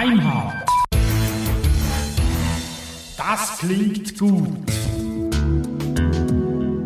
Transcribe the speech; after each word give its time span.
Deimhardt. 0.00 0.66
Das 3.18 3.58
klingt 3.58 4.18
gut. 4.18 4.48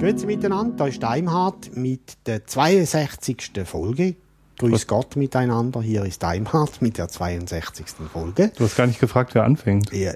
Grüezi 0.00 0.27
miteinander, 0.27 0.75
da 0.79 0.87
ist 0.88 1.00
Daimhardt 1.00 1.77
mit 1.77 2.27
der 2.27 2.45
62. 2.45 3.53
Folge. 3.66 4.16
Grüß 4.59 4.88
Gott 4.88 5.14
miteinander, 5.14 5.80
hier 5.80 6.05
ist 6.05 6.24
Daimhardt 6.24 6.82
mit 6.82 6.98
der 6.98 7.06
62. 7.06 7.87
Folge. 8.12 8.50
Du 8.56 8.64
hast 8.64 8.77
gar 8.77 8.88
nicht 8.88 8.98
gefragt, 8.98 9.37
wer 9.37 9.45
anfängt. 9.45 9.92
Ja, 9.92 10.15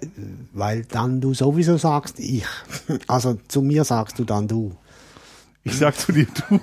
weil 0.52 0.84
dann 0.84 1.20
du 1.20 1.34
sowieso 1.34 1.76
sagst, 1.76 2.18
ich. 2.18 2.44
Also 3.06 3.38
zu 3.46 3.62
mir 3.62 3.84
sagst 3.84 4.18
du 4.18 4.24
dann 4.24 4.48
du. 4.48 4.74
Ich 5.62 5.78
sag 5.78 5.96
zu 5.96 6.10
dir 6.10 6.26
du. 6.26 6.60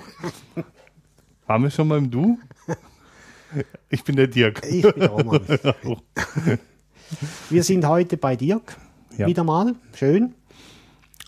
Waren 1.46 1.62
wir 1.62 1.70
schon 1.70 1.88
beim 1.88 2.10
Du? 2.10 2.38
Ich 3.88 4.04
bin 4.04 4.16
der 4.16 4.26
Dirk. 4.26 4.62
Ich 4.66 4.82
bin 4.82 5.02
Roman. 5.04 5.40
wir 7.50 7.62
sind 7.62 7.86
heute 7.86 8.16
bei 8.16 8.36
Dirk. 8.36 8.76
Ja. 9.16 9.26
Wieder 9.26 9.44
mal. 9.44 9.74
Schön. 9.94 10.34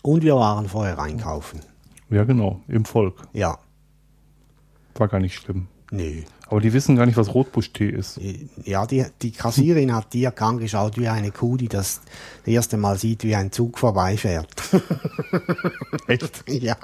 Und 0.03 0.23
wir 0.23 0.35
waren 0.35 0.67
vorher 0.69 0.99
einkaufen. 0.99 1.61
Ja, 2.09 2.23
genau, 2.23 2.61
im 2.67 2.85
Volk. 2.85 3.27
Ja. 3.33 3.57
War 4.95 5.07
gar 5.07 5.19
nicht 5.19 5.35
schlimm. 5.35 5.67
Nö. 5.91 6.21
Aber 6.47 6.61
die 6.61 6.73
wissen 6.73 6.95
gar 6.95 7.05
nicht, 7.05 7.17
was 7.17 7.33
Rotbuschtee 7.33 7.89
ist. 7.89 8.19
Ja, 8.63 8.85
die, 8.85 9.05
die 9.21 9.31
Kassierin 9.31 9.93
hat 9.93 10.13
Dirk 10.13 10.41
angeschaut 10.41 10.97
wie 10.97 11.07
eine 11.07 11.31
Kuh, 11.31 11.57
die 11.57 11.67
das 11.67 12.01
erste 12.45 12.77
Mal 12.77 12.97
sieht, 12.97 13.23
wie 13.23 13.35
ein 13.35 13.51
Zug 13.51 13.77
vorbeifährt. 13.77 14.49
Echt? 16.07 16.43
ja. 16.47 16.75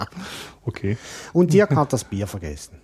Okay. 0.63 0.97
Und 1.33 1.53
Dirk 1.53 1.75
hat 1.75 1.94
das 1.94 2.03
Bier 2.03 2.27
vergessen. 2.27 2.77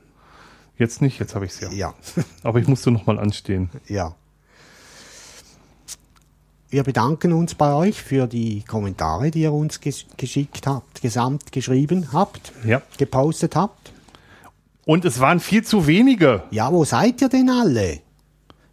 Jetzt 0.77 1.01
nicht, 1.01 1.19
jetzt 1.19 1.35
habe 1.35 1.45
ich 1.45 1.51
es 1.51 1.59
ja. 1.59 1.69
Ja. 1.71 1.93
Aber 2.43 2.59
ich 2.59 2.67
musste 2.67 2.91
noch 2.91 3.05
mal 3.05 3.19
anstehen. 3.19 3.69
Ja. 3.87 4.15
Wir 6.69 6.83
bedanken 6.83 7.33
uns 7.33 7.53
bei 7.55 7.73
euch 7.73 8.01
für 8.01 8.27
die 8.27 8.63
Kommentare, 8.63 9.29
die 9.29 9.41
ihr 9.41 9.51
uns 9.51 9.81
ges 9.81 10.05
geschickt 10.15 10.65
habt, 10.67 11.01
gesamt 11.01 11.51
geschrieben 11.51 12.13
habt, 12.13 12.53
Ja. 12.63 12.81
gepostet 12.97 13.55
habt. 13.57 13.91
Und 14.85 15.03
es 15.05 15.19
waren 15.19 15.39
viel 15.41 15.63
zu 15.63 15.85
wenige. 15.85 16.43
Ja, 16.51 16.71
wo 16.71 16.85
seid 16.85 17.21
ihr 17.21 17.29
denn 17.29 17.49
alle? 17.49 17.99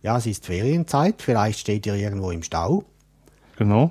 Ja, 0.03 0.17
es 0.17 0.27
ist 0.27 0.47
Ferienzeit, 0.47 1.21
vielleicht 1.21 1.59
steht 1.59 1.87
ihr 1.87 1.95
irgendwo 1.95 2.31
im 2.31 2.45
Stau. 2.45 2.85
Genau. 3.57 3.91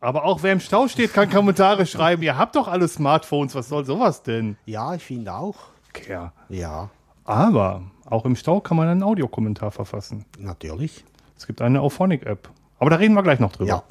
Aber 0.00 0.24
auch 0.24 0.42
wer 0.42 0.52
im 0.54 0.60
Stau 0.60 0.88
steht, 0.88 1.12
kann 1.12 1.28
Kommentare 1.30 1.84
schreiben. 1.86 2.22
Ihr 2.22 2.36
habt 2.38 2.56
doch 2.56 2.66
alle 2.68 2.88
Smartphones. 2.88 3.54
Was 3.54 3.68
soll 3.68 3.84
sowas 3.84 4.22
denn? 4.22 4.56
Ja, 4.64 4.94
ich 4.94 5.02
finde 5.04 5.34
auch. 5.34 5.56
Kerl. 5.92 6.32
Ja, 6.48 6.88
Aber 7.24 7.82
auch 8.06 8.24
im 8.24 8.36
Stau 8.36 8.60
kann 8.60 8.76
man 8.76 8.88
einen 8.88 9.02
Audiokommentar 9.02 9.70
verfassen. 9.70 10.24
natürlich. 10.38 11.04
Es 11.36 11.46
gibt 11.46 11.60
eine 11.62 11.80
Auphonic-App. 11.80 12.48
Aber 12.78 12.90
da 12.90 12.96
reden 12.96 13.14
wir 13.14 13.22
gleich 13.22 13.40
noch 13.40 13.52
drüber. 13.52 13.68
Ja, 13.68 13.82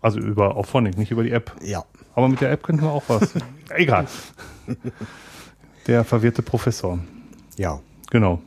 Also 0.00 0.18
über 0.20 0.56
Auphonic, 0.56 0.96
nicht 0.98 1.10
über 1.10 1.22
die 1.24 1.32
App. 1.32 1.54
ja. 1.62 1.84
Aber 2.14 2.28
mit 2.28 2.40
der 2.40 2.50
App 2.50 2.62
könnten 2.64 2.82
wir 2.82 2.90
auch 2.90 3.04
was. 3.08 3.34
Egal. 3.70 4.06
Der 5.86 6.04
verwirrte 6.04 6.42
Professor. 6.42 6.98
Ja. 7.56 7.80
Genau. 8.10 8.40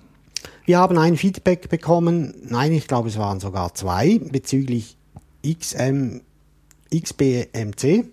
Wir 0.66 0.78
haben 0.80 0.98
ein 0.98 1.16
Feedback 1.18 1.70
bekommen, 1.70 2.34
nein, 2.44 2.72
ich 2.74 2.88
glaube, 2.88 3.08
es 3.10 3.18
waren 3.18 3.40
sogar 3.40 3.74
zwei, 3.74 4.20
bezüglich 4.20 4.98
XM, 5.46 6.22
XBMC 6.94 8.06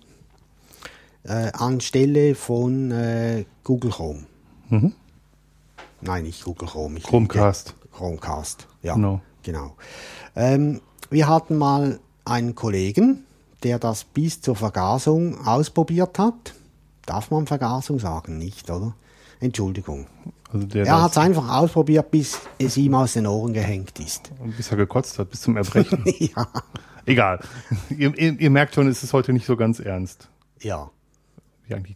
äh, 1.23 1.51
anstelle 1.53 2.35
von 2.35 2.91
äh, 2.91 3.45
Google 3.63 3.91
Chrome. 3.91 4.23
Mhm. 4.69 4.93
Nein, 6.01 6.23
nicht 6.23 6.43
Google 6.43 6.67
Chrome. 6.67 6.97
Ich 6.97 7.03
Chromecast. 7.03 7.75
lüge. 7.81 7.95
Chromecast, 7.95 8.67
ja. 8.81 8.95
Genau. 8.95 9.21
genau. 9.43 9.75
Ähm, 10.35 10.81
wir 11.09 11.27
hatten 11.27 11.57
mal 11.57 11.99
einen 12.25 12.55
Kollegen, 12.55 13.25
der 13.63 13.79
das 13.79 14.03
bis 14.03 14.41
zur 14.41 14.55
Vergasung 14.55 15.45
ausprobiert 15.45 16.17
hat. 16.17 16.55
Darf 17.05 17.31
man 17.31 17.47
Vergasung 17.47 17.99
sagen? 17.99 18.37
Nicht, 18.37 18.69
oder? 18.69 18.95
Entschuldigung. 19.39 20.07
Also 20.53 20.67
der, 20.67 20.85
Er 20.85 21.01
hat 21.03 21.11
es 21.11 21.17
einfach 21.17 21.49
ausprobiert, 21.49 22.11
bis 22.11 22.39
es 22.57 22.77
ihm 22.77 22.93
aus 22.95 23.13
den 23.13 23.27
Ohren 23.27 23.53
gehängt 23.53 23.99
ist. 23.99 24.31
bis 24.57 24.71
er 24.71 24.77
gekotzt 24.77 25.17
hat, 25.19 25.29
bis 25.29 25.41
zum 25.41 25.57
Erbrechen. 25.57 26.03
ja. 26.19 26.47
Egal. 27.05 27.39
Ihr, 27.89 28.17
ihr, 28.17 28.39
ihr 28.39 28.49
merkt 28.49 28.75
schon, 28.75 28.87
es 28.87 29.03
ist 29.03 29.13
heute 29.13 29.33
nicht 29.33 29.45
so 29.45 29.55
ganz 29.55 29.79
ernst. 29.79 30.29
Ja. 30.61 30.89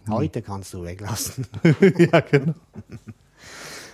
Heute 0.09 0.41
kannst 0.41 0.73
du 0.73 0.83
weglassen. 0.83 1.47
ja, 1.97 2.21
genau. 2.21 2.53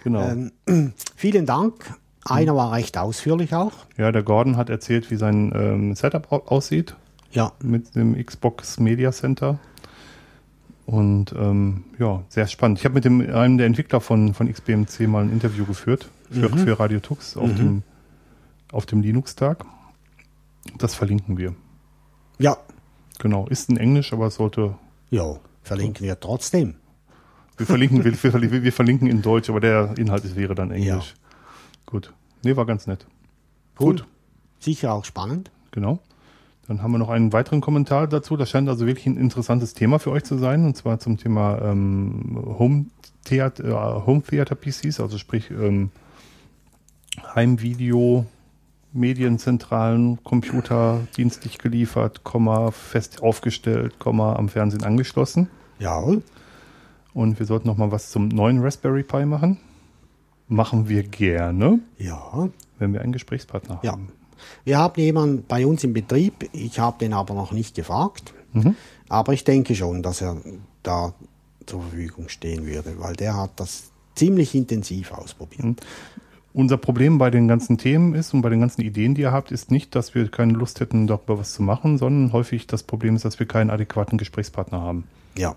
Genau. 0.04 0.28
Ähm, 0.30 0.52
vielen 1.16 1.46
Dank. 1.46 1.94
Einer 2.24 2.56
war 2.56 2.72
recht 2.72 2.98
ausführlich 2.98 3.56
auch. 3.56 3.72
ja, 3.98 4.12
der 4.12 4.22
Gordon 4.24 4.56
hat 4.56 4.70
erzählt, 4.70 5.10
wie 5.10 5.16
sein 5.16 5.52
ähm, 5.56 5.96
Setup 5.96 6.32
au- 6.32 6.44
aussieht 6.46 6.96
Ja. 7.32 7.52
mit 7.64 7.96
dem 7.96 8.24
Xbox 8.24 8.80
Media 8.80 9.12
Center. 9.12 9.58
Und 10.86 11.34
ähm, 11.38 11.86
ja, 12.00 12.24
sehr 12.30 12.48
spannend. 12.48 12.78
Ich 12.80 12.86
habe 12.86 12.96
mit 12.96 13.06
dem, 13.06 13.22
einem 13.22 13.58
der 13.58 13.66
Entwickler 13.68 14.02
von, 14.02 14.34
von 14.34 14.52
XBMC 14.52 15.08
mal 15.08 15.24
ein 15.24 15.32
Interview 15.32 15.66
geführt 15.66 16.10
für, 16.30 16.50
für 16.50 16.80
Radio 16.80 17.00
Tux 17.00 17.38
auf 17.38 17.54
dem, 17.56 17.84
auf 18.72 18.86
dem 18.86 19.02
Linux-Tag. 19.02 19.66
Das 20.78 20.94
verlinken 20.94 21.38
wir. 21.38 21.56
Ja. 22.38 22.58
Genau. 23.20 23.48
Ist 23.48 23.70
in 23.70 23.78
Englisch, 23.78 24.14
aber 24.14 24.28
es 24.28 24.36
sollte. 24.36 24.76
Ja. 25.10 25.38
Verlinken 25.64 26.06
wir 26.06 26.20
trotzdem. 26.20 26.76
Wir 27.62 27.68
verlinken, 27.68 28.04
wir, 28.04 28.52
wir, 28.52 28.64
wir 28.64 28.74
verlinken 28.74 29.08
in 29.08 29.22
Deutsch, 29.22 29.48
aber 29.48 29.60
der 29.60 29.94
Inhalt 30.00 30.26
ist, 30.26 30.36
wäre 30.36 30.56
dann 30.56 30.72
Englisch. 30.72 31.14
Gut. 31.86 32.12
Nee, 32.44 32.56
war 32.56 32.66
ganz 32.66 32.88
nett. 32.88 33.06
Gut. 33.76 34.08
Sicher 34.60 34.94
auch 34.94 35.06
spannend. 35.06 35.52
Genau. 35.70 36.00
Dann 36.68 36.82
haben 36.82 36.92
wir 36.92 36.98
noch 36.98 37.10
einen 37.10 37.34
weiteren 37.34 37.62
Kommentar 37.62 38.08
dazu. 38.08 38.36
Das 38.36 38.50
scheint 38.50 38.68
also 38.68 38.88
wirklich 38.88 39.06
ein 39.06 39.16
interessantes 39.16 39.76
Thema 39.76 40.00
für 40.00 40.10
euch 40.10 40.24
zu 40.24 40.40
sein, 40.40 40.66
und 40.66 40.76
zwar 40.76 40.98
zum 40.98 41.18
Thema 41.18 41.62
ähm, 41.62 42.36
Home, 42.58 42.86
Theater, 43.26 43.64
äh, 43.64 44.06
Home 44.08 44.24
Theater 44.24 44.56
PCs, 44.56 45.00
also 45.00 45.20
sprich 45.20 45.52
ähm, 45.52 45.92
Heimvideo, 47.36 48.26
Medienzentralen, 48.92 50.24
Computer 50.24 51.02
dienstlich 51.16 51.60
geliefert, 51.60 52.24
Komma, 52.24 52.72
fest 52.72 53.22
aufgestellt, 53.22 54.00
Komma, 54.00 54.36
am 54.36 54.50
Fernsehen 54.50 54.84
angeschlossen. 54.84 55.48
Jawohl. 55.78 56.24
Und 57.14 57.40
wir 57.40 57.46
sollten 57.46 57.68
noch 57.68 57.78
mal 57.78 57.92
was 57.92 58.10
zum 58.10 58.28
neuen 58.30 58.60
Raspberry 58.62 59.04
Pi 59.04 59.26
machen. 59.26 59.58
Machen 60.48 60.90
wir 60.90 61.04
gerne, 61.04 61.80
Ja. 61.98 62.50
wenn 62.80 62.94
wir 62.94 63.02
einen 63.02 63.14
Gesprächspartner 63.14 63.80
Ja. 63.84 63.94
haben. 63.94 64.10
Wir 64.66 64.78
haben 64.80 65.00
jemanden 65.00 65.46
bei 65.48 65.66
uns 65.66 65.84
im 65.84 65.94
Betrieb. 65.94 66.50
Ich 66.52 66.80
habe 66.80 66.98
den 67.00 67.14
aber 67.14 67.34
noch 67.34 67.52
nicht 67.52 67.76
gefragt. 67.76 68.34
Mhm. 68.54 68.76
Aber 69.08 69.34
ich 69.34 69.44
denke 69.44 69.76
schon, 69.76 70.02
dass 70.04 70.22
er 70.22 70.38
da 70.84 71.14
zur 71.66 71.82
Verfügung 71.84 72.28
stehen 72.28 72.66
würde, 72.66 72.96
weil 72.98 73.16
der 73.16 73.38
hat 73.38 73.52
das 73.58 73.92
ziemlich 74.16 74.56
intensiv 74.56 75.12
ausprobiert. 75.12 75.64
Mhm. 75.64 75.76
Unser 76.54 76.76
Problem 76.78 77.18
bei 77.18 77.30
den 77.30 77.48
ganzen 77.48 77.78
Themen 77.78 78.14
ist 78.14 78.34
und 78.34 78.42
bei 78.42 78.50
den 78.50 78.60
ganzen 78.60 78.82
Ideen, 78.82 79.16
die 79.16 79.22
ihr 79.22 79.32
habt, 79.32 79.52
ist 79.52 79.72
nicht, 79.72 79.96
dass 79.96 80.16
wir 80.16 80.28
keine 80.30 80.52
Lust 80.54 80.82
hätten, 80.82 81.08
darüber 81.08 81.40
was 81.40 81.54
zu 81.54 81.64
machen, 81.64 81.98
sondern 81.98 82.34
häufig 82.34 82.68
das 82.68 82.84
Problem 82.84 83.16
ist, 83.16 83.24
dass 83.24 83.40
wir 83.40 83.46
keinen 83.48 83.70
adäquaten 83.70 84.18
Gesprächspartner 84.18 84.82
haben. 84.82 85.06
Ja, 85.38 85.56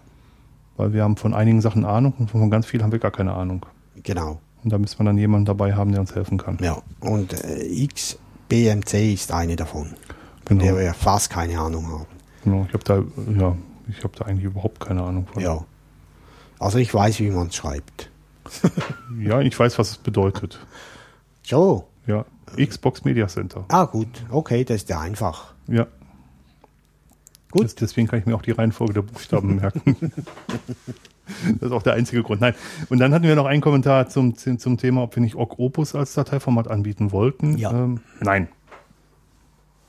Weil 0.76 0.92
wir 0.92 1.02
haben 1.04 1.16
von 1.16 1.34
einigen 1.34 1.60
Sachen 1.60 1.84
Ahnung 1.84 2.14
und 2.18 2.30
von 2.30 2.50
ganz 2.50 2.66
viel 2.66 2.82
haben 2.82 2.92
wir 2.92 2.98
gar 2.98 3.10
keine 3.12 3.32
Ahnung. 3.34 3.64
genau. 4.02 4.40
Und 4.62 4.72
da 4.72 4.78
müssen 4.78 4.98
wir 4.98 5.04
dann 5.04 5.18
jemanden 5.18 5.44
dabei 5.44 5.74
haben, 5.74 5.92
der 5.92 6.00
uns 6.00 6.14
helfen 6.14 6.38
kann. 6.38 6.56
Ja. 6.62 6.80
Und 7.00 7.34
äh, 7.44 7.86
XBMC 7.86 9.12
ist 9.12 9.30
eine 9.30 9.56
davon, 9.56 9.88
von 10.46 10.58
Genau. 10.58 10.62
der 10.64 10.78
wir 10.78 10.94
fast 10.94 11.28
keine 11.28 11.58
Ahnung 11.60 11.86
haben. 11.90 12.06
Genau. 12.44 12.64
Ich 12.66 12.72
habe 12.72 12.82
da, 12.84 12.94
ja, 13.38 13.54
ich 13.88 14.02
habe 14.02 14.14
da 14.18 14.24
eigentlich 14.24 14.44
überhaupt 14.46 14.80
keine 14.80 15.02
Ahnung 15.02 15.26
von. 15.30 15.42
Ja. 15.42 15.62
Also 16.58 16.78
ich 16.78 16.94
weiß, 16.94 17.20
wie 17.20 17.30
man 17.30 17.48
es 17.48 17.56
schreibt. 17.56 18.10
ja, 19.20 19.40
ich 19.42 19.58
weiß, 19.58 19.78
was 19.78 19.90
es 19.90 19.96
bedeutet. 19.98 20.58
So. 21.42 21.86
Ja. 22.06 22.24
Xbox 22.56 23.04
Media 23.04 23.26
Center. 23.28 23.64
Ah, 23.68 23.84
gut. 23.84 24.08
Okay, 24.30 24.64
das 24.64 24.76
ist 24.76 24.88
ja 24.88 25.00
einfach. 25.00 25.52
Ja. 25.68 25.86
Gut. 27.54 27.66
Das, 27.66 27.76
deswegen 27.76 28.08
kann 28.08 28.18
ich 28.18 28.26
mir 28.26 28.34
auch 28.34 28.42
die 28.42 28.50
Reihenfolge 28.50 28.94
der 28.94 29.02
Buchstaben 29.02 29.56
merken. 29.60 29.96
das 31.60 31.62
ist 31.62 31.72
auch 31.72 31.84
der 31.84 31.92
einzige 31.92 32.24
Grund. 32.24 32.40
Nein. 32.40 32.54
Und 32.88 32.98
dann 32.98 33.14
hatten 33.14 33.22
wir 33.22 33.36
noch 33.36 33.46
einen 33.46 33.62
Kommentar 33.62 34.08
zum, 34.08 34.36
zum 34.36 34.58
zum 34.58 34.76
Thema, 34.76 35.04
ob 35.04 35.14
wir 35.14 35.22
nicht 35.22 35.36
Ogg 35.36 35.54
Opus 35.58 35.94
als 35.94 36.14
Dateiformat 36.14 36.66
anbieten 36.66 37.12
wollten. 37.12 37.56
Ja. 37.56 37.70
Ähm, 37.70 38.00
nein. 38.20 38.48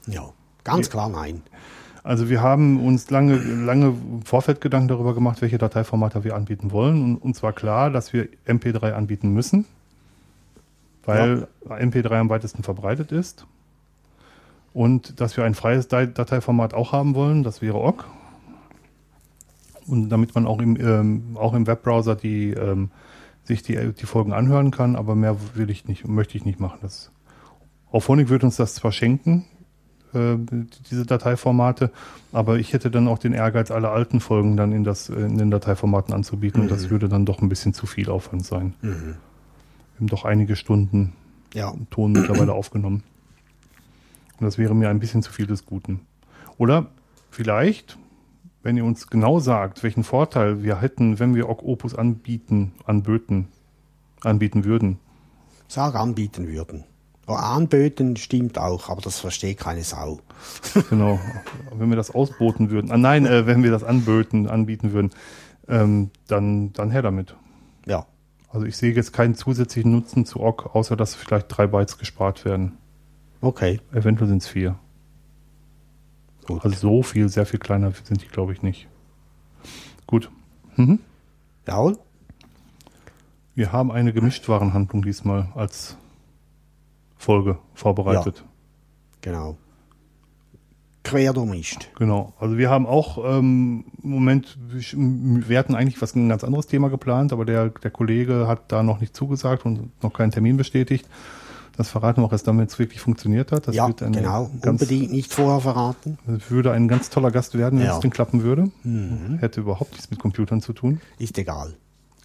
Ja. 0.05 0.29
Ganz 0.63 0.91
klar 0.91 1.09
nein. 1.09 1.41
Also 2.03 2.29
wir 2.29 2.43
haben 2.43 2.85
uns 2.85 3.09
lange, 3.09 3.37
lange 3.37 3.87
im 3.87 4.21
Vorfeld 4.21 4.61
Gedanken 4.61 4.89
darüber 4.89 5.15
gemacht, 5.15 5.41
welche 5.41 5.57
Dateiformate 5.57 6.23
wir 6.23 6.35
anbieten 6.35 6.71
wollen. 6.71 7.03
Und 7.03 7.17
uns 7.17 7.41
war 7.41 7.51
klar, 7.51 7.89
dass 7.89 8.13
wir 8.13 8.27
MP3 8.47 8.91
anbieten 8.91 9.29
müssen, 9.29 9.65
weil 11.03 11.47
MP3 11.67 12.11
am 12.11 12.29
weitesten 12.29 12.61
verbreitet 12.61 13.11
ist. 13.11 13.47
Und 14.75 15.21
dass 15.21 15.37
wir 15.37 15.45
ein 15.45 15.53
freies 15.53 15.87
Dateiformat 15.87 16.73
auch 16.73 16.91
haben 16.91 17.15
wollen, 17.15 17.43
das 17.43 17.61
wäre 17.61 17.77
OGG. 17.77 18.03
Und 19.87 20.09
damit 20.09 20.35
man 20.35 20.45
auch 20.45 20.59
im, 20.59 20.75
ähm, 20.75 21.37
auch 21.39 21.53
im 21.53 21.65
Webbrowser 21.65 22.17
die, 22.17 22.49
ähm, 22.49 22.91
sich 23.45 23.63
die, 23.63 23.93
die 23.93 24.05
Folgen 24.05 24.33
anhören 24.33 24.71
kann, 24.71 24.97
aber 24.97 25.15
mehr 25.15 25.37
will 25.53 25.69
ich 25.69 25.87
nicht, 25.87 26.05
möchte 26.05 26.37
ich 26.37 26.43
nicht 26.43 26.59
machen. 26.59 26.79
Das, 26.81 27.09
Auphonic 27.89 28.27
wird 28.27 28.43
uns 28.43 28.57
das 28.57 28.75
zwar 28.75 28.91
schenken, 28.91 29.45
äh, 30.13 30.35
diese 30.89 31.05
Dateiformate, 31.05 31.89
aber 32.33 32.57
ich 32.57 32.73
hätte 32.73 32.91
dann 32.91 33.07
auch 33.07 33.17
den 33.19 33.31
Ehrgeiz, 33.31 33.71
alle 33.71 33.91
alten 33.91 34.19
Folgen 34.19 34.57
dann 34.57 34.73
in, 34.73 34.83
das, 34.83 35.07
in 35.07 35.37
den 35.37 35.51
Dateiformaten 35.51 36.13
anzubieten 36.13 36.59
und 36.63 36.69
das 36.69 36.89
würde 36.89 37.07
dann 37.07 37.25
doch 37.25 37.41
ein 37.41 37.47
bisschen 37.47 37.73
zu 37.73 37.85
viel 37.85 38.09
Aufwand 38.09 38.45
sein. 38.45 38.73
Wir 38.81 38.91
haben 40.01 40.07
doch 40.07 40.25
einige 40.25 40.57
Stunden 40.57 41.13
Ja. 41.53 41.73
Ton 41.91 42.11
mittlerweile 42.11 42.51
aufgenommen. 42.51 43.03
Und 44.39 44.45
das 44.45 44.57
wäre 44.57 44.75
mir 44.75 44.89
ein 44.89 44.99
bisschen 44.99 45.23
zu 45.23 45.31
viel 45.31 45.47
des 45.47 45.65
Guten. 45.65 46.01
Oder 46.57 46.87
vielleicht, 47.31 47.97
wenn 48.63 48.77
ihr 48.77 48.85
uns 48.85 49.07
genau 49.07 49.39
sagt, 49.39 49.83
welchen 49.83 50.03
Vorteil 50.03 50.63
wir 50.63 50.81
hätten, 50.81 51.19
wenn 51.19 51.35
wir 51.35 51.49
Opus 51.49 51.95
anbieten, 51.95 52.73
anböten, 52.85 53.47
anbieten 54.21 54.65
würden. 54.65 54.99
Sag 55.67 55.95
anbieten 55.95 56.47
würden. 56.47 56.83
Oh, 57.27 57.33
anböten 57.33 58.15
stimmt 58.17 58.59
auch, 58.59 58.89
aber 58.89 59.01
das 59.01 59.19
versteht 59.19 59.57
keine 59.57 59.83
Sau. 59.83 60.19
Genau. 60.89 61.19
wenn 61.73 61.89
wir 61.89 61.95
das 61.95 62.11
ausboten 62.11 62.69
würden. 62.69 62.91
Ah, 62.91 62.97
nein, 62.97 63.25
äh, 63.25 63.47
wenn 63.47 63.63
wir 63.63 63.71
das 63.71 63.83
anböten, 63.83 64.47
anbieten 64.47 64.93
würden, 64.93 65.11
ähm, 65.67 66.11
dann, 66.27 66.71
dann 66.73 66.91
her 66.91 67.01
damit. 67.01 67.35
Ja. 67.87 68.05
Also 68.49 68.67
ich 68.67 68.77
sehe 68.77 68.93
jetzt 68.93 69.11
keinen 69.11 69.35
zusätzlichen 69.35 69.91
Nutzen 69.91 70.25
zu 70.25 70.39
OGG, 70.39 70.67
außer 70.73 70.95
dass 70.95 71.15
vielleicht 71.15 71.47
drei 71.49 71.67
Bytes 71.67 71.97
gespart 71.97 72.45
werden. 72.45 72.77
Okay. 73.41 73.79
Eventuell 73.91 74.29
sind 74.29 74.41
es 74.41 74.47
vier. 74.47 74.77
Gut. 76.45 76.63
Also 76.63 76.75
so 76.77 77.03
viel, 77.03 77.29
sehr 77.29 77.45
viel 77.45 77.59
kleiner 77.59 77.91
sind 77.91 78.21
die, 78.21 78.27
glaube 78.27 78.53
ich, 78.53 78.61
nicht. 78.61 78.87
Gut. 80.07 80.29
Mhm. 80.75 80.99
Jawohl. 81.67 81.97
Wir 83.55 83.71
haben 83.71 83.91
eine 83.91 84.13
Gemischtwarenhandlung 84.13 85.01
diesmal 85.01 85.49
als 85.55 85.97
Folge 87.17 87.57
vorbereitet. 87.73 88.43
Genau. 89.21 89.57
Quer 91.03 91.33
durchmischt. 91.33 91.89
Genau. 91.95 92.33
Also 92.39 92.57
wir 92.57 92.69
haben 92.69 92.85
auch 92.85 93.17
ähm, 93.23 93.85
im 94.03 94.09
Moment, 94.09 94.57
wir 94.59 95.57
hatten 95.57 95.75
eigentlich 95.75 96.01
was 96.01 96.15
ein 96.15 96.29
ganz 96.29 96.43
anderes 96.43 96.67
Thema 96.67 96.89
geplant, 96.89 97.31
aber 97.31 97.45
der, 97.45 97.69
der 97.69 97.91
Kollege 97.91 98.47
hat 98.47 98.71
da 98.71 98.83
noch 98.83 98.99
nicht 98.99 99.15
zugesagt 99.15 99.65
und 99.65 99.91
noch 100.03 100.13
keinen 100.13 100.31
Termin 100.31 100.57
bestätigt. 100.57 101.07
Das 101.77 101.89
verraten 101.89 102.21
wir 102.21 102.25
auch 102.25 102.31
erst 102.31 102.47
dann, 102.47 102.57
wenn 102.57 102.67
es 102.67 102.79
wirklich 102.79 103.01
funktioniert 103.01 103.51
hat. 103.51 103.67
Das 103.67 103.75
ja, 103.75 103.87
genau. 103.87 104.49
ganz, 104.61 104.81
Unbedingt 104.81 105.11
nicht 105.11 105.33
vorher 105.33 105.59
verraten. 105.59 106.17
würde 106.49 106.71
ein 106.71 106.87
ganz 106.87 107.09
toller 107.09 107.31
Gast 107.31 107.57
werden, 107.57 107.79
wenn 107.79 107.85
Ja. 107.85 107.91
Mhm. 107.93 107.97
es 107.97 108.01
denn 108.01 108.11
klappen 108.11 108.43
würde. 108.43 108.71
Hätte 109.39 109.61
überhaupt 109.61 109.91
nichts 109.91 110.09
mit 110.09 110.19
Computern 110.19 110.61
zu 110.61 110.73
tun. 110.73 111.01
Ist 111.19 111.37
egal. 111.37 111.73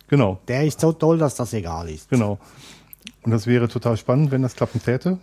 Genau. 0.09 0.39
Der 0.49 0.65
ist 0.65 0.81
so 0.81 0.93
toll, 0.93 1.19
dass 1.19 1.35
das 1.35 1.53
egal 1.53 1.89
ist. 1.89 2.09
Genau. 2.11 2.39
Und 3.23 3.31
das 3.33 3.47
wäre 3.47 3.69
total 3.69 3.97
spannend, 3.97 4.31
wenn 4.31 4.43
das 4.43 4.55
klappen 4.55 4.81
täte, 4.83 5.19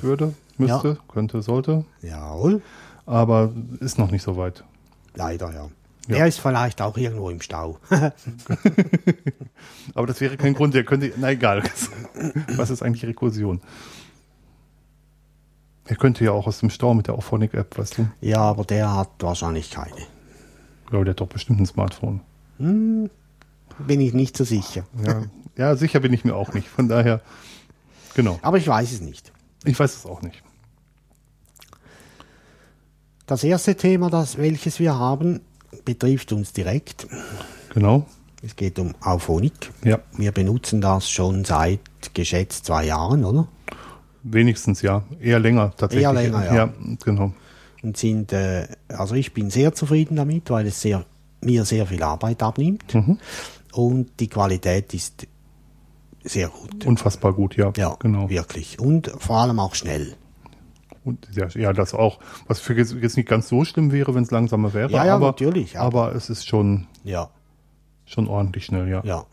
würde, 0.00 0.34
müsste, 0.58 0.88
Ja. 0.88 0.96
könnte, 1.12 1.42
sollte. 1.42 1.84
Jawohl. 2.02 2.62
Aber 3.06 3.50
ist 3.80 3.98
noch 3.98 4.10
nicht 4.10 4.22
so 4.22 4.36
weit. 4.36 4.64
Leider, 5.14 5.52
ja. 5.52 5.68
Ja. 6.10 6.16
Der 6.16 6.26
ist 6.26 6.40
vielleicht 6.40 6.82
auch 6.82 6.96
irgendwo 6.96 7.30
im 7.30 7.40
Stau. 7.40 7.78
Aber 9.94 10.06
das 10.08 10.20
wäre 10.20 10.36
kein 10.36 10.54
Grund, 10.54 10.74
der 10.74 10.84
könnte, 10.84 11.12
na 11.16 11.30
egal. 11.30 11.62
Was 12.56 12.70
ist 12.70 12.82
eigentlich 12.82 13.04
Rekursion? 13.06 13.60
Er 15.86 15.94
könnte 15.96 16.24
ja 16.24 16.32
auch 16.32 16.48
aus 16.48 16.58
dem 16.58 16.70
Stau 16.70 16.94
mit 16.94 17.06
der 17.06 17.14
Auphonic-App, 17.14 17.78
weißt 17.78 17.98
du? 17.98 18.10
ja, 18.20 18.38
aber 18.38 18.64
der 18.64 18.94
hat 18.94 19.10
wahrscheinlich 19.20 19.70
keine. 19.70 20.00
Ja, 20.92 21.04
der 21.04 21.10
hat 21.10 21.20
doch 21.20 21.28
bestimmt 21.28 21.60
ein 21.60 21.66
Smartphone. 21.66 22.20
Bin 22.58 23.10
ich 23.78 24.12
nicht 24.12 24.36
so 24.36 24.44
sicher. 24.44 24.84
Ja, 25.04 25.22
ja, 25.56 25.76
sicher 25.76 26.00
bin 26.00 26.12
ich 26.12 26.24
mir 26.24 26.34
auch 26.34 26.52
nicht. 26.52 26.68
Von 26.68 26.88
daher, 26.88 27.20
genau. 28.14 28.38
Aber 28.42 28.58
ich 28.58 28.66
weiß 28.66 28.92
es 28.92 29.00
nicht. 29.00 29.32
Ich 29.64 29.78
weiß 29.78 29.94
es 29.96 30.06
auch 30.06 30.22
nicht. 30.22 30.42
Das 33.26 33.44
erste 33.44 33.76
Thema, 33.76 34.10
das, 34.10 34.38
welches 34.38 34.80
wir 34.80 34.96
haben, 34.96 35.40
betrifft 35.84 36.32
uns 36.32 36.52
direkt. 36.52 37.06
Genau. 37.74 38.06
Es 38.42 38.56
geht 38.56 38.78
um 38.78 38.94
Auphonic. 39.00 39.70
Ja, 39.84 39.98
Wir 40.16 40.32
benutzen 40.32 40.80
das 40.80 41.10
schon 41.10 41.44
seit 41.44 41.80
geschätzt 42.14 42.66
zwei 42.66 42.86
Jahren, 42.86 43.24
oder? 43.24 43.48
wenigstens 44.22 44.82
ja. 44.82 45.02
Eher 45.20 45.38
länger 45.38 45.72
tatsächlich. 45.76 46.04
Eher 46.04 46.12
länger, 46.12 46.44
ja. 46.44 46.54
Ja, 46.54 46.72
genau. 47.04 47.32
Und 47.82 47.96
sind, 47.96 48.32
äh, 48.32 48.68
also 48.88 49.14
ich 49.14 49.32
bin 49.32 49.50
sehr 49.50 49.72
zufrieden 49.72 50.16
damit, 50.16 50.50
weil 50.50 50.66
es 50.66 50.80
sehr, 50.80 51.04
mir 51.40 51.64
sehr 51.64 51.86
viel 51.86 52.02
Arbeit 52.02 52.42
abnimmt. 52.42 52.94
Mhm. 52.94 53.18
Und 53.72 54.20
die 54.20 54.28
Qualität 54.28 54.92
ist 54.92 55.26
sehr 56.22 56.48
gut. 56.48 56.84
Unfassbar 56.84 57.32
gut, 57.32 57.56
ja. 57.56 57.72
ja, 57.76 57.96
genau. 57.98 58.28
wirklich. 58.28 58.78
Und 58.78 59.10
vor 59.18 59.38
allem 59.38 59.58
auch 59.58 59.74
schnell. 59.74 60.14
Und 61.04 61.28
ja, 61.34 61.48
ja, 61.54 61.72
das 61.72 61.94
auch. 61.94 62.18
Was 62.46 62.60
für 62.60 62.74
jetzt 62.74 62.94
jetzt 63.00 63.16
nicht 63.16 63.28
ganz 63.28 63.48
so 63.48 63.64
schlimm 63.64 63.90
wäre, 63.92 64.14
wenn 64.14 64.22
es 64.22 64.30
langsamer 64.30 64.74
wäre. 64.74 64.90
Ja, 64.90 65.04
ja, 65.06 65.14
aber, 65.16 65.26
natürlich, 65.26 65.78
Aber, 65.78 66.04
aber- 66.06 66.14
es 66.14 66.28
ist 66.30 66.46
schon, 66.46 66.86
Ja, 67.04 67.30
schon 68.04 68.28
ordentlich 68.28 68.66
schnell, 68.66 68.88
ja. 68.88 69.02
ja. 69.04 69.24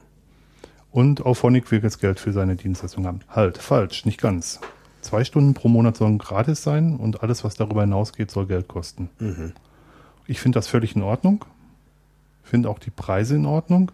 Und 0.91 1.25
Auphonic 1.25 1.69
will 1.71 1.81
jetzt 1.83 1.99
Geld 1.99 2.19
für 2.19 2.31
seine 2.31 2.55
Dienstleistung 2.55 3.05
haben. 3.05 3.19
Halt, 3.27 3.57
falsch, 3.57 4.05
nicht 4.05 4.19
ganz. 4.21 4.59
Zwei 5.01 5.23
Stunden 5.23 5.53
pro 5.53 5.67
Monat 5.67 5.97
sollen 5.97 6.17
gratis 6.17 6.63
sein 6.63 6.95
und 6.97 7.21
alles, 7.21 7.43
was 7.43 7.55
darüber 7.55 7.81
hinausgeht, 7.81 8.31
soll 8.31 8.45
Geld 8.47 8.67
kosten. 8.67 9.09
Ich 10.25 10.39
finde 10.39 10.57
das 10.57 10.67
völlig 10.67 10.95
in 10.95 11.01
Ordnung. 11.03 11.45
Finde 12.43 12.69
auch 12.69 12.79
die 12.79 12.89
Preise 12.89 13.35
in 13.35 13.45
Ordnung. 13.45 13.91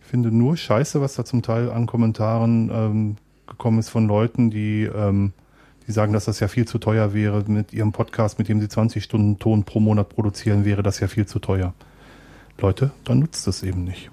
Ich 0.00 0.06
finde 0.06 0.30
nur 0.32 0.56
scheiße, 0.56 1.00
was 1.00 1.14
da 1.14 1.24
zum 1.24 1.42
Teil 1.42 1.70
an 1.70 1.86
Kommentaren 1.86 2.70
ähm, 2.72 3.16
gekommen 3.46 3.78
ist 3.78 3.90
von 3.90 4.06
Leuten, 4.08 4.50
die, 4.50 4.84
ähm, 4.84 5.32
die 5.86 5.92
sagen, 5.92 6.12
dass 6.12 6.24
das 6.24 6.40
ja 6.40 6.48
viel 6.48 6.66
zu 6.66 6.78
teuer 6.78 7.14
wäre. 7.14 7.44
Mit 7.46 7.72
ihrem 7.72 7.92
Podcast, 7.92 8.38
mit 8.38 8.48
dem 8.48 8.60
sie 8.60 8.68
20 8.68 9.02
Stunden 9.04 9.38
Ton 9.38 9.64
pro 9.64 9.80
Monat 9.80 10.08
produzieren, 10.08 10.64
wäre 10.64 10.82
das 10.82 11.00
ja 11.00 11.08
viel 11.08 11.26
zu 11.26 11.38
teuer. 11.38 11.74
Leute, 12.58 12.92
dann 13.04 13.18
nutzt 13.18 13.46
es 13.48 13.62
eben 13.62 13.84
nicht. 13.84 14.10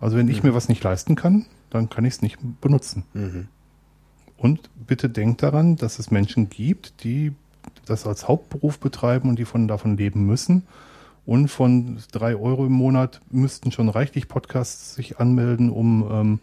Also 0.00 0.16
wenn 0.16 0.28
ich 0.28 0.42
mir 0.42 0.54
was 0.54 0.68
nicht 0.68 0.82
leisten 0.82 1.14
kann, 1.14 1.46
dann 1.70 1.88
kann 1.88 2.04
ich 2.04 2.14
es 2.14 2.22
nicht 2.22 2.38
benutzen. 2.60 3.04
Und 4.36 4.70
bitte 4.86 5.08
denkt 5.08 5.42
daran, 5.42 5.76
dass 5.76 5.98
es 5.98 6.10
Menschen 6.10 6.50
gibt, 6.50 7.04
die 7.04 7.32
das 7.86 8.06
als 8.06 8.26
Hauptberuf 8.26 8.80
betreiben 8.80 9.28
und 9.28 9.38
die 9.38 9.44
von 9.44 9.68
davon 9.68 9.96
leben 9.96 10.26
müssen. 10.26 10.64
Und 11.24 11.48
von 11.48 11.98
drei 12.10 12.34
Euro 12.34 12.66
im 12.66 12.72
Monat 12.72 13.20
müssten 13.30 13.70
schon 13.70 13.88
reichlich 13.88 14.26
Podcasts 14.26 14.96
sich 14.96 15.20
anmelden, 15.20 15.70
um 15.70 16.08
ähm, 16.10 16.40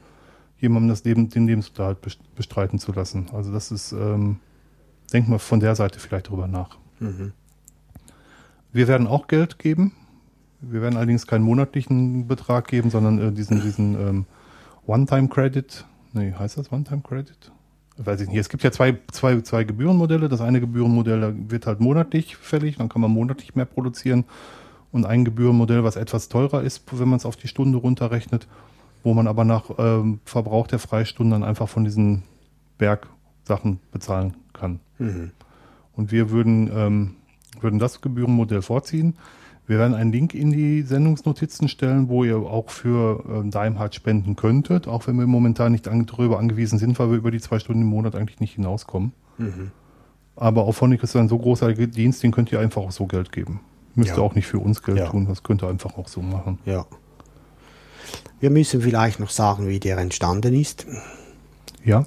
jemandem 0.59 0.89
das 0.89 1.03
Leben, 1.03 1.29
den 1.29 1.47
Lebensunterhalt 1.47 2.01
best- 2.01 2.35
bestreiten 2.35 2.79
zu 2.79 2.91
lassen. 2.91 3.27
Also 3.33 3.51
das 3.51 3.71
ist, 3.71 3.91
ähm, 3.91 4.37
denkt 5.13 5.29
mal 5.29 5.39
von 5.39 5.59
der 5.59 5.75
Seite 5.75 5.99
vielleicht 5.99 6.29
drüber 6.29 6.47
nach. 6.47 6.77
Wir 8.71 8.87
werden 8.87 9.07
auch 9.07 9.27
Geld 9.27 9.57
geben. 9.59 9.93
Wir 10.61 10.81
werden 10.81 10.97
allerdings 10.97 11.25
keinen 11.25 11.43
monatlichen 11.43 12.27
Betrag 12.27 12.67
geben, 12.67 12.89
sondern 12.89 13.19
äh, 13.19 13.31
diesen, 13.31 13.61
diesen 13.61 13.95
ähm, 13.95 14.25
One-Time-Credit. 14.85 15.85
Nee, 16.13 16.33
heißt 16.37 16.57
das 16.57 16.71
One-Time-Credit? 16.71 17.51
Weiß 17.97 18.21
ich 18.21 18.27
nicht. 18.29 18.37
Es 18.37 18.49
gibt 18.49 18.63
ja 18.63 18.71
zwei, 18.71 18.97
zwei, 19.11 19.39
zwei 19.41 19.63
Gebührenmodelle. 19.63 20.29
Das 20.29 20.41
eine 20.41 20.59
Gebührenmodell 20.59 21.35
wird 21.49 21.67
halt 21.67 21.79
monatlich 21.79 22.35
fällig, 22.35 22.77
dann 22.77 22.89
kann 22.89 23.01
man 23.01 23.11
monatlich 23.11 23.55
mehr 23.55 23.65
produzieren. 23.65 24.25
Und 24.91 25.05
ein 25.05 25.23
Gebührenmodell, 25.23 25.83
was 25.83 25.95
etwas 25.95 26.29
teurer 26.29 26.63
ist, 26.63 26.83
wenn 26.91 27.09
man 27.09 27.17
es 27.17 27.25
auf 27.25 27.35
die 27.35 27.47
Stunde 27.47 27.77
runterrechnet, 27.77 28.47
wo 29.03 29.13
man 29.13 29.27
aber 29.27 29.45
nach 29.45 29.65
ähm, 29.77 30.19
Verbrauch 30.25 30.67
der 30.67 30.79
Freistunden 30.79 31.31
dann 31.31 31.43
einfach 31.47 31.67
von 31.69 31.83
diesen 31.83 32.23
Bergsachen 32.77 33.79
bezahlen 33.91 34.35
kann. 34.53 34.79
Und 35.95 36.11
wir 36.11 36.29
würden, 36.31 36.69
ähm, 36.73 37.15
würden 37.61 37.79
das 37.79 38.01
Gebührenmodell 38.01 38.61
vorziehen. 38.61 39.15
Wir 39.67 39.77
werden 39.77 39.93
einen 39.93 40.11
Link 40.11 40.33
in 40.33 40.51
die 40.51 40.81
Sendungsnotizen 40.81 41.67
stellen, 41.67 42.09
wo 42.09 42.23
ihr 42.23 42.37
auch 42.37 42.69
für 42.69 43.23
ähm, 43.29 43.51
Daimhardt 43.51 43.93
spenden 43.95 44.35
könntet, 44.35 44.87
auch 44.87 45.05
wenn 45.07 45.17
wir 45.17 45.27
momentan 45.27 45.71
nicht 45.71 45.87
an, 45.87 46.05
darüber 46.05 46.39
angewiesen 46.39 46.79
sind, 46.79 46.97
weil 46.99 47.11
wir 47.11 47.17
über 47.17 47.31
die 47.31 47.39
zwei 47.39 47.59
Stunden 47.59 47.83
im 47.83 47.87
Monat 47.87 48.15
eigentlich 48.15 48.39
nicht 48.39 48.55
hinauskommen. 48.55 49.13
Aber 50.35 50.63
auf 50.63 50.77
Phonic 50.77 51.03
ist 51.03 51.15
ein 51.15 51.27
so 51.29 51.37
großer 51.37 51.73
Dienst, 51.73 52.23
den 52.23 52.31
könnt 52.31 52.51
ihr 52.51 52.59
einfach 52.59 52.81
auch 52.81 52.91
so 52.91 53.05
Geld 53.05 53.31
geben. 53.31 53.59
Müsst 53.95 54.09
Ja. 54.11 54.17
ihr 54.17 54.21
auch 54.23 54.35
nicht 54.35 54.47
für 54.47 54.59
uns 54.59 54.81
Geld 54.83 54.97
Ja. 54.97 55.07
tun, 55.09 55.25
das 55.27 55.43
könnt 55.43 55.63
ihr 55.63 55.67
einfach 55.69 55.97
auch 55.97 56.07
so 56.07 56.21
machen. 56.21 56.59
Ja. 56.65 56.85
Wir 58.39 58.49
müssen 58.49 58.81
vielleicht 58.81 59.19
noch 59.19 59.29
sagen, 59.29 59.67
wie 59.67 59.79
der 59.79 59.97
entstanden 59.97 60.53
ist. 60.53 60.85
Ja, 61.83 62.05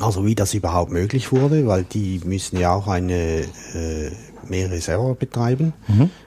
Also 0.00 0.24
wie 0.24 0.34
das 0.34 0.54
überhaupt 0.54 0.90
möglich 0.90 1.32
wurde, 1.32 1.66
weil 1.66 1.84
die 1.84 2.20
müssen 2.24 2.58
ja 2.58 2.74
auch 2.74 2.88
eine 2.88 3.40
äh, 3.74 4.10
mehrere 4.48 4.80
Server 4.80 5.14
betreiben. 5.14 5.72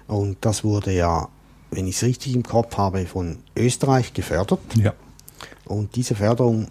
Und 0.08 0.38
das 0.42 0.64
wurde 0.64 0.92
ja, 0.94 1.28
wenn 1.72 1.88
ich 1.88 1.96
es 1.98 2.04
richtig 2.04 2.36
im 2.36 2.44
Kopf 2.44 2.78
habe, 2.78 3.06
von 3.06 3.40
Österreich 3.56 4.14
gefördert. 4.14 4.60
ja. 4.76 4.94
Und 5.66 5.96
diese 5.96 6.14
Förderung 6.14 6.68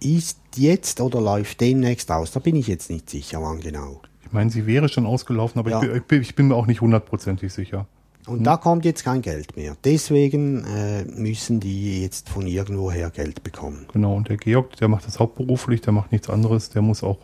ist 0.00 0.38
jetzt 0.56 1.00
oder 1.00 1.20
läuft 1.20 1.60
demnächst 1.62 2.10
aus. 2.10 2.30
Da 2.30 2.40
bin 2.40 2.56
ich 2.56 2.66
jetzt 2.66 2.90
nicht 2.90 3.08
sicher, 3.08 3.40
wann 3.42 3.60
genau. 3.60 4.02
Ich 4.24 4.32
meine, 4.32 4.50
sie 4.50 4.66
wäre 4.66 4.88
schon 4.90 5.06
ausgelaufen, 5.06 5.58
aber 5.58 5.70
Ja. 5.70 5.94
ich, 5.94 6.02
bin, 6.04 6.20
ich 6.20 6.34
bin 6.34 6.48
mir 6.48 6.54
auch 6.54 6.66
nicht 6.66 6.82
hundertprozentig 6.82 7.50
sicher. 7.52 7.86
Und 8.28 8.44
da 8.44 8.56
kommt 8.56 8.84
jetzt 8.84 9.04
kein 9.04 9.22
Geld 9.22 9.56
mehr. 9.56 9.76
Deswegen 9.84 10.64
äh, 10.64 11.04
müssen 11.04 11.60
die 11.60 12.02
jetzt 12.02 12.28
von 12.28 12.46
irgendwoher 12.46 13.10
Geld 13.10 13.42
bekommen. 13.42 13.86
Genau, 13.92 14.14
und 14.16 14.28
der 14.28 14.36
Georg, 14.36 14.76
der 14.76 14.88
macht 14.88 15.06
das 15.06 15.18
hauptberuflich, 15.18 15.80
der 15.80 15.92
macht 15.92 16.12
nichts 16.12 16.28
anderes. 16.28 16.70
Der 16.70 16.82
muss 16.82 17.02
auch 17.02 17.18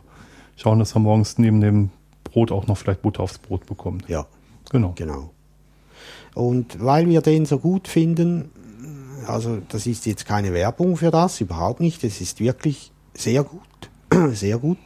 schauen, 0.56 0.78
dass 0.78 0.94
er 0.94 1.00
morgens 1.00 1.38
neben 1.38 1.61
dem 1.61 1.90
Brot 2.25 2.50
auch 2.50 2.66
noch 2.66 2.76
vielleicht 2.78 3.02
Butter 3.02 3.20
aufs 3.23 3.38
Brot 3.38 3.66
bekommt. 3.66 4.08
Ja, 4.08 4.26
Genau. 4.70 4.92
genau. 4.96 5.30
Und 6.34 6.82
weil 6.82 7.08
wir 7.08 7.20
den 7.20 7.46
so 7.46 7.58
gut 7.58 7.87
finden, 7.87 8.50
also 9.26 9.58
das 9.68 9.87
ist 9.87 10.04
jetzt 10.06 10.26
keine 10.26 10.52
Werbung 10.52 10.96
für 10.96 11.11
das, 11.11 11.40
überhaupt 11.40 11.80
nicht. 11.80 12.02
Es 12.02 12.20
ist 12.20 12.40
wirklich 12.40 12.90
sehr 13.14 13.44
gut. 13.44 13.61
Sehr 14.34 14.58
gut. 14.58 14.78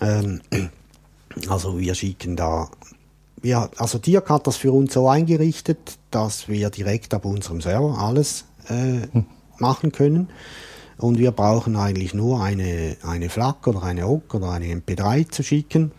Ähm, 0.00 0.40
also 1.48 1.78
wir 1.78 1.94
schicken 1.94 2.36
da, 2.36 2.68
wir, 3.42 3.70
also 3.76 3.98
Dirk 3.98 4.28
hat 4.30 4.46
das 4.46 4.56
für 4.56 4.72
uns 4.72 4.94
so 4.94 5.08
eingerichtet, 5.08 5.98
dass 6.10 6.48
wir 6.48 6.70
direkt 6.70 7.14
ab 7.14 7.24
unserem 7.24 7.60
Server 7.60 7.98
alles 7.98 8.44
äh, 8.68 9.06
machen 9.58 9.92
können. 9.92 10.28
Und 10.98 11.18
wir 11.18 11.32
brauchen 11.32 11.76
eigentlich 11.76 12.12
nur 12.12 12.42
eine, 12.42 12.96
eine 13.02 13.30
FLAC 13.30 13.66
oder 13.68 13.82
eine 13.82 14.06
OGG 14.06 14.34
oder 14.34 14.50
eine 14.50 14.66
MP3 14.66 15.30
zu 15.30 15.42
schicken. 15.42 15.92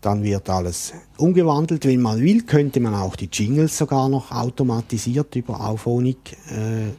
Dann 0.00 0.24
wird 0.24 0.50
alles 0.50 0.94
umgewandelt. 1.16 1.86
Wenn 1.86 2.02
man 2.02 2.20
will, 2.20 2.42
könnte 2.42 2.80
man 2.80 2.94
auch 2.94 3.14
die 3.14 3.28
Jingles 3.32 3.78
sogar 3.78 4.08
noch 4.08 4.32
automatisiert 4.32 5.36
über 5.36 5.60
Auphonic 5.60 6.36
äh, 6.50 6.90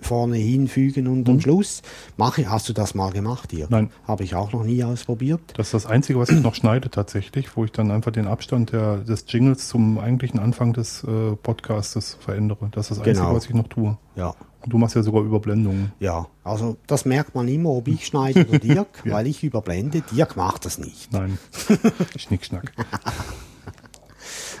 vorne 0.00 0.36
hinfügen 0.36 1.06
und 1.06 1.28
am 1.28 1.40
Schluss. 1.40 1.82
Mache, 2.16 2.50
hast 2.50 2.68
du 2.68 2.72
das 2.72 2.94
mal 2.94 3.10
gemacht 3.12 3.50
hier? 3.52 3.66
Nein. 3.70 3.90
Habe 4.06 4.24
ich 4.24 4.34
auch 4.34 4.52
noch 4.52 4.64
nie 4.64 4.82
ausprobiert. 4.84 5.40
Das 5.56 5.68
ist 5.68 5.74
das 5.74 5.86
Einzige, 5.86 6.18
was 6.18 6.28
ich 6.30 6.42
noch 6.42 6.54
schneide 6.54 6.90
tatsächlich, 6.90 7.56
wo 7.56 7.64
ich 7.64 7.72
dann 7.72 7.90
einfach 7.90 8.10
den 8.12 8.26
Abstand 8.26 8.72
der, 8.72 8.98
des 8.98 9.24
Jingles 9.28 9.68
zum 9.68 9.98
eigentlichen 9.98 10.38
Anfang 10.40 10.72
des 10.72 11.04
äh, 11.04 11.36
Podcastes 11.36 12.18
verändere. 12.20 12.68
Das 12.72 12.90
ist 12.90 12.98
das 13.00 13.06
Einzige, 13.06 13.24
Genau. 13.24 13.34
was 13.36 13.46
ich 13.46 13.54
noch 13.54 13.68
tue. 13.68 13.96
Ja. 14.16 14.34
Und 14.62 14.72
du 14.72 14.78
machst 14.78 14.96
ja 14.96 15.02
sogar 15.02 15.22
Überblendungen. 15.22 15.92
Ja, 16.00 16.26
also 16.42 16.76
das 16.86 17.04
merkt 17.04 17.34
man 17.34 17.46
immer, 17.48 17.70
ob 17.70 17.86
ich 17.88 18.06
schneide 18.06 18.46
oder 18.46 18.58
Dirk, 18.60 19.02
weil 19.04 19.26
ich 19.26 19.44
überblende. 19.44 20.00
Dirk 20.00 20.36
macht 20.36 20.64
das 20.64 20.78
nicht, 20.78 21.12
Nein. 21.12 21.38
Schnickschnack. 22.16 22.72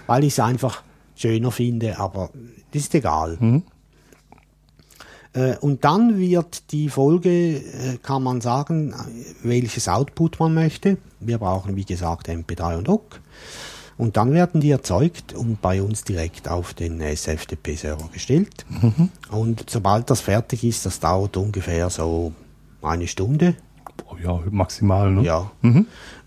weil 0.06 0.24
ich 0.24 0.34
es 0.34 0.40
einfach 0.40 0.82
schöner 1.14 1.50
finde, 1.50 1.98
aber 1.98 2.30
das 2.72 2.82
ist 2.82 2.94
egal. 2.94 3.38
Äh, 3.40 3.62
Und 5.60 5.84
dann 5.84 6.18
wird 6.18 6.70
die 6.70 6.88
Folge, 6.88 7.56
äh, 7.56 7.96
kann 8.02 8.22
man 8.22 8.40
sagen, 8.40 8.92
äh, 8.92 8.94
welches 9.42 9.88
Output 9.88 10.38
man 10.38 10.54
möchte. 10.54 10.96
Wir 11.18 11.38
brauchen, 11.38 11.74
wie 11.74 11.84
gesagt, 11.84 12.28
MP3 12.28 12.78
und 12.78 12.88
OGG. 12.88 13.18
Und 13.96 14.16
dann 14.16 14.32
werden 14.32 14.60
die 14.60 14.70
erzeugt 14.70 15.34
und 15.34 15.60
bei 15.62 15.80
uns 15.82 16.04
direkt 16.04 16.48
auf 16.48 16.74
den 16.74 17.00
SFTP-Server 17.00 18.08
gestellt. 18.12 18.66
Und 19.30 19.70
sobald 19.70 20.10
das 20.10 20.20
fertig 20.20 20.64
ist, 20.64 20.84
das 20.84 20.98
dauert 20.98 21.36
ungefähr 21.36 21.90
so 21.90 22.32
eine 22.82 23.06
Stunde, 23.06 23.54
Oh 24.06 24.16
ja, 24.22 24.40
maximal, 24.50 25.10
ne? 25.10 25.22
Ja. 25.22 25.50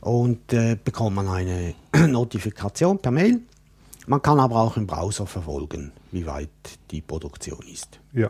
Und 0.01 0.53
äh, 0.53 0.77
bekommt 0.81 1.15
man 1.15 1.27
eine 1.27 1.73
Notifikation 2.07 2.99
per 2.99 3.11
Mail. 3.11 3.41
Man 4.07 4.21
kann 4.21 4.39
aber 4.39 4.57
auch 4.57 4.77
im 4.77 4.87
Browser 4.87 5.25
verfolgen, 5.25 5.91
wie 6.11 6.25
weit 6.25 6.49
die 6.91 7.01
Produktion 7.01 7.59
ist. 7.71 7.99
Ja. 8.13 8.29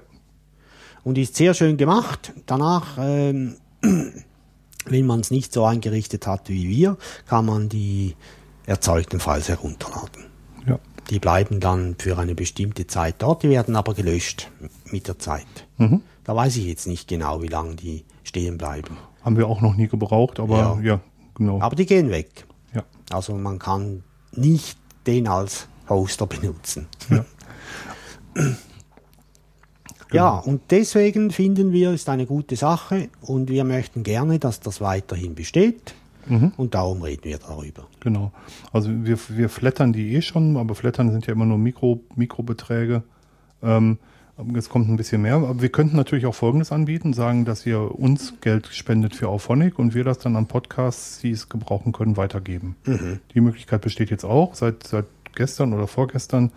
Und 1.08 1.18
ist 1.18 1.38
sehr 1.38 1.54
schön 1.54 1.78
gemacht. 1.78 2.34
Danach, 2.48 2.98
ähm, 3.00 3.56
wenn 4.86 5.06
man 5.06 5.22
es 5.22 5.32
nicht 5.32 5.54
so 5.54 5.64
eingerichtet 5.64 6.28
hat 6.28 6.50
wie 6.50 6.68
wir, 6.68 6.98
kann 7.28 7.46
man 7.46 7.70
die 7.70 8.14
erzeugten 8.66 9.22
Files 9.22 9.48
herunterladen. 9.48 10.26
Ja. 10.68 10.80
Die 11.10 11.20
bleiben 11.20 11.62
dann 11.62 11.96
für 11.98 12.18
eine 12.18 12.36
bestimmte 12.36 12.88
Zeit 12.88 13.16
dort, 13.20 13.44
die 13.44 13.50
werden 13.50 13.78
aber 13.78 13.94
gelöscht 13.94 14.52
mit 14.92 15.08
der 15.08 15.18
Zeit. 15.18 15.48
Mhm. 15.78 16.02
Da 16.26 16.36
weiß 16.36 16.58
ich 16.58 16.66
jetzt 16.66 16.88
nicht 16.88 17.08
genau, 17.08 17.42
wie 17.42 17.48
lange 17.48 17.76
die 17.76 18.04
stehen 18.24 18.58
bleiben. 18.58 18.98
Haben 19.24 19.38
wir 19.38 19.48
auch 19.48 19.62
noch 19.62 19.76
nie 19.78 19.88
gebraucht, 19.88 20.42
aber 20.42 20.58
Ja. 20.58 20.80
ja, 20.82 21.00
genau. 21.36 21.62
Aber 21.62 21.78
die 21.78 21.86
gehen 21.86 22.10
weg. 22.10 22.46
ja. 22.74 22.84
Also 23.12 23.34
man 23.36 23.60
kann 23.60 24.04
nicht 24.34 24.78
den 25.06 25.30
als 25.30 25.70
Hoster 25.88 26.28
benutzen. 26.28 26.88
Ja. 27.10 27.24
Ja, 30.12 30.38
und 30.38 30.62
deswegen 30.70 31.32
finden 31.32 31.72
wir, 31.72 31.92
ist 31.92 32.10
eine 32.10 32.26
gute 32.26 32.56
Sache 32.56 33.10
und 33.22 33.50
wir 33.50 33.64
möchten 33.64 34.04
gerne, 34.04 34.40
dass 34.40 34.60
das 34.60 34.80
weiterhin 34.82 35.36
besteht. 35.36 35.94
Und 36.58 36.76
darum 36.76 37.02
reden 37.02 37.24
wir 37.24 37.38
darüber. 37.38 37.88
Genau. 38.00 38.32
Also 38.74 38.90
wir, 38.92 39.18
wir 39.30 39.50
flattern 39.50 39.94
die 39.94 40.14
eh 40.14 40.22
schon, 40.22 40.58
aber 40.58 40.76
flattern 40.76 41.12
sind 41.12 41.26
ja 41.26 41.34
immer 41.34 41.46
nur 41.46 41.58
Mikro, 41.58 42.02
Mikrobeträge. 42.16 43.04
Ähm, 43.64 43.98
es 44.56 44.70
kommt 44.70 44.90
ein 44.90 44.98
bisschen 44.98 45.22
mehr. 45.22 45.36
Aber 45.36 45.62
wir 45.62 45.70
könnten 45.70 45.96
natürlich 45.96 46.26
auch 46.26 46.36
Folgendes 46.36 46.72
anbieten, 46.72 47.14
sagen, 47.14 47.46
dass 47.46 47.66
ihr 47.66 47.98
uns 47.98 48.34
Geld 48.42 48.68
spendet 48.68 49.16
für 49.16 49.30
Auphonic 49.30 49.80
und 49.80 49.96
wir 49.96 50.04
das 50.04 50.20
dann 50.20 50.36
an 50.36 50.48
Podcasts, 50.48 51.20
die 51.20 51.32
es 51.32 51.50
gebrauchen 51.50 51.92
können, 51.92 52.18
weitergeben. 52.18 52.76
Die 53.34 53.42
Möglichkeit 53.42 53.82
besteht 53.82 54.12
jetzt 54.12 54.26
auch. 54.26 54.54
Seit, 54.54 54.86
seit 54.86 55.06
gestern 55.34 55.74
oder 55.74 55.88
vorgestern 55.88 56.52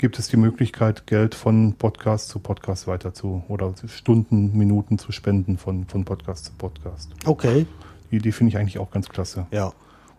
gibt 0.00 0.18
es 0.18 0.28
die 0.28 0.38
Möglichkeit, 0.38 1.06
Geld 1.06 1.34
von 1.34 1.74
Podcast 1.74 2.30
zu 2.30 2.38
Podcast 2.38 2.86
weiter 2.86 3.12
zu 3.12 3.44
oder 3.48 3.74
Stunden, 3.86 4.56
Minuten 4.56 4.96
zu 4.96 5.12
spenden 5.12 5.58
von, 5.58 5.84
von 5.84 6.06
Podcast 6.06 6.46
zu 6.46 6.52
Podcast. 6.56 7.10
Okay, 7.26 7.66
Die 8.10 8.16
Idee 8.16 8.32
finde 8.32 8.48
ich 8.48 8.56
eigentlich 8.56 8.78
auch 8.78 8.90
ganz 8.90 9.10
klasse. 9.10 9.46
ja. 9.50 9.72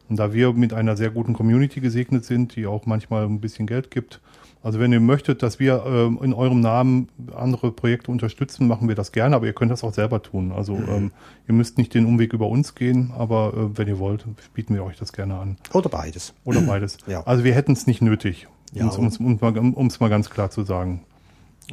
Und 0.08 0.18
da 0.18 0.34
wir 0.34 0.52
mit 0.52 0.74
einer 0.74 0.98
sehr 0.98 1.10
guten 1.10 1.32
Community 1.32 1.80
gesegnet 1.80 2.26
sind, 2.26 2.58
die 2.58 2.68
auch 2.68 2.86
manchmal 2.86 3.24
ein 3.24 3.40
bisschen 3.40 3.66
Geld 3.66 3.90
gibt, 3.92 4.20
also 4.62 4.80
wenn 4.80 4.92
ihr 4.92 5.00
möchtet, 5.00 5.42
dass 5.42 5.58
wir 5.58 5.84
ähm, 5.88 6.20
in 6.22 6.34
eurem 6.34 6.60
Namen 6.60 7.08
andere 7.34 7.72
Projekte 7.72 8.12
unterstützen, 8.12 8.68
machen 8.68 8.90
wir 8.90 8.96
das 8.96 9.14
gerne, 9.14 9.38
aber 9.38 9.46
ihr 9.46 9.54
könnt 9.54 9.72
das 9.72 9.86
auch 9.86 9.94
selber 9.94 10.22
tun. 10.22 10.52
Also 10.52 10.76
ähm, 10.76 11.12
ihr 11.48 11.54
müsst 11.56 11.78
nicht 11.78 11.94
den 11.94 12.06
Umweg 12.06 12.34
über 12.34 12.48
uns 12.48 12.76
gehen, 12.76 13.12
aber 13.18 13.54
äh, 13.56 13.78
wenn 13.78 13.88
ihr 13.88 14.00
wollt, 14.00 14.26
bieten 14.54 14.76
wir 14.76 14.84
euch 14.84 14.98
das 14.98 15.14
gerne 15.14 15.40
an. 15.40 15.58
Oder 15.74 15.90
beides. 15.90 16.34
Oder 16.44 16.62
beides. 16.62 16.98
Ja. 17.08 17.24
Also 17.26 17.44
wir 17.46 17.56
hätten 17.56 17.72
es 17.72 17.88
nicht 17.88 18.02
nötig, 18.02 18.48
Ja, 18.74 18.88
um 18.88 19.08
es 19.08 19.18
um, 19.18 19.38
mal, 19.42 19.58
um's 19.58 20.00
mal 20.00 20.10
ganz 20.10 20.30
klar 20.30 20.50
zu 20.50 20.63
sagen. 20.63 21.06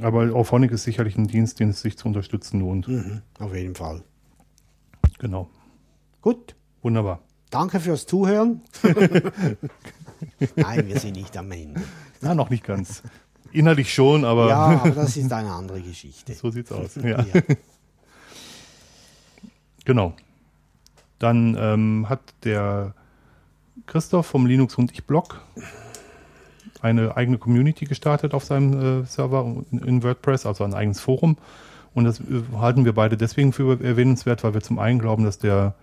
Aber 0.02 0.33
Auphonic 0.35 0.71
ist 0.73 0.85
sicherlich 0.85 1.17
ein 1.17 1.26
Dienst, 1.26 1.61
den 1.61 1.71
es 1.71 1.81
sich 1.81 1.97
zu 1.97 2.07
unterstützen 2.09 2.61
lohnt. 2.61 2.88
Mhm, 2.88 3.23
auf 3.38 3.55
jeden 3.55 3.75
Fall. 3.75 4.02
Genau. 5.19 5.49
Gut, 6.21 6.55
Wunderbar. 6.83 7.21
danke 7.50 7.81
fürs 7.81 8.07
Zuhören. 8.07 8.62
Nein, 10.57 10.87
wir 10.88 10.99
sind 10.99 11.17
nicht 11.17 11.37
am 11.37 11.50
Ende. 11.52 11.81
Na, 12.21 12.35
noch 12.35 12.50
nicht 12.50 12.64
ganz. 12.64 13.02
Innerlich 13.52 13.93
schon, 13.95 14.25
aber 14.25 14.49
Ja, 14.49 14.57
aber 14.83 14.90
das 14.90 15.17
ist 15.17 15.33
eine 15.33 15.50
andere 15.52 15.81
Geschichte. 15.81 16.35
so 16.35 16.50
sieht's 16.50 16.71
aus. 16.73 16.97
Ja. 17.02 17.23
Ja. 17.25 17.43
Genau. 19.85 20.12
Dann 21.19 21.57
ähm, 21.59 22.07
hat 22.09 22.21
der 22.45 22.95
Christoph 23.87 24.26
vom 24.26 24.47
Linux 24.47 24.75
und 24.76 24.93
ich 24.93 25.05
Blog 25.05 25.40
eine 26.82 27.16
eigene 27.16 27.38
Community 27.38 27.85
gestartet 27.85 28.35
auf 28.35 28.44
seinem 28.44 29.02
äh, 29.02 29.04
Server 29.06 29.44
in, 29.70 29.78
in 29.80 30.02
WordPress, 30.02 30.47
also 30.47 30.64
ein 30.64 30.75
eigenes 30.75 31.00
Forum. 31.00 31.37
Und 31.94 32.04
das 32.04 32.20
äh, 32.20 32.42
halten 32.58 32.85
wir 32.85 32.94
beide 32.94 33.16
deswegen 33.16 33.52
für 33.52 33.82
erwähnenswert, 33.82 34.44
weil 34.44 34.54
wir 34.54 34.61
zum 34.61 34.78
einen 34.78 34.99
glauben, 34.99 35.25
dass 35.25 35.38
der 35.38 35.75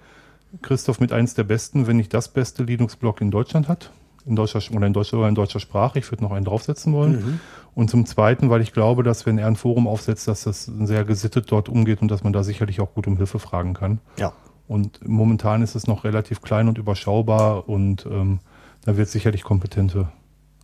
Christoph 0.61 0.99
mit 0.99 1.11
eins 1.11 1.33
der 1.33 1.43
besten, 1.43 1.87
wenn 1.87 1.97
nicht 1.97 2.13
das 2.13 2.29
beste 2.29 2.63
Linux-Blog 2.63 3.21
in 3.21 3.31
Deutschland 3.31 3.67
hat. 3.67 3.91
In 4.25 4.35
deutscher, 4.35 4.59
oder 4.75 4.87
in 4.87 4.93
deutscher, 4.93 5.19
oder 5.19 5.29
in 5.29 5.35
deutscher 5.35 5.59
Sprache. 5.59 5.99
Ich 5.99 6.09
würde 6.11 6.23
noch 6.23 6.31
einen 6.31 6.45
draufsetzen 6.45 6.93
wollen. 6.93 7.39
Und 7.75 7.91
zum 7.91 8.07
Zweiten, 8.07 8.49
weil 8.49 8.61
ich 8.61 8.73
glaube, 8.73 9.03
dass 9.03 9.27
wenn 9.27 9.37
er 9.37 9.45
ein 9.45 9.55
Forum 9.55 9.87
aufsetzt, 9.87 10.27
dass 10.27 10.45
das 10.45 10.65
sehr 10.65 11.03
gesittet 11.03 11.51
dort 11.51 11.69
umgeht 11.69 12.01
und 12.01 12.09
dass 12.09 12.23
man 12.23 12.33
da 12.33 12.41
sicherlich 12.41 12.81
auch 12.81 12.95
gut 12.95 13.05
um 13.05 13.17
Hilfe 13.17 13.37
fragen 13.37 13.75
kann. 13.75 13.99
ja. 14.17 14.33
Und 14.67 15.07
momentan 15.07 15.61
ist 15.61 15.75
es 15.75 15.85
noch 15.85 16.03
relativ 16.03 16.41
klein 16.41 16.67
und 16.67 16.77
überschaubar 16.77 17.69
und 17.69 18.05
ähm, 18.07 18.39
da 18.83 18.97
wird 18.97 19.09
sicherlich 19.09 19.43
kompetente 19.43 20.07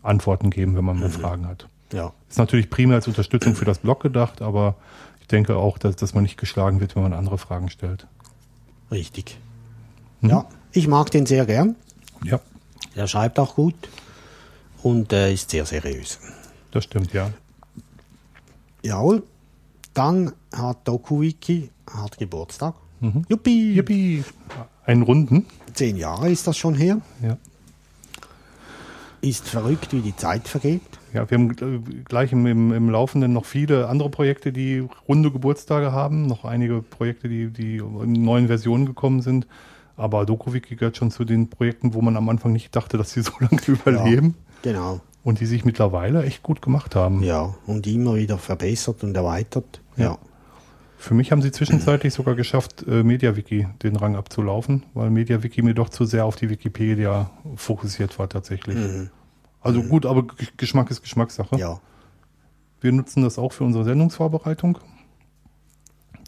Antworten 0.04 0.50
geben, 0.50 0.76
wenn 0.76 0.86
man 0.86 1.00
mal 1.00 1.10
Fragen 1.10 1.48
hat. 1.48 1.68
Ja. 1.94 2.14
Ist 2.30 2.38
natürlich 2.38 2.70
primär 2.70 2.96
als 2.96 3.08
Unterstützung 3.08 3.56
für 3.56 3.66
das 3.66 3.80
Blog 3.80 4.02
gedacht, 4.02 4.42
aber 4.42 4.76
ich 5.20 5.28
denke 5.28 5.56
auch, 5.58 5.78
dass, 5.78 5.96
dass 5.96 6.14
man 6.14 6.24
nicht 6.24 6.38
geschlagen 6.38 6.80
wird, 6.80 6.96
wenn 6.96 7.04
man 7.04 7.14
andere 7.14 7.38
Fragen 7.38 7.70
stellt. 7.70 8.08
Richtig. 8.90 9.38
Ja, 10.22 10.46
ich 10.72 10.88
mag 10.88 11.12
den 11.12 11.26
sehr 11.26 11.46
gern. 11.46 11.76
Ja, 12.24 12.40
Er 12.96 13.08
schreibt 13.08 13.40
auch 13.40 13.56
gut 13.56 13.76
und 14.84 15.12
äh, 15.14 15.34
ist 15.34 15.50
sehr 15.50 15.66
seriös. 15.66 16.20
das 16.72 16.84
stimmt, 16.86 17.12
ja. 17.14 17.32
Jawohl. 18.84 19.24
Dann 19.94 20.32
hat 20.56 20.88
DokuWiki 20.88 21.70
hat 21.92 22.18
Geburtstag. 22.18 22.76
Juppie. 23.28 23.74
Yippie! 23.76 24.24
Einen 24.86 25.02
runden. 25.02 25.46
Zehn 25.74 25.98
Jahre 25.98 26.30
ist 26.30 26.48
das 26.48 26.56
schon 26.58 26.76
her. 26.76 27.02
Ja. 27.22 27.38
Ist 29.22 29.48
verrückt, 29.48 29.94
wie 29.94 30.02
die 30.02 30.16
Zeit 30.16 30.48
vergeht. 30.48 30.82
Ja, 31.14 31.30
wir 31.30 31.38
haben 31.38 32.04
gleich 32.06 32.32
im, 32.32 32.46
im, 32.48 32.74
im 32.74 32.90
Laufenden 32.90 33.34
noch 33.34 33.46
viele 33.46 33.88
andere 33.88 34.10
Projekte, 34.10 34.52
die 34.52 34.88
runde 35.08 35.32
Geburtstage 35.32 35.92
haben. 35.92 36.26
Noch 36.26 36.46
einige 36.46 36.82
Projekte, 36.82 37.30
die, 37.30 37.48
die 37.50 37.78
in 37.78 38.14
neuen 38.14 38.48
Versionen 38.48 38.86
gekommen 38.86 39.22
sind. 39.22 39.46
Aber 39.98 40.26
DokuWiki 40.26 40.76
gehört 40.76 40.98
schon 40.98 41.12
zu 41.12 41.26
den 41.26 41.50
Projekten, 41.50 41.94
wo 41.94 42.02
man 42.02 42.18
am 42.18 42.30
Anfang 42.30 42.54
nicht 42.54 42.76
dachte, 42.76 42.98
dass 42.98 43.12
sie 43.12 43.22
so 43.24 43.34
lange 43.40 43.62
überleben. 43.68 44.36
Genau. 44.64 45.02
Und 45.24 45.40
die 45.40 45.46
sich 45.46 45.66
mittlerweile 45.66 46.24
echt 46.24 46.42
gut 46.42 46.62
gemacht 46.62 46.96
haben. 46.96 47.22
Ja, 47.22 47.54
und 47.68 47.86
immer 47.86 48.16
wieder 48.16 48.40
verbessert 48.40 49.04
und 49.04 49.16
erweitert. 49.16 49.82
Ja. 49.98 50.04
Ja. 50.04 50.18
Für 51.02 51.16
mich 51.16 51.32
haben 51.32 51.42
sie 51.42 51.52
zwischenzeitlich 51.52 52.14
sogar 52.14 52.36
geschafft, 52.36 52.86
äh, 52.88 53.02
MediaWiki 53.02 53.68
den 53.82 53.96
Rang 53.96 54.16
abzulaufen, 54.16 54.84
weil 54.94 55.10
MediaWiki 55.10 55.64
mir 55.64 55.74
doch 55.74 55.90
zu 55.90 56.06
sehr 56.06 56.26
auf 56.26 56.36
die 56.36 56.52
Wikipedia 56.52 57.32
fokussiert 57.56 58.20
war 58.20 58.30
tatsächlich. 58.30 58.78
Also 59.62 59.82
gut, 59.82 60.06
aber 60.06 60.28
Geschmack 60.58 60.92
ist 60.92 61.02
Geschmackssache. 61.02 61.56
Ja. 61.58 61.80
Wir 62.82 62.92
nutzen 62.92 63.24
das 63.24 63.40
auch 63.40 63.52
für 63.52 63.64
unsere 63.64 63.84
Sendungsvorbereitung. 63.84 64.78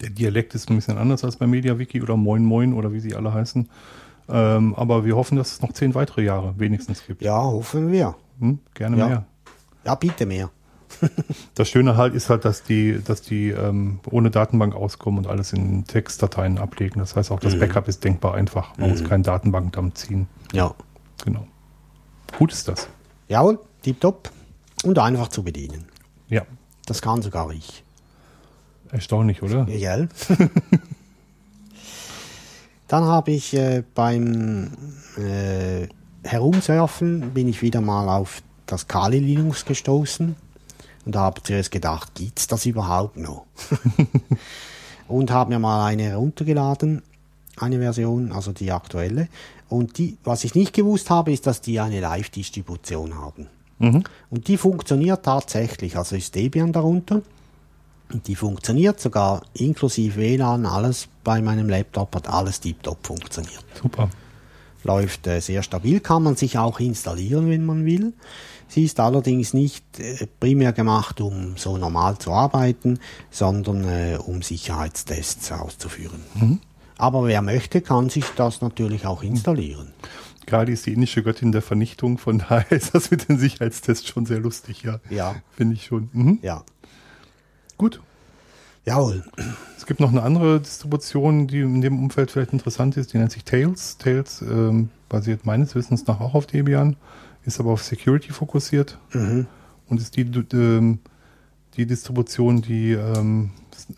Der 0.01 0.09
Dialekt 0.09 0.55
ist 0.55 0.71
ein 0.71 0.75
bisschen 0.75 0.97
anders 0.97 1.23
als 1.23 1.35
bei 1.35 1.45
MediaWiki 1.45 2.01
oder 2.01 2.17
Moin 2.17 2.43
Moin 2.43 2.73
oder 2.73 2.91
wie 2.93 2.99
sie 2.99 3.13
alle 3.13 3.31
heißen. 3.31 3.69
Ähm, 4.27 4.73
aber 4.73 5.05
wir 5.05 5.15
hoffen, 5.15 5.37
dass 5.37 5.51
es 5.51 5.61
noch 5.61 5.73
zehn 5.73 5.93
weitere 5.93 6.23
Jahre 6.23 6.55
wenigstens 6.57 7.05
gibt. 7.05 7.21
ja, 7.21 7.39
hoffen 7.43 7.91
wir. 7.91 8.15
Hm? 8.39 8.57
Gerne 8.73 8.97
Ja. 8.97 9.07
mehr. 9.07 9.25
Ja, 9.85 9.93
bitte 9.93 10.25
mehr. 10.25 10.49
Das 11.55 11.69
Schöne 11.69 11.97
halt 11.97 12.15
ist 12.15 12.29
halt, 12.29 12.45
dass 12.45 12.63
die, 12.63 12.99
dass 13.03 13.21
die 13.21 13.49
ähm, 13.49 13.99
ohne 14.09 14.31
Datenbank 14.31 14.75
auskommen 14.75 15.19
und 15.19 15.27
alles 15.29 15.53
in 15.53 15.85
Textdateien 15.85 16.57
ablegen. 16.57 16.99
Das 16.99 17.15
heißt 17.15 17.31
auch, 17.31 17.39
das 17.39 17.59
Backup 17.59 17.87
ist 17.87 18.03
denkbar 18.03 18.33
einfach. 18.33 18.75
Man 18.77 18.89
muss 18.89 19.03
keinen 19.03 19.23
Datenbankdamm 19.23 19.93
ziehen. 19.93 20.27
Ja. 20.51 20.73
Genau. 21.23 21.45
Gut 22.37 22.51
ist 22.51 22.67
das. 22.67 22.87
Jawohl, 23.27 23.59
tipptopp. 23.83 24.31
Und 24.83 24.99
einfach 24.99 25.27
zu 25.27 25.43
bedienen. 25.43 25.85
Ja. 26.27 26.41
Das 26.85 27.01
kann 27.01 27.21
sogar 27.21 27.51
ich. 27.51 27.83
Erstaunlich, 28.91 29.41
oder? 29.41 29.67
Ja, 29.69 29.95
gell? 29.95 30.09
Dann 32.87 33.05
habe 33.05 33.31
ich 33.31 33.55
äh, 33.55 33.83
beim 33.95 34.71
äh, 35.17 35.87
Herumsurfen 36.23 37.31
bin 37.31 37.47
ich 37.47 37.61
wieder 37.61 37.81
mal 37.81 38.09
auf 38.09 38.41
das 38.65 38.87
Kali 38.87 39.19
Linux 39.19 39.65
gestoßen 39.65 40.35
und 41.05 41.15
habe 41.15 41.41
zuerst 41.43 41.71
gedacht, 41.71 42.15
gibt's 42.15 42.47
das 42.47 42.65
überhaupt 42.65 43.17
noch? 43.17 43.45
und 45.07 45.31
habe 45.31 45.51
mir 45.51 45.59
mal 45.59 45.85
eine 45.85 46.03
heruntergeladen, 46.03 47.01
eine 47.57 47.79
Version, 47.79 48.31
also 48.31 48.51
die 48.51 48.71
aktuelle. 48.71 49.27
Und 49.69 49.97
die, 49.97 50.17
was 50.23 50.43
ich 50.43 50.55
nicht 50.55 50.73
gewusst 50.73 51.09
habe, 51.09 51.31
ist, 51.31 51.47
dass 51.47 51.61
die 51.61 51.79
eine 51.79 51.99
Live-Distribution 51.99 53.15
haben. 53.15 53.47
Und 54.29 54.47
die 54.47 54.57
funktioniert 54.57 55.23
tatsächlich, 55.25 55.97
also 55.97 56.15
ist 56.15 56.35
Debian 56.35 56.71
darunter. 56.71 57.21
Und 58.11 58.27
die 58.27 58.35
funktioniert 58.35 58.99
sogar 58.99 59.41
inklusive 59.53 60.17
WLAN, 60.17 60.65
alles 60.65 61.07
bei 61.23 61.41
meinem 61.41 61.67
Laptop 61.67 62.15
hat 62.15 62.29
alles 62.29 62.59
tiptop 62.59 63.05
funktioniert. 63.05 63.63
Super. 63.81 64.09
Läuft 64.83 65.27
äh, 65.27 65.39
sehr 65.39 65.63
stabil, 65.63 65.99
kann 65.99 66.23
man 66.23 66.35
sich 66.35 66.57
auch 66.57 66.79
installieren, 66.79 67.49
wenn 67.49 67.65
man 67.65 67.85
will. 67.85 68.13
Sie 68.67 68.85
ist 68.85 68.99
allerdings 68.99 69.53
nicht 69.53 69.99
äh, 69.99 70.27
primär 70.39 70.73
gemacht, 70.73 71.21
um 71.21 71.57
so 71.57 71.77
normal 71.77 72.17
zu 72.17 72.31
arbeiten, 72.31 72.99
sondern 73.29 73.83
äh, 73.83 74.17
um 74.17 74.41
Sicherheitstests 74.41 75.51
auszuführen. 75.51 76.21
Aber 76.97 77.25
wer 77.25 77.41
möchte, 77.41 77.81
kann 77.81 78.09
sich 78.09 78.25
das 78.35 78.61
natürlich 78.61 79.05
auch 79.05 79.23
installieren. 79.23 79.93
Kali 80.45 80.73
ist 80.73 80.85
die 80.85 80.93
indische 80.93 81.23
Göttin 81.23 81.51
der 81.51 81.61
Vernichtung, 81.61 82.17
von 82.17 82.39
daher 82.49 82.71
ist 82.71 82.93
das 82.95 83.11
mit 83.11 83.29
den 83.29 83.37
Sicherheitstests 83.37 84.07
schon 84.07 84.25
sehr 84.25 84.39
lustig, 84.39 84.83
ja. 84.83 84.99
Ja. 85.09 85.35
Finde 85.55 85.75
ich 85.75 85.85
schon. 85.85 86.09
Mhm. 86.13 86.39
Ja. 86.41 86.63
Gut. 87.77 88.01
Jawohl. 88.85 89.23
Es 89.77 89.85
gibt 89.85 89.99
noch 90.01 90.11
eine 90.11 90.23
andere 90.23 90.59
Distribution, 90.59 91.47
die 91.47 91.61
in 91.61 91.81
dem 91.81 91.99
Umfeld 91.99 92.31
vielleicht 92.31 92.51
interessant 92.51 92.97
ist, 92.97 93.13
die 93.13 93.17
nennt 93.17 93.31
sich 93.31 93.45
Tails. 93.45 93.97
Tails 93.97 94.41
ähm, 94.41 94.89
basiert 95.07 95.45
meines 95.45 95.73
Wissens 95.75 96.05
nach 96.05 96.19
auch 96.19 96.33
auf 96.33 96.47
Debian, 96.47 96.97
ist 97.45 97.59
aber 97.59 97.71
auf 97.71 97.83
Security 97.83 98.31
fokussiert 98.31 98.97
und 99.89 99.99
ist 99.99 100.15
die, 100.15 100.25
d- 100.25 100.45
ähm, 100.55 100.99
die 101.75 101.85
Distribution, 101.85 102.61
die 102.61 102.91
ähm, 102.91 103.51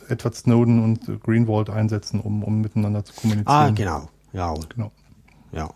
Edward 0.09 0.35
Snowden 0.35 0.83
und 0.83 1.21
Greenwald 1.23 1.69
einsetzen, 1.69 2.19
um, 2.19 2.43
um 2.43 2.61
miteinander 2.61 3.03
zu 3.05 3.13
kommunizieren. 3.13 3.47
Ah, 3.47 3.69
genau. 3.69 4.09
Jawohl. 4.33 4.65
genau. 4.69 4.91
Ja. 5.51 5.69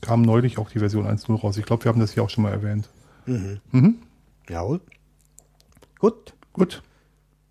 Kam 0.00 0.22
neulich 0.22 0.58
auch 0.58 0.68
die 0.70 0.78
Version 0.80 1.06
1.0 1.06 1.40
raus. 1.40 1.56
Ich 1.56 1.64
glaube, 1.64 1.84
wir 1.84 1.88
haben 1.90 2.00
das 2.00 2.12
hier 2.12 2.22
auch 2.22 2.30
schon 2.30 2.42
mal 2.44 2.52
erwähnt. 2.52 2.88
Jawohl. 4.48 4.80
Gut. 5.98 6.34
Gut, 6.52 6.82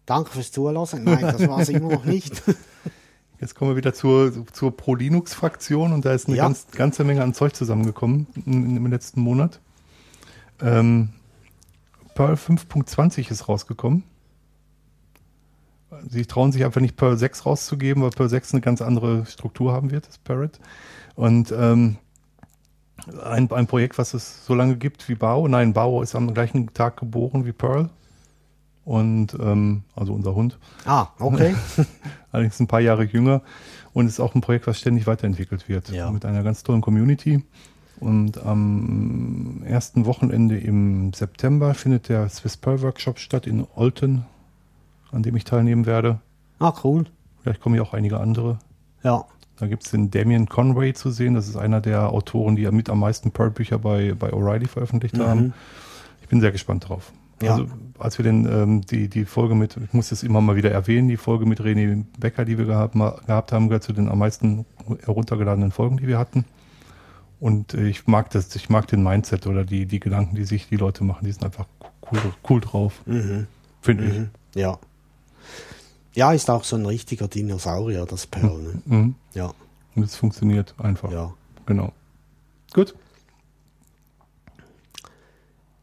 Danke 0.05 0.31
fürs 0.31 0.51
Zuhören. 0.51 0.87
Nein, 1.03 1.21
das 1.21 1.47
war 1.47 1.59
es 1.59 1.69
immer 1.69 1.89
noch 1.93 2.05
nicht. 2.05 2.41
jetzt 3.43 3.55
kommen 3.55 3.71
wir 3.71 3.75
wieder 3.75 3.93
zur, 3.93 4.31
zur 4.53 4.75
Pro-Linux-Fraktion 4.75 5.91
und 5.91 6.05
da 6.05 6.13
ist 6.13 6.27
eine 6.27 6.37
Ja. 6.37 6.43
ganz, 6.43 6.67
ganze 6.71 7.03
Menge 7.03 7.21
an 7.21 7.33
Zeug 7.33 7.53
zusammengekommen 7.53 8.27
im, 8.45 8.87
letzten 8.87 9.19
Monat. 9.19 9.59
Ähm, 10.61 11.09
Perl 12.15 12.35
5.20 12.35 13.29
ist 13.29 13.49
rausgekommen. 13.49 14.03
Sie 16.09 16.25
trauen 16.25 16.51
sich 16.51 16.63
einfach 16.63 16.81
nicht 16.81 16.95
Perl 16.95 17.17
6 17.17 17.45
rauszugeben, 17.45 18.01
weil 18.01 18.11
Perl 18.11 18.29
6 18.29 18.53
eine 18.53 18.61
ganz 18.61 18.81
andere 18.81 19.25
Struktur 19.25 19.73
haben 19.73 19.91
wird, 19.91 20.07
das 20.07 20.17
Parrot. 20.17 20.59
Und 21.15 21.51
ähm, 21.51 21.97
ein, 23.23 23.51
ein 23.51 23.67
Projekt, 23.67 23.97
was 23.97 24.13
es 24.13 24.45
so 24.45 24.55
lange 24.55 24.77
gibt 24.77 25.09
wie 25.09 25.15
Bao. 25.15 25.47
Nein, 25.49 25.73
Bao 25.73 26.01
ist 26.01 26.15
am 26.15 26.33
gleichen 26.33 26.73
Tag 26.73 26.97
geboren 26.97 27.45
wie 27.45 27.51
Perl. 27.51 27.89
Und 28.85 29.37
ähm, 29.39 29.83
also 29.95 30.13
unser 30.13 30.35
Hund. 30.35 30.57
ah, 30.85 31.07
okay. 31.19 31.55
allerdings 32.31 32.59
ein 32.59 32.67
paar 32.67 32.81
Jahre 32.81 33.05
jünger 33.05 33.41
und 33.93 34.07
ist 34.07 34.19
auch 34.19 34.35
ein 34.35 34.41
Projekt, 34.41 34.67
was 34.67 34.79
ständig 34.79 35.07
weiterentwickelt 35.07 35.69
wird. 35.69 35.89
Ja. 35.89 36.11
Mit 36.11 36.25
einer 36.25 36.43
ganz 36.43 36.63
tollen 36.63 36.81
Community. 36.81 37.43
Und 37.99 38.43
am 38.43 39.61
ersten 39.63 40.05
Wochenende 40.05 40.57
im 40.57 41.13
September 41.13 41.73
findet 41.73 42.09
der 42.09 42.27
Swiss 42.27 42.57
Pearl 42.57 42.81
Workshop 42.81 43.19
statt 43.19 43.47
in 43.47 43.65
Olten, 43.75 44.25
an 45.11 45.23
dem 45.23 45.35
ich 45.37 45.45
teilnehmen 45.45 45.85
werde. 45.85 46.19
Ah, 46.59 46.73
cool. 46.83 47.05
Vielleicht 47.41 47.61
kommen 47.61 47.75
ja 47.75 47.81
auch 47.81 47.93
einige 47.93 48.19
andere. 48.19 48.59
Ja. 49.03 49.23
Da 49.57 49.67
gibt 49.67 49.85
es 49.85 49.91
den 49.91 50.11
Damien 50.11 50.49
Conway 50.49 50.93
zu 50.93 51.11
sehen. 51.11 51.35
Das 51.35 51.47
ist 51.47 51.55
einer 51.55 51.79
der 51.79 52.09
Autoren, 52.09 52.55
die 52.55 52.63
ja 52.63 52.71
mit 52.71 52.89
am 52.89 52.99
meisten 52.99 53.31
Pearl-Bücher 53.31 53.79
bei, 53.79 54.13
bei 54.13 54.33
O'Reilly 54.33 54.67
veröffentlicht 54.67 55.17
haben. 55.19 55.53
Ich 56.21 56.27
bin 56.27 56.41
sehr 56.41 56.51
gespannt 56.51 56.89
drauf. 56.89 57.13
Mhm. 57.41 57.45
Ja. 57.47 57.53
Also, 57.53 57.67
als 57.99 58.17
wir 58.17 58.23
den, 58.23 58.45
ähm, 58.45 58.81
die, 58.81 59.07
die 59.07 59.25
Folge 59.25 59.55
mit, 59.55 59.77
ich 59.77 59.93
muss 59.93 60.09
das 60.09 60.23
immer 60.23 60.41
mal 60.41 60.55
wieder 60.55 60.71
erwähnen, 60.71 61.07
die 61.07 61.17
Folge 61.17 61.45
mit 61.45 61.61
René 61.61 62.03
Becker, 62.19 62.43
die 62.45 62.57
wir 62.57 62.65
gehabt, 62.65 62.95
ma- 62.95 63.19
gehabt 63.25 63.51
haben, 63.51 63.67
gehört 63.69 63.83
zu 63.83 63.93
den 63.93 64.09
am 64.09 64.19
meisten 64.19 64.65
heruntergeladenen 65.05 65.71
Folgen, 65.71 65.97
die 65.97 66.07
wir 66.07 66.17
hatten. 66.17 66.45
Und 67.39 67.73
äh, 67.73 67.87
ich 67.87 68.07
mag 68.07 68.29
das, 68.31 68.53
ich 68.55 68.69
mag 68.69 68.87
den 68.87 69.03
Mindset 69.03 69.47
oder 69.47 69.63
die, 69.65 69.85
die 69.85 69.99
Gedanken, 69.99 70.35
die 70.35 70.45
sich 70.45 70.67
die 70.69 70.77
Leute 70.77 71.03
machen, 71.03 71.25
die 71.25 71.31
sind 71.31 71.43
einfach 71.43 71.65
cool, 72.11 72.19
cool 72.49 72.61
drauf. 72.61 73.01
Mhm. 73.05 73.47
Finde 73.81 74.29
ich. 74.53 74.59
Ja. 74.61 74.77
Ja, 76.15 76.31
ist 76.31 76.49
auch 76.49 76.63
so 76.63 76.75
ein 76.75 76.85
richtiger 76.85 77.27
Dinosaurier, 77.27 78.05
das 78.05 78.27
Perl. 78.27 78.61
Ne? 78.61 78.81
Mhm. 78.85 79.15
Ja, 79.33 79.51
Und 79.95 80.03
es 80.03 80.15
funktioniert 80.15 80.73
einfach. 80.77 81.11
ja. 81.11 81.33
Genau. 81.65 81.91
Gut. 82.73 82.93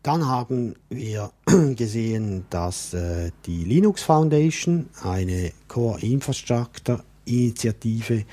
Dann 0.02 0.26
haben 0.26 0.76
wir 0.88 1.30
gesehen, 1.76 2.46
dass 2.48 2.94
äh, 2.94 3.32
die 3.44 3.64
Linux 3.64 4.02
Foundation 4.02 4.88
eine 5.02 5.52
Core 5.68 6.00
Infrastructure 6.00 7.04
Initiative 7.26 8.24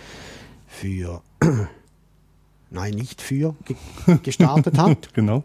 für, 0.68 1.22
nein, 2.70 2.94
nicht 2.94 3.22
für, 3.22 3.56
ge 3.66 3.76
gestartet 4.24 4.78
hat, 4.78 5.14
Genau. 5.14 5.44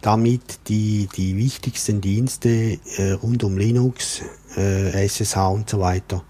damit 0.00 0.60
die, 0.68 1.08
die 1.16 1.36
wichtigsten 1.36 2.00
Dienste 2.00 2.78
äh, 2.98 3.12
rund 3.12 3.42
um 3.42 3.58
Linux, 3.58 4.22
äh, 4.56 5.06
SSH 5.06 5.48
und 5.48 5.68
so 5.68 5.80
weiter 5.80 6.22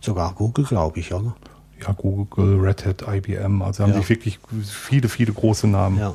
Sogar 0.01 0.33
Google, 0.33 0.65
glaube 0.65 0.99
ich, 0.99 1.13
oder? 1.13 1.35
Ja, 1.81 1.91
Google, 1.93 2.59
Red 2.59 2.85
Hat, 2.85 3.05
IBM, 3.07 3.61
also 3.61 3.83
haben 3.83 3.91
Ja. 3.91 3.97
sich 3.99 4.09
wirklich 4.09 4.39
viele, 4.63 5.09
viele 5.09 5.33
große 5.33 5.67
Namen 5.67 5.99
Ja. 5.99 6.13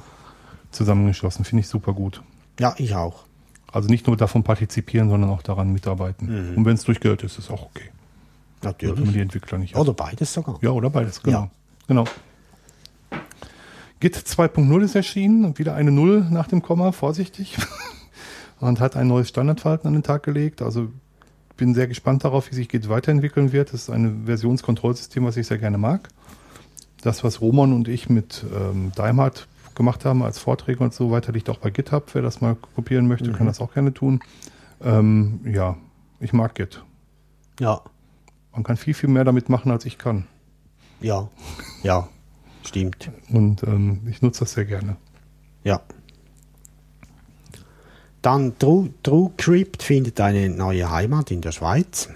zusammengeschlossen. 0.71 1.45
Finde 1.45 1.61
ich 1.61 1.69
super 1.69 1.93
gut. 1.93 2.23
Ja, 2.59 2.75
ich 2.79 2.95
auch. 2.95 3.25
Also 3.73 3.89
nicht 3.89 4.07
nur 4.07 4.17
davon 4.17 4.43
partizipieren, 4.43 5.11
sondern 5.11 5.31
auch 5.31 5.43
daran 5.43 5.73
mitarbeiten. 5.73 6.55
Und 6.57 6.65
wenn 6.65 6.75
es 6.75 6.85
durch 6.85 6.99
Geld 7.01 7.23
ist, 7.23 7.39
ist 7.39 7.51
auch 7.51 7.63
okay. 7.67 7.91
Sollte 8.63 8.87
man 8.87 8.95
Natürlich. 8.95 9.13
die 9.15 9.21
Entwickler 9.21 9.59
nicht 9.59 9.77
Oder 9.77 9.93
beides 9.95 10.33
sogar. 10.35 10.59
Ja, 10.61 10.71
oder 10.71 10.91
beides, 10.91 11.23
genau. 11.23 11.39
Ja. 11.43 11.51
genau. 11.87 12.05
Git 14.01 14.17
2.0 14.17 14.83
ist 14.83 14.95
erschienen 14.95 15.45
und 15.45 15.59
wieder 15.59 15.75
eine 15.75 15.91
Null 15.91 16.27
nach 16.31 16.49
dem 16.49 16.63
Komma, 16.63 16.93
vorsichtig. 16.93 17.57
und 18.61 18.81
hat 18.81 18.97
ein 18.97 19.07
neues 19.09 19.29
Standardverhalten 19.29 19.87
an 19.89 19.93
den 19.95 20.03
Tag 20.03 20.23
gelegt. 20.23 20.63
Also 20.63 20.89
bin 21.61 21.75
sehr 21.75 21.87
gespannt 21.87 22.25
darauf, 22.25 22.51
wie 22.51 22.55
sich 22.55 22.71
Git 22.71 22.89
weiterentwickeln 22.89 23.53
wird. 23.53 23.75
Das 23.75 23.83
ist 23.83 23.91
ein 23.91 24.25
Versionskontrollsystem, 24.25 25.27
was 25.27 25.37
ich 25.37 25.47
sehr 25.47 25.59
gerne 25.59 25.77
mag. 25.77 26.09
Das, 27.03 27.23
was 27.23 27.43
Roman 27.43 27.75
und 27.75 27.87
ich 27.87 28.09
mit 28.09 28.45
ähm, 28.57 28.93
Daimhardt 28.97 29.47
gemacht 29.75 30.07
haben 30.07 30.23
als 30.23 30.39
Vorträge 30.39 30.83
und 30.83 30.95
so 30.95 31.11
weiter, 31.11 31.33
liegt 31.33 31.51
auch 31.51 31.59
bei 31.59 31.69
GitHub. 31.69 32.15
Wer 32.15 32.23
das 32.23 32.41
mal 32.41 32.57
kopieren 32.75 33.07
möchte, 33.07 33.29
mhm. 33.29 33.35
kann 33.35 33.47
das 33.47 33.61
auch 33.61 33.75
gerne 33.75 33.93
tun. 33.93 34.21
Ähm, 34.83 35.41
ja, 35.45 35.77
ich 36.19 36.33
mag 36.33 36.55
Git. 36.55 36.83
Ja. 37.61 37.83
Man 38.53 38.63
kann 38.63 38.79
viel, 38.79 38.95
viel 38.95 39.11
mehr 39.11 39.25
damit 39.25 39.51
machen, 39.51 39.71
als 39.71 39.85
ich 39.85 39.99
kann. 39.99 40.27
Ja, 41.03 41.29
ja, 41.83 42.09
stimmt. 42.65 43.11
Und 43.29 43.65
ähm, 43.65 44.01
ich 44.09 44.23
nutze 44.23 44.41
das 44.41 44.53
sehr 44.53 44.65
gerne. 44.65 44.97
Ja. 45.63 45.83
Dann 48.23 48.59
True, 48.59 48.91
TrueCrypt 49.03 49.83
findet 49.83 50.21
eine 50.21 50.49
neue 50.51 50.91
Heimat 50.91 51.31
in 51.31 51.41
der 51.41 51.53
Schweiz. 51.53 52.09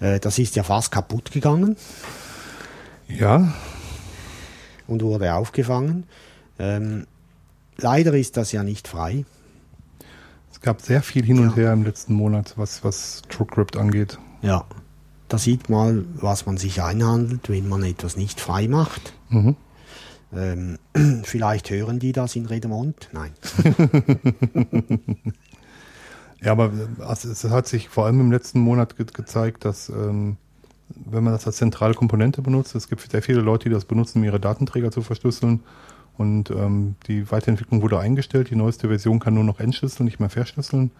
Äh, 0.00 0.20
das 0.20 0.38
ist 0.38 0.56
ja 0.56 0.62
fast 0.62 0.92
kaputt 0.92 1.32
gegangen. 1.32 1.76
Ja. 3.08 3.52
Und 4.86 5.02
wurde 5.02 5.34
aufgefangen. 5.34 6.04
Ähm, 6.58 7.06
leider 7.76 8.14
ist 8.14 8.36
das 8.36 8.52
ja 8.52 8.62
nicht 8.62 8.88
frei. 8.88 9.24
Es 10.52 10.60
gab 10.60 10.82
sehr 10.82 11.02
viel 11.02 11.24
hin 11.24 11.40
und 11.40 11.50
ja. 11.50 11.56
her 11.56 11.72
im 11.72 11.84
letzten 11.84 12.14
Monat, 12.14 12.54
was, 12.56 12.84
was 12.84 13.22
TrueCrypt 13.28 13.76
angeht. 13.76 14.18
Ja. 14.42 14.64
Da 15.28 15.36
sieht 15.36 15.68
man, 15.68 16.08
was 16.14 16.46
man 16.46 16.56
sich 16.56 16.82
einhandelt, 16.82 17.48
wenn 17.48 17.68
man 17.68 17.82
etwas 17.82 18.16
nicht 18.16 18.40
frei 18.40 18.66
macht. 18.66 19.12
Mhm. 19.28 19.56
Ähm, 20.34 20.78
vielleicht 21.24 21.70
hören 21.70 21.98
die 21.98 22.12
das 22.12 22.36
in 22.36 22.46
Redemont? 22.46 23.08
Nein. 23.12 23.32
ja, 26.42 26.52
aber 26.52 26.72
also 27.00 27.30
es 27.30 27.44
hat 27.44 27.66
sich 27.66 27.88
vor 27.88 28.06
allem 28.06 28.20
im 28.20 28.32
letzten 28.32 28.60
Monat 28.60 28.96
ge 28.96 29.06
gezeigt, 29.12 29.64
dass 29.64 29.88
ähm, 29.88 30.36
wenn 30.94 31.24
man 31.24 31.32
das 31.32 31.46
als 31.46 31.56
zentrale 31.56 31.94
Komponente 31.94 32.42
benutzt, 32.42 32.74
es 32.74 32.88
gibt 32.88 33.10
sehr 33.10 33.22
viele 33.22 33.40
Leute, 33.40 33.68
die 33.68 33.74
das 33.74 33.84
benutzen, 33.84 34.18
um 34.18 34.24
ihre 34.24 34.40
Datenträger 34.40 34.90
zu 34.90 35.02
verschlüsseln. 35.02 35.60
Und 36.16 36.50
ähm, 36.50 36.96
die 37.06 37.30
Weiterentwicklung 37.30 37.80
wurde 37.80 37.98
eingestellt. 38.00 38.50
Die 38.50 38.56
neueste 38.56 38.88
Version 38.88 39.20
kann 39.20 39.34
nur 39.34 39.44
noch 39.44 39.60
entschlüsseln, 39.60 40.04
nicht 40.04 40.18
mehr 40.18 40.30
verschlüsseln. 40.30 40.90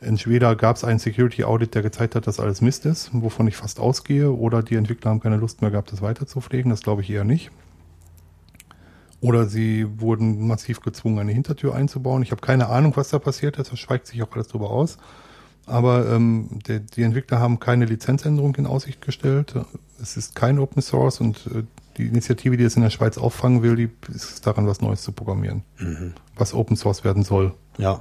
In 0.00 0.18
Schweden 0.18 0.56
gab 0.56 0.76
es 0.76 0.84
einen 0.84 0.98
Security 0.98 1.44
Audit, 1.44 1.74
der 1.74 1.82
gezeigt 1.82 2.14
hat, 2.14 2.26
dass 2.26 2.40
alles 2.40 2.60
Mist 2.60 2.86
ist, 2.86 3.10
wovon 3.12 3.46
ich 3.48 3.56
fast 3.56 3.78
ausgehe. 3.78 4.32
Oder 4.32 4.62
die 4.62 4.74
Entwickler 4.74 5.10
haben 5.10 5.20
keine 5.20 5.36
Lust 5.36 5.60
mehr 5.60 5.70
gehabt, 5.70 5.92
das 5.92 6.02
weiterzupflegen. 6.02 6.70
Das 6.70 6.82
glaube 6.82 7.02
ich 7.02 7.10
eher 7.10 7.24
nicht. 7.24 7.50
Oder 9.20 9.46
sie 9.46 10.00
wurden 10.00 10.46
massiv 10.46 10.80
gezwungen, 10.80 11.18
eine 11.18 11.32
Hintertür 11.32 11.74
einzubauen. 11.74 12.22
Ich 12.22 12.30
habe 12.30 12.40
keine 12.40 12.68
Ahnung, 12.68 12.92
was 12.96 13.08
da 13.08 13.18
passiert 13.18 13.58
ist. 13.58 13.72
Da 13.72 13.76
schweigt 13.76 14.06
sich 14.06 14.22
auch 14.22 14.32
alles 14.32 14.48
drüber 14.48 14.70
aus. 14.70 14.98
Aber 15.66 16.08
ähm, 16.08 16.60
der, 16.66 16.80
die 16.80 17.02
Entwickler 17.02 17.40
haben 17.40 17.60
keine 17.60 17.84
Lizenzänderung 17.84 18.54
in 18.54 18.66
Aussicht 18.66 19.02
gestellt. 19.02 19.54
Es 20.00 20.16
ist 20.16 20.34
kein 20.34 20.58
Open 20.58 20.80
Source 20.80 21.20
und 21.20 21.46
äh, 21.48 21.64
die 21.98 22.06
Initiative, 22.06 22.56
die 22.56 22.64
es 22.64 22.76
in 22.76 22.82
der 22.82 22.90
Schweiz 22.90 23.18
auffangen 23.18 23.62
will, 23.62 23.76
die 23.76 23.90
ist 24.14 24.46
daran, 24.46 24.66
was 24.66 24.80
Neues 24.80 25.02
zu 25.02 25.12
programmieren. 25.12 25.64
Mhm. 25.78 26.14
Was 26.36 26.54
Open 26.54 26.76
Source 26.76 27.04
werden 27.04 27.24
soll. 27.24 27.54
Ja. 27.76 28.00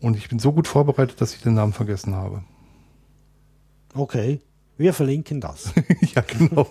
Und 0.00 0.16
ich 0.16 0.28
bin 0.28 0.38
so 0.38 0.52
gut 0.52 0.68
vorbereitet, 0.68 1.20
dass 1.20 1.34
ich 1.34 1.42
den 1.42 1.54
Namen 1.54 1.72
vergessen 1.72 2.14
habe. 2.14 2.42
Okay. 3.94 4.40
Wir 4.80 4.94
verlinken 4.94 5.42
das. 5.42 5.74
ja, 6.14 6.22
genau. 6.22 6.66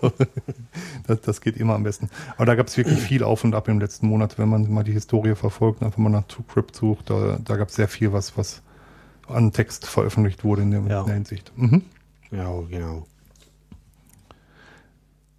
Das, 1.06 1.20
das, 1.20 1.40
geht 1.40 1.56
immer 1.56 1.76
am 1.76 1.84
besten. 1.84 2.10
Aber 2.34 2.44
da 2.44 2.56
gab 2.56 2.66
es 2.66 2.76
wirklich 2.76 2.98
viel 2.98 3.22
auf 3.22 3.44
und 3.44 3.54
ab 3.54 3.68
im 3.68 3.78
letzten 3.78 4.08
Monat, 4.08 4.36
wenn 4.36 4.48
man 4.48 4.68
mal 4.68 4.82
die 4.82 4.90
Historie 4.90 5.36
verfolgt, 5.36 5.80
einfach 5.84 5.98
mal 5.98 6.08
nach 6.08 6.24
TrueCrypt 6.26 6.74
sucht. 6.74 7.08
Da, 7.08 7.38
da 7.38 7.56
gab 7.56 7.68
es 7.68 7.76
sehr 7.76 7.86
viel, 7.86 8.12
was, 8.12 8.36
was 8.36 8.62
an 9.28 9.52
Text 9.52 9.86
veröffentlicht 9.86 10.42
wurde 10.42 10.62
in 10.62 10.72
der, 10.72 10.80
ja. 10.88 11.00
in 11.02 11.06
der 11.06 11.14
Hinsicht. 11.14 11.52
Mhm. 11.54 11.82
Ja, 12.32 12.52
genau. 12.68 13.06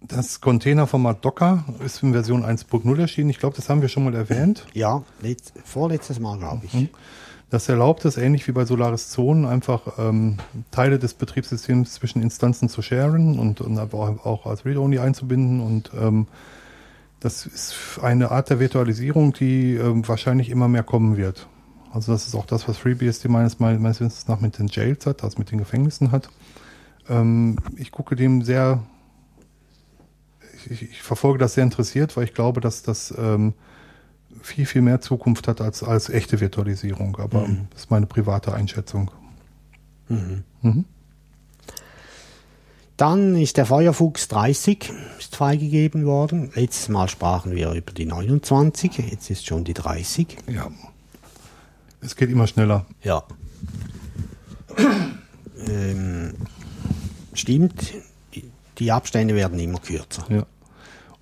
Das 0.00 0.40
Containerformat 0.40 1.22
Docker 1.22 1.66
ist 1.84 2.02
in 2.02 2.14
Version 2.14 2.42
1.0 2.42 2.98
erschienen. 2.98 3.28
Ich 3.28 3.38
glaube, 3.38 3.54
das 3.54 3.68
haben 3.68 3.82
wir 3.82 3.90
schon 3.90 4.04
mal 4.04 4.14
erwähnt. 4.14 4.66
Ja, 4.72 5.02
vorletztes 5.62 6.18
Mal, 6.20 6.38
glaube 6.38 6.64
ich. 6.64 6.72
Mhm. 6.72 6.88
Das 7.52 7.68
erlaubt 7.68 8.06
es, 8.06 8.16
ähnlich 8.16 8.48
wie 8.48 8.52
bei 8.52 8.64
Solaris 8.64 9.10
Zonen, 9.10 9.44
einfach 9.44 9.98
ähm, 9.98 10.38
Teile 10.70 10.98
des 10.98 11.12
Betriebssystems 11.12 11.92
zwischen 11.92 12.22
Instanzen 12.22 12.70
zu 12.70 12.80
sharen 12.80 13.38
und, 13.38 13.60
und 13.60 13.78
auch 13.78 14.46
als 14.46 14.64
Read-Only 14.64 14.98
einzubinden. 15.00 15.60
Und 15.60 15.90
ähm, 15.94 16.28
das 17.20 17.44
ist 17.44 17.74
eine 18.00 18.30
Art 18.30 18.48
der 18.48 18.58
Virtualisierung, 18.58 19.34
die 19.34 19.74
ähm, 19.74 20.08
wahrscheinlich 20.08 20.48
immer 20.48 20.66
mehr 20.66 20.82
kommen 20.82 21.18
wird. 21.18 21.46
Also 21.92 22.12
das 22.12 22.26
ist 22.26 22.34
auch 22.34 22.46
das, 22.46 22.66
was 22.68 22.78
FreeBSD 22.78 23.28
meines, 23.28 23.60
meines 23.60 24.00
Wissens 24.00 24.28
nach 24.28 24.40
mit 24.40 24.58
den 24.58 24.68
Jails 24.68 25.04
hat, 25.04 25.22
also 25.22 25.38
mit 25.38 25.50
den 25.50 25.58
Gefängnissen 25.58 26.10
hat. 26.10 26.30
Ähm, 27.10 27.58
ich 27.76 27.92
gucke 27.92 28.16
dem 28.16 28.40
sehr, 28.40 28.82
ich, 30.70 30.80
ich, 30.84 31.02
verfolge 31.02 31.38
das 31.38 31.52
sehr 31.52 31.64
interessiert, 31.64 32.16
weil 32.16 32.24
ich 32.24 32.32
glaube, 32.32 32.62
dass 32.62 32.82
das 32.82 33.12
ähm, 33.18 33.52
viel, 34.40 34.66
viel 34.66 34.82
mehr 34.82 35.00
Zukunft 35.00 35.48
hat 35.48 35.60
als, 35.60 35.82
als 35.82 36.08
echte 36.08 36.40
Virtualisierung. 36.40 37.16
Aber 37.16 37.46
mhm. 37.46 37.66
das 37.70 37.82
ist 37.82 37.90
meine 37.90 38.06
private 38.06 38.54
Einschätzung. 38.54 39.10
Mhm. 40.08 40.44
Mhm. 40.62 40.84
Dann 42.96 43.36
ist 43.36 43.56
der 43.56 43.66
Feuerfuchs 43.66 44.28
30 44.28 44.92
ist 45.18 45.34
freigegeben 45.34 46.04
worden. 46.06 46.50
Letztes 46.54 46.88
Mal 46.88 47.08
sprachen 47.08 47.52
wir 47.56 47.72
über 47.72 47.92
die 47.92 48.04
29, 48.04 48.98
jetzt 49.10 49.30
ist 49.30 49.46
schon 49.46 49.64
die 49.64 49.74
30. 49.74 50.36
Ja. 50.46 50.70
Es 52.00 52.16
geht 52.16 52.30
immer 52.30 52.46
schneller. 52.46 52.86
Ja. 53.02 53.24
ähm, 55.68 56.34
stimmt, 57.32 57.94
die 58.78 58.92
Abstände 58.92 59.34
werden 59.34 59.58
immer 59.58 59.78
kürzer. 59.78 60.24
Ja. 60.28 60.46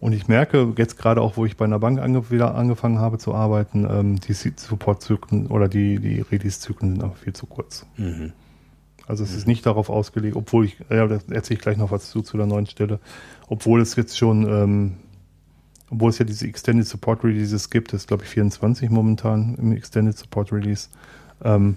Und 0.00 0.14
ich 0.14 0.28
merke 0.28 0.72
jetzt 0.78 0.96
gerade 0.96 1.20
auch, 1.20 1.36
wo 1.36 1.44
ich 1.44 1.58
bei 1.58 1.66
einer 1.66 1.78
Bank 1.78 2.00
ange 2.00 2.30
wieder 2.30 2.54
angefangen 2.54 2.98
habe 2.98 3.18
zu 3.18 3.34
arbeiten, 3.34 3.86
ähm, 3.88 4.18
die 4.18 4.32
Supportzyklen 4.32 5.46
oder 5.48 5.68
die, 5.68 5.98
die 5.98 6.22
Release-Zyklen 6.22 6.92
sind 6.92 7.04
einfach 7.04 7.18
viel 7.18 7.34
zu 7.34 7.46
kurz. 7.46 7.86
Mhm. 7.98 8.32
Also 9.06 9.24
es 9.24 9.32
mhm. 9.32 9.36
ist 9.36 9.46
nicht 9.46 9.66
darauf 9.66 9.90
ausgelegt, 9.90 10.36
obwohl 10.36 10.64
ich, 10.64 10.78
ja, 10.88 11.06
da 11.06 11.18
erzähle 11.30 11.58
ich 11.58 11.60
gleich 11.60 11.76
noch 11.76 11.90
was 11.90 12.10
zu, 12.10 12.22
zu 12.22 12.38
der 12.38 12.46
neuen 12.46 12.66
Stelle, 12.66 12.98
obwohl 13.48 13.82
es 13.82 13.94
jetzt 13.96 14.16
schon, 14.16 14.48
ähm, 14.48 14.96
obwohl 15.90 16.10
es 16.10 16.18
ja 16.18 16.24
diese 16.24 16.46
Extended 16.46 16.86
Support 16.86 17.22
Releases 17.22 17.68
gibt, 17.68 17.92
das 17.92 18.02
ist 18.02 18.06
glaube 18.06 18.22
ich 18.22 18.30
24 18.30 18.88
momentan 18.88 19.56
im 19.56 19.72
Extended 19.72 20.16
Support 20.16 20.52
Release, 20.52 20.88
ähm, 21.44 21.76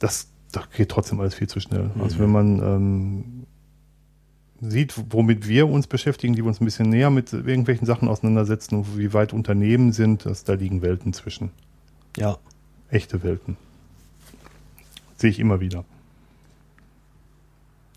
das, 0.00 0.28
das 0.52 0.68
geht 0.70 0.90
trotzdem 0.90 1.18
alles 1.20 1.34
viel 1.34 1.48
zu 1.48 1.60
schnell. 1.60 1.82
Also 1.82 1.94
mhm. 1.94 2.02
Also 2.02 2.18
wenn 2.18 2.30
man 2.30 2.58
ähm, 2.58 3.43
sieht, 4.70 4.94
womit 5.10 5.48
wir 5.48 5.68
uns 5.68 5.86
beschäftigen, 5.86 6.34
die 6.34 6.42
wir 6.42 6.48
uns 6.48 6.60
ein 6.60 6.64
bisschen 6.64 6.88
näher 6.88 7.10
mit 7.10 7.32
irgendwelchen 7.32 7.86
Sachen 7.86 8.08
auseinandersetzen 8.08 8.76
und 8.76 8.98
wie 8.98 9.12
weit 9.12 9.32
Unternehmen 9.32 9.92
sind, 9.92 10.26
dass 10.26 10.44
da 10.44 10.54
liegen 10.54 10.82
Welten 10.82 11.12
zwischen. 11.12 11.50
Ja. 12.16 12.38
Echte 12.90 13.22
Welten. 13.22 13.56
Sehe 15.16 15.30
ich 15.30 15.40
immer 15.40 15.60
wieder. 15.60 15.84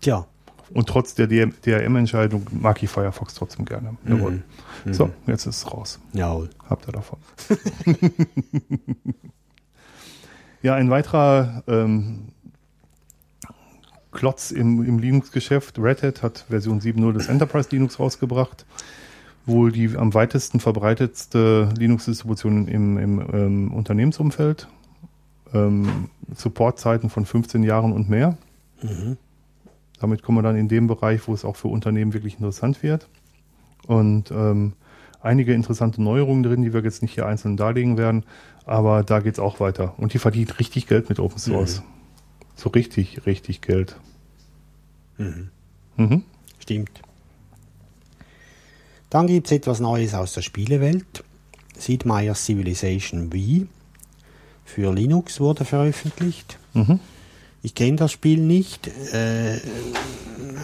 Tja. 0.00 0.26
Und 0.74 0.88
trotz 0.88 1.14
der 1.14 1.26
DRM-Entscheidung 1.26 2.46
mag 2.50 2.82
ich 2.82 2.90
Firefox 2.90 3.34
trotzdem 3.34 3.64
gerne. 3.64 3.96
Mhm. 4.04 4.12
Jawohl. 4.12 4.42
Mhm. 4.84 4.94
So, 4.94 5.10
jetzt 5.26 5.46
ist 5.46 5.56
es 5.56 5.72
raus. 5.72 5.98
Jawohl. 6.12 6.50
Habt 6.68 6.86
ihr 6.88 6.92
davon. 6.92 7.18
ja, 10.62 10.74
ein 10.74 10.90
weiterer 10.90 11.62
ähm, 11.66 12.28
Klotz 14.12 14.50
im, 14.50 14.84
im 14.84 14.98
Linux-Geschäft. 14.98 15.78
Red 15.78 16.02
Hat 16.02 16.22
hat 16.22 16.46
Version 16.48 16.80
7.0 16.80 17.12
des 17.12 17.28
Enterprise 17.28 17.68
Linux 17.70 17.98
rausgebracht. 17.98 18.64
Wohl 19.46 19.72
die 19.72 19.96
am 19.96 20.14
weitesten 20.14 20.60
verbreitetste 20.60 21.70
Linux-Distribution 21.78 22.68
im, 22.68 22.98
im 22.98 23.20
ähm, 23.32 23.72
Unternehmensumfeld. 23.72 24.68
Ähm, 25.54 26.10
Supportzeiten 26.34 27.10
von 27.10 27.24
15 27.24 27.62
Jahren 27.62 27.92
und 27.92 28.08
mehr. 28.08 28.36
Mhm. 28.82 29.16
Damit 30.00 30.22
kommen 30.22 30.38
wir 30.38 30.42
dann 30.42 30.56
in 30.56 30.68
dem 30.68 30.86
Bereich, 30.86 31.26
wo 31.26 31.34
es 31.34 31.44
auch 31.44 31.56
für 31.56 31.68
Unternehmen 31.68 32.12
wirklich 32.12 32.34
interessant 32.34 32.82
wird. 32.82 33.08
Und 33.86 34.30
ähm, 34.30 34.74
einige 35.20 35.54
interessante 35.54 36.02
Neuerungen 36.02 36.42
drin, 36.42 36.62
die 36.62 36.72
wir 36.72 36.82
jetzt 36.82 37.02
nicht 37.02 37.14
hier 37.14 37.26
einzeln 37.26 37.56
darlegen 37.56 37.98
werden, 37.98 38.24
aber 38.64 39.02
da 39.02 39.20
geht 39.20 39.34
es 39.34 39.40
auch 39.40 39.60
weiter. 39.60 39.94
Und 39.96 40.14
die 40.14 40.18
verdient 40.18 40.58
richtig 40.58 40.86
Geld 40.86 41.08
mit 41.08 41.18
Open 41.18 41.38
Source. 41.38 41.80
Mhm. 41.80 41.97
So 42.58 42.70
richtig, 42.70 43.24
richtig 43.24 43.60
Geld. 43.60 43.94
Mhm. 45.16 45.50
Mhm. 45.96 46.24
Stimmt. 46.58 46.90
Dann 49.10 49.28
gibt 49.28 49.46
es 49.46 49.52
etwas 49.52 49.78
Neues 49.78 50.12
aus 50.12 50.32
der 50.34 50.42
Spielewelt. 50.42 51.24
Sid 51.78 52.04
Meier's 52.04 52.44
Civilization 52.44 53.30
V 53.30 53.66
für 54.64 54.92
Linux 54.92 55.38
wurde 55.38 55.64
veröffentlicht. 55.64 56.58
Mhm. 56.74 56.98
Ich 57.62 57.76
kenne 57.76 57.96
das 57.96 58.10
Spiel 58.12 58.40
nicht, 58.40 58.88
äh, 58.88 59.60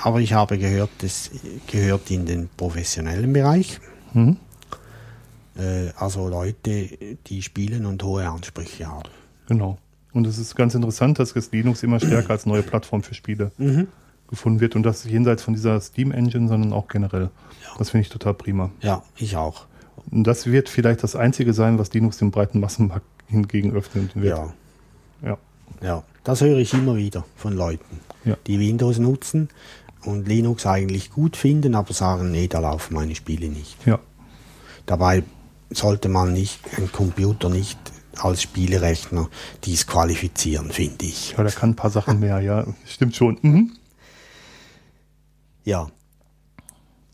aber 0.03 0.21
ich 0.21 0.33
habe 0.33 0.59
gehört, 0.59 0.91
es 1.03 1.31
gehört 1.69 2.11
in 2.11 2.27
den 2.27 2.49
professionellen 2.57 3.33
Bereich. 3.33 3.81
Mhm. 4.13 4.37
Äh, 5.57 5.91
also 5.97 6.29
Leute, 6.29 6.89
die 7.27 7.43
spielen 7.43 7.87
und 7.87 8.03
hohe 8.03 8.29
Ansprüche 8.29 8.87
haben. 8.87 9.09
Genau. 9.47 9.79
Und 10.14 10.27
es 10.27 10.38
ist 10.38 10.55
ganz 10.57 10.74
interessant, 10.74 11.18
dass 11.18 11.35
das 11.35 11.50
Linux 11.53 11.83
immer 11.83 11.98
stärker 12.00 12.31
als 12.31 12.46
neue 12.46 12.62
Plattform 12.62 13.03
für 13.03 13.14
Spiele 13.14 13.50
gefunden 14.29 14.61
wird 14.61 14.74
und 14.77 14.83
das 14.85 15.05
jenseits 15.05 15.42
von 15.42 15.55
dieser 15.55 15.81
Steam-Engine, 15.81 16.48
sondern 16.48 16.72
auch 16.72 16.88
generell. 16.88 17.31
Das 17.79 17.90
finde 17.90 18.03
ich 18.03 18.09
total 18.11 18.33
prima. 18.35 18.70
Ja, 18.81 19.03
ich 19.16 19.37
auch. 19.37 19.66
Und 20.11 20.24
das 20.27 20.46
wird 20.46 20.68
vielleicht 20.68 21.03
das 21.03 21.16
Einzige 21.16 21.53
sein, 21.53 21.79
was 21.79 21.92
Linux 21.92 22.18
dem 22.18 22.31
breiten 22.31 22.61
Massenmarkt 22.61 23.07
hingegen 23.27 23.72
öffnen 23.74 24.09
wird. 24.14 24.38
Ja, 24.38 24.53
Ja. 25.22 25.38
ja. 25.83 26.03
Das 26.22 26.40
höre 26.40 26.59
ich 26.59 26.72
immer 26.72 26.96
wieder 26.96 27.24
von 27.37 27.55
Leuten, 27.55 28.00
Ja. 28.24 28.37
die 28.46 28.59
Windows 28.59 28.98
nutzen 28.98 29.48
und 30.05 30.27
Linux 30.29 30.64
eigentlich 30.66 31.11
gut 31.11 31.37
finden, 31.37 31.74
aber 31.74 31.92
sagen, 31.92 32.31
nee, 32.31 32.46
da 32.48 32.61
laufen 32.61 32.94
meine 32.94 33.14
Spiele 33.14 33.48
nicht. 33.48 33.85
ja. 33.87 33.98
Dabei 34.87 35.22
sollte 35.70 36.09
man 36.09 36.33
nicht 36.33 36.61
einen 36.77 36.92
Computer 36.92 37.48
nicht 37.48 37.79
als 38.22 38.42
Spielerechner 38.42 39.29
disqualifizieren, 39.66 40.70
finde 40.70 41.05
ich. 41.07 41.33
Ja, 41.37 41.42
der 41.42 41.53
kann 41.53 41.70
ein 41.70 41.77
paar 41.77 41.90
Sachen 41.90 42.20
mehr, 42.20 42.40
ja. 42.40 42.66
Stimmt 42.87 43.16
schon. 43.16 43.38
Mhm. 43.42 43.72
Ja. 45.64 45.88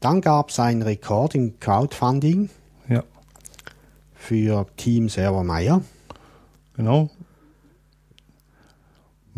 Dann 0.01 0.21
gab 0.21 0.51
es 0.51 0.59
einen 0.59 0.83
Rekord 0.83 1.35
im 1.35 1.61
Crowdfunding 1.61 2.49
Ja, 2.89 3.05
für 4.15 4.67
Team 4.77 5.09
Server 5.09 5.45
Meier. 5.45 5.83
genau. 6.75 7.11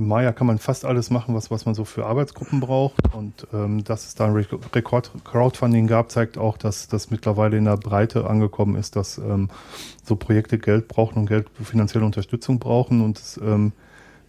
Maya 0.07 0.33
kann 0.33 0.47
man 0.47 0.59
fast 0.59 0.85
alles 0.85 1.11
machen, 1.11 1.35
was, 1.35 1.51
was 1.51 1.65
man 1.67 1.75
so 1.75 1.85
für 1.85 2.07
Arbeitsgruppen 2.07 2.61
braucht. 2.61 2.95
Und 3.15 3.47
ähm, 3.53 3.85
dass 3.85 4.07
es 4.07 4.15
da 4.15 4.27
ein 4.27 4.33
Re- 4.33 4.47
Rekord-Crowdfunding 4.75 5.87
gab, 5.87 6.11
zeigt 6.11 6.39
auch, 6.39 6.57
dass 6.57 6.89
das 6.89 7.11
mittlerweile 7.11 7.57
in 7.57 7.65
der 7.65 7.77
Breite 7.77 8.29
angekommen 8.29 8.77
ist, 8.77 8.97
dass 8.97 9.19
ähm, 9.19 9.49
so 10.05 10.17
Projekte 10.17 10.59
Geld 10.59 10.89
brauchen 10.89 11.19
und 11.19 11.27
Geld 11.27 11.47
finanzielle 11.63 12.05
Unterstützung 12.05 12.59
brauchen. 12.59 13.01
Und 13.01 13.19
das, 13.19 13.41
ähm, 13.43 13.73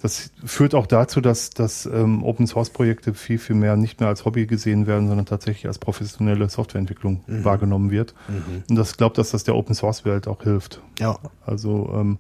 das 0.02 0.32
führt 0.44 0.76
auch 0.76 0.86
dazu, 0.86 1.22
dass, 1.22 1.52
dass 1.52 1.86
ähm, 1.86 2.24
Open-Source-Projekte 2.24 3.14
viel, 3.14 3.38
viel 3.38 3.56
mehr 3.56 3.78
nicht 3.78 4.02
mehr 4.02 4.10
als 4.10 4.26
Hobby 4.26 4.46
gesehen 4.48 4.86
werden, 4.86 5.08
sondern 5.08 5.26
tatsächlich 5.26 5.66
als 5.68 5.80
professionelle 5.80 6.50
Softwareentwicklung 6.50 7.22
wahrgenommen 7.28 7.90
wird. 7.90 8.14
Und 8.70 8.76
das 8.76 8.98
glaubt, 8.98 9.18
dass 9.18 9.32
das 9.32 9.46
der 9.46 9.56
Open-Source-Welt 9.56 10.28
auch 10.28 10.44
hilft. 10.44 10.82
Ja, 11.00 11.18
Also 11.46 11.90
ähm, 11.96 12.18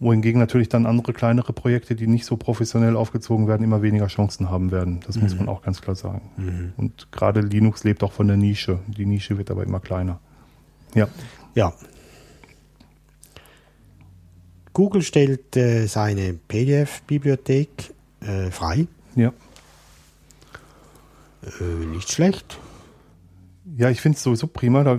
wohingegen 0.00 0.38
natürlich 0.38 0.68
dann 0.68 0.86
andere 0.86 1.12
kleinere 1.12 1.52
Projekte, 1.52 1.94
die 1.94 2.06
nicht 2.06 2.24
so 2.24 2.36
professionell 2.36 2.96
aufgezogen 2.96 3.48
werden, 3.48 3.64
immer 3.64 3.82
weniger 3.82 4.06
Chancen 4.06 4.50
haben 4.50 4.70
werden. 4.70 5.00
Das 5.06 5.16
muss 5.16 5.34
man 5.36 5.48
auch 5.48 5.62
ganz 5.62 5.80
klar 5.80 5.96
sagen. 5.96 6.72
Und 6.76 7.10
gerade 7.10 7.40
Linux 7.40 7.84
lebt 7.84 8.02
auch 8.04 8.12
von 8.12 8.28
der 8.28 8.36
Nische. 8.36 8.78
Die 8.86 9.06
Nische 9.06 9.38
wird 9.38 9.50
aber 9.50 9.64
immer 9.64 9.80
kleiner. 9.80 10.20
Ja, 10.94 11.08
ja. 11.54 11.72
Google 14.72 15.02
stellt 15.02 15.56
äh, 15.56 15.86
seine 15.86 16.34
PDF-Bibliothek 16.34 17.92
äh, 18.20 18.50
frei. 18.50 18.86
ja. 19.16 19.32
Äh, 21.42 21.86
nicht 21.86 22.12
schlecht. 22.12 22.58
Ja, 23.76 23.90
ich 23.90 24.00
finde 24.00 24.16
es 24.16 24.22
sowieso 24.22 24.46
prima. 24.46 24.84
Da 24.84 24.98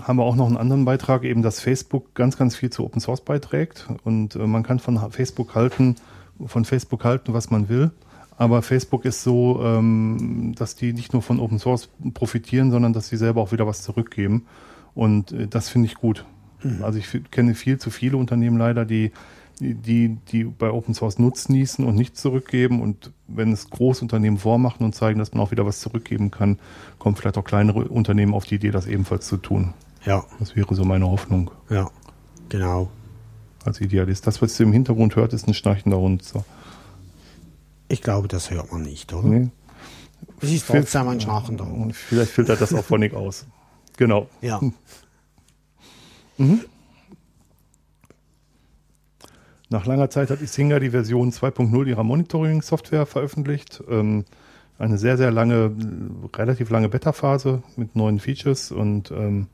haben 0.00 0.18
wir 0.18 0.24
auch 0.24 0.36
noch 0.36 0.46
einen 0.46 0.56
anderen 0.56 0.84
Beitrag, 0.84 1.24
eben 1.24 1.42
dass 1.42 1.60
Facebook 1.60 2.14
ganz, 2.14 2.36
ganz 2.36 2.56
viel 2.56 2.70
zu 2.70 2.84
Open 2.84 3.00
Source 3.00 3.20
beiträgt. 3.20 3.88
Und 4.04 4.36
äh, 4.36 4.46
man 4.46 4.62
kann 4.62 4.78
von 4.78 4.98
Facebook 5.10 5.54
halten, 5.54 5.96
von 6.44 6.64
Facebook 6.64 7.04
halten, 7.04 7.32
was 7.32 7.50
man 7.50 7.68
will. 7.68 7.90
Aber 8.36 8.62
Facebook 8.62 9.04
ist 9.04 9.22
so, 9.22 9.60
ähm, 9.62 10.54
dass 10.56 10.74
die 10.74 10.92
nicht 10.92 11.12
nur 11.12 11.22
von 11.22 11.40
Open 11.40 11.58
Source 11.58 11.90
profitieren, 12.14 12.70
sondern 12.70 12.92
dass 12.92 13.08
sie 13.08 13.16
selber 13.16 13.42
auch 13.42 13.52
wieder 13.52 13.66
was 13.66 13.82
zurückgeben. 13.82 14.46
Und 14.94 15.32
äh, 15.32 15.46
das 15.46 15.68
finde 15.68 15.86
ich 15.86 15.94
gut. 15.94 16.24
Also 16.82 16.98
ich 16.98 17.30
kenne 17.30 17.54
viel 17.54 17.78
zu 17.78 17.90
viele 17.90 18.18
Unternehmen 18.18 18.58
leider, 18.58 18.84
die, 18.84 19.12
die, 19.60 20.16
die 20.32 20.44
bei 20.44 20.70
Open 20.70 20.94
Source 20.94 21.18
nutznießen 21.18 21.84
und 21.84 21.94
nichts 21.94 22.20
zurückgeben. 22.20 22.80
Und 22.80 23.12
wenn 23.28 23.52
es 23.52 23.70
Großunternehmen 23.70 24.38
vormachen 24.38 24.84
und 24.84 24.94
zeigen, 24.94 25.18
dass 25.18 25.32
man 25.32 25.42
auch 25.42 25.50
wieder 25.50 25.66
was 25.66 25.80
zurückgeben 25.80 26.30
kann, 26.30 26.58
kommen 26.98 27.16
vielleicht 27.16 27.38
auch 27.38 27.44
kleinere 27.44 27.88
Unternehmen 27.88 28.34
auf 28.34 28.46
die 28.46 28.56
Idee, 28.56 28.70
das 28.70 28.86
ebenfalls 28.86 29.26
zu 29.26 29.36
tun. 29.36 29.74
Ja, 30.04 30.24
Das 30.38 30.56
wäre 30.56 30.74
so 30.74 30.84
meine 30.84 31.06
Hoffnung 31.06 31.50
ja, 31.68 31.90
genau. 32.48 32.90
als 33.64 33.80
Idealist. 33.80 34.26
Das, 34.26 34.40
was 34.40 34.58
ihr 34.58 34.66
im 34.66 34.72
Hintergrund 34.72 35.14
hört, 35.16 35.34
ist 35.34 35.46
ein 35.46 35.54
schnarchender 35.54 35.98
Hund. 35.98 36.24
So. 36.24 36.44
Ich 37.88 38.00
glaube, 38.00 38.28
das 38.28 38.50
hört 38.50 38.72
man 38.72 38.82
nicht, 38.82 39.12
oder? 39.12 39.28
Nee. 39.28 39.48
Es 40.40 40.50
ist 40.50 40.66
trotzdem 40.66 41.08
ein 41.08 41.20
schnarchender 41.20 41.66
Hund. 41.66 41.82
Und 41.82 41.96
vielleicht 41.96 42.32
filtert 42.32 42.60
das 42.60 42.72
auch 42.72 42.84
Phonic 42.84 43.14
aus. 43.14 43.46
Genau. 43.98 44.28
Ja, 44.40 44.60
Nach 49.70 49.86
langer 49.86 50.10
Zeit 50.10 50.30
hat 50.30 50.42
Isinga 50.42 50.80
die 50.80 50.90
Version 50.90 51.30
2.0 51.30 51.86
ihrer 51.86 52.02
Monitoring-Software 52.02 53.06
veröffentlicht. 53.06 53.82
Ähm, 53.88 54.24
eine 54.80 54.98
sehr, 54.98 55.16
sehr 55.16 55.30
lange, 55.30 55.70
relativ 56.34 56.70
lange 56.70 56.88
Beta-Phase 56.88 57.62
mit 57.76 57.94
neuen 57.94 58.18
Features 58.18 58.72
und 58.72 59.12
ähm, 59.12 59.46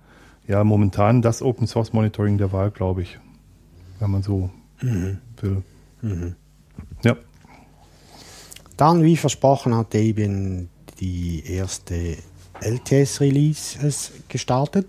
ja, 0.46 0.64
momentan 0.64 1.20
das 1.20 1.42
Open 1.42 1.66
Source 1.66 1.92
Monitoring 1.92 2.38
der 2.38 2.50
Wahl, 2.52 2.70
glaube 2.70 3.02
ich. 3.02 3.18
Wenn 3.98 4.11
man 4.11 4.22
so 4.22 4.50
will. 4.81 5.62
Ja, 7.02 7.16
Dann, 8.76 9.02
wie 9.02 9.16
versprochen, 9.16 9.74
hat 9.74 9.94
eben 9.94 10.70
die 11.00 11.42
erste 11.46 12.16
LTS-Release 12.61 13.79
gestartet. 14.29 14.87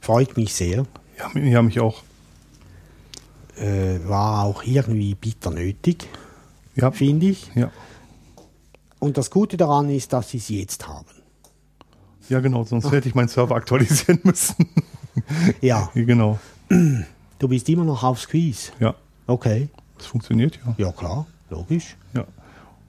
Freut 0.00 0.36
mich 0.36 0.54
sehr. 0.54 0.86
ja, 1.18 1.40
ja 1.40 1.62
mich 1.62 1.78
auch. 1.80 2.02
Äh, 3.60 4.00
war 4.08 4.44
auch 4.44 4.62
irgendwie 4.64 5.14
bitter 5.14 5.50
nötig, 5.50 6.08
Ja, 6.76 6.90
finde 6.90 7.26
ich. 7.26 7.50
ja. 7.54 7.70
Und 8.98 9.16
das 9.16 9.30
Gute 9.30 9.56
daran 9.56 9.88
ist, 9.90 10.12
dass 10.12 10.30
sie 10.30 10.38
es 10.38 10.48
jetzt 10.48 10.86
haben. 10.88 11.06
ja, 12.28 12.40
genau, 12.40 12.64
sonst 12.64 12.90
hätte 12.90 13.08
ich 13.08 13.14
meinen 13.14 13.28
Server 13.28 13.54
aktualisieren 13.54 14.20
müssen. 14.24 14.68
Ja, 15.60 15.90
genau. 15.94 16.38
du 16.68 17.48
bist 17.48 17.68
immer 17.68 17.84
noch 17.84 18.02
auf 18.02 18.20
Squeeze. 18.20 18.72
Ja, 18.80 18.94
Okay. 19.26 19.68
das 19.98 20.06
funktioniert 20.06 20.58
ja. 20.64 20.74
Ja, 20.78 20.92
klar, 20.92 21.26
logisch. 21.50 21.96
Ja. 22.14 22.24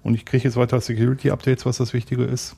Und 0.03 0.15
ich 0.15 0.25
kriege 0.25 0.43
jetzt 0.45 0.55
weiter 0.57 0.79
Security-Updates, 0.81 1.65
was 1.65 1.77
das 1.77 1.93
Wichtige 1.93 2.23
ist. 2.23 2.55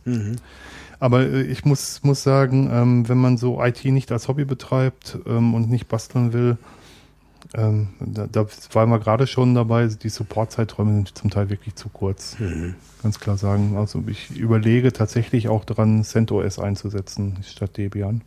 Aber 0.99 1.21
äh, 1.21 1.41
ich 1.43 1.65
muss, 1.65 2.01
muss 2.03 2.23
sagen, 2.23 2.69
ähm, 2.71 3.09
wenn 3.09 3.17
man 3.17 3.37
so 3.37 3.61
IT 3.63 3.83
nicht 3.85 4.11
als 4.11 4.27
Hobby 4.27 4.45
betreibt 4.45 5.17
ähm, 5.25 5.53
und 5.53 5.69
nicht 5.69 5.87
basteln 5.89 6.31
will, 6.33 6.57
ähm, 7.53 7.89
da, 7.99 8.27
da 8.27 8.45
waren 8.71 8.89
wir 8.89 8.99
gerade 8.99 9.27
schon 9.27 9.53
dabei, 9.55 9.87
die 9.87 10.09
Support-Zeiträume 10.09 10.93
sind 10.93 11.17
zum 11.17 11.29
Teil 11.29 11.49
wirklich 11.49 11.75
zu 11.75 11.89
kurz. 11.89 12.37
Ganz 13.01 13.19
klar 13.19 13.37
sagen. 13.37 13.75
Also 13.77 14.03
ich 14.07 14.31
überlege 14.31 14.93
tatsächlich 14.93 15.49
auch 15.49 15.65
daran, 15.65 16.03
CentOS 16.03 16.59
einzusetzen 16.59 17.39
statt 17.43 17.77
Debian. 17.77 18.21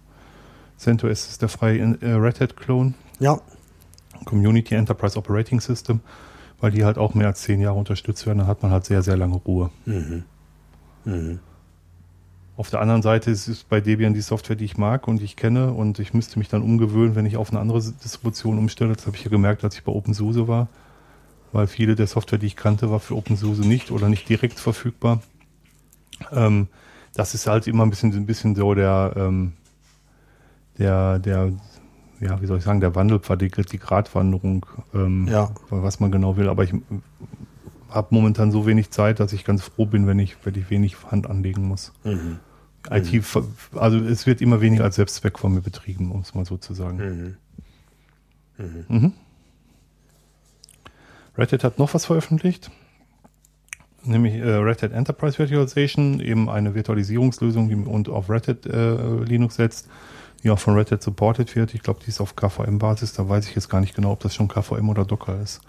CentOS 0.79 1.29
ist 1.29 1.43
der 1.43 1.49
freie 1.49 1.79
äh, 2.01 2.13
Red 2.13 2.41
Hat-Clone. 2.41 2.95
Ja, 3.19 3.41
Community 4.25 4.75
Enterprise 4.75 5.19
Operating 5.19 5.61
System, 5.61 6.01
weil 6.61 6.71
die 6.71 6.85
halt 6.85 6.99
auch 6.99 7.15
mehr 7.15 7.29
als 7.29 7.43
zehn 7.43 7.61
Jahre 7.61 7.79
unterstützt 7.79 8.27
werden, 8.27 8.39
dann 8.39 8.47
hat 8.47 8.63
man 8.63 8.73
halt 8.73 8.85
sehr, 8.85 9.03
sehr 9.03 9.17
lange 9.17 9.37
Ruhe. 9.37 9.71
Auf 12.57 12.71
der 12.71 12.81
anderen 12.81 13.03
Seite 13.03 13.31
ist 13.31 13.49
es 13.49 13.65
bei 13.65 13.81
Debian 13.83 14.15
die 14.15 14.23
Software, 14.23 14.57
die 14.57 14.65
ich 14.65 14.79
mag 14.79 15.09
und 15.09 15.21
ich 15.21 15.37
kenne 15.37 15.73
und 15.73 15.99
ich 15.99 16.15
müsste 16.15 16.39
mich 16.39 16.49
dann 16.49 16.63
umgewöhnen, 16.63 17.15
wenn 17.15 17.27
ich 17.27 17.37
auf 17.37 17.51
eine 17.51 17.61
andere 17.61 17.81
Distribution 17.83 18.57
umstelle. 18.57 18.95
Das 18.95 19.07
habe 19.07 19.17
ich 19.17 19.25
ja 19.25 19.31
gemerkt, 19.31 19.63
als 19.63 19.75
ich 19.77 19.85
bei 19.85 19.93
OpenSUSE 19.93 20.49
war, 20.49 20.69
weil 21.53 21.67
viele 21.67 21.97
der 21.97 22.07
Software, 22.07 22.39
die 22.39 22.47
ich 22.47 22.57
kannte, 22.57 22.91
war 22.91 22.99
für 23.01 23.15
OpenSUSE 23.15 23.61
nicht 23.69 23.91
oder 23.91 24.09
nicht 24.09 24.27
direkt 24.29 24.59
verfügbar. 24.59 25.21
Ähm, 26.33 26.69
das 27.13 27.35
ist 27.35 27.47
halt 27.47 27.67
immer 27.67 27.85
ein 27.85 27.91
bisschen, 27.91 28.13
ein 28.15 28.25
bisschen 28.27 28.55
so 28.55 28.73
der, 28.75 29.13
ähm, 29.17 29.53
der, 30.79 31.19
der, 31.19 31.53
ja, 32.21 32.41
wie 32.41 32.47
soll 32.47 32.57
ich 32.59 32.65
sagen, 32.65 32.81
der 32.81 32.95
Wandelpfad, 32.95 33.41
die, 33.43 33.51
die 33.51 33.79
Gratwanderung, 33.79 34.65
ähm, 34.95 35.29
Ja. 35.29 35.51
was 35.69 36.01
man 36.01 36.11
genau 36.11 36.39
will. 36.39 36.49
Aber 36.49 36.65
ich 36.65 36.73
habe 37.91 38.09
momentan 38.11 38.51
so 38.51 38.67
wenig 38.67 38.91
Zeit, 38.91 39.21
dass 39.21 39.35
ich 39.35 39.45
ganz 39.45 39.63
froh 39.63 39.85
bin, 39.87 40.07
wenn 40.07 40.19
ich, 40.19 40.37
wenn 40.45 40.55
ich 40.55 40.71
wenig 40.71 40.97
Hand 41.11 41.29
anlegen 41.29 41.69
muss. 41.69 41.93
IT, 42.91 43.25
ver- 43.25 43.45
also 43.75 43.99
es 43.99 44.27
wird 44.27 44.41
immer 44.41 44.61
weniger 44.61 44.85
als 44.85 44.97
Selbstzweck 44.97 45.39
von 45.39 45.55
mir 45.55 45.61
betrieben, 45.61 46.11
um 46.13 46.21
es 46.21 46.35
mal 46.35 46.45
so 46.45 46.57
zu 46.57 46.75
sagen. 46.75 47.37
Mhm. 48.89 49.13
Red 51.39 51.53
Hat 51.53 51.65
hat 51.65 51.79
noch 51.79 51.93
was 51.93 52.07
veröffentlicht, 52.07 52.71
nämlich 54.03 54.35
äh, 54.35 54.49
Red 54.49 54.83
Hat 54.83 54.93
Enterprise 54.93 55.39
Virtualization, 55.39 56.21
eben 56.21 56.49
eine 56.49 56.75
Virtualisierungslösung, 56.75 57.69
die 57.69 57.75
und 57.75 58.09
auf 58.09 58.31
Red 58.31 58.49
Hat 58.49 58.67
äh, 58.67 59.23
Linux 59.25 59.57
setzt, 59.57 59.89
die 60.43 60.51
auch 60.51 60.59
von 60.59 60.75
Red 60.75 60.93
Hat 60.93 61.03
supported 61.03 61.55
wird. 61.55 61.75
Ich 61.75 61.83
glaube, 61.83 62.01
die 62.03 62.09
ist 62.09 62.21
auf 62.21 62.37
KVM-Basis, 62.37 63.13
da 63.13 63.29
weiß 63.29 63.49
ich 63.49 63.55
jetzt 63.55 63.69
gar 63.69 63.81
nicht 63.81 63.95
genau, 63.95 64.13
ob 64.13 64.21
das 64.21 64.35
schon 64.35 64.49
KVM 64.49 64.89
oder 64.89 65.05
Docker 65.05 65.39
ist. 65.43 65.61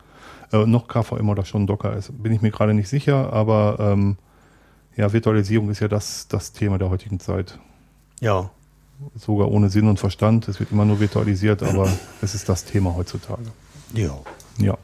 Äh, 0.53 0.65
noch 0.65 0.87
KVM 0.87 1.27
oder 1.27 1.43
schon 1.43 1.67
Docker 1.67 1.93
ist, 1.97 2.23
bin 2.23 2.31
ich 2.31 2.41
mir 2.41 2.51
gerade 2.51 2.73
nicht 2.73 2.87
sicher, 2.87 3.33
aber 3.33 3.77
ähm, 3.79 4.15
ja, 4.97 5.13
Virtualisierung 5.13 5.69
ist 5.69 5.79
ja 5.79 5.87
das, 5.87 6.27
das 6.27 6.51
Thema 6.51 6.77
der 6.77 6.89
heutigen 6.89 7.19
Zeit. 7.19 7.57
ja, 8.19 8.49
Sogar 9.15 9.51
ohne 9.51 9.69
Sinn 9.69 9.87
und 9.87 9.99
Verstand. 9.99 10.47
Es 10.47 10.59
wird 10.59 10.71
immer 10.71 10.83
nur 10.83 10.99
virtualisiert, 10.99 11.61
aber 11.61 11.87
es 12.23 12.33
ist 12.33 12.49
das 12.49 12.65
Thema 12.65 12.95
heutzutage. 12.95 13.43
ja. 13.93 14.17
Ja. 14.57 14.75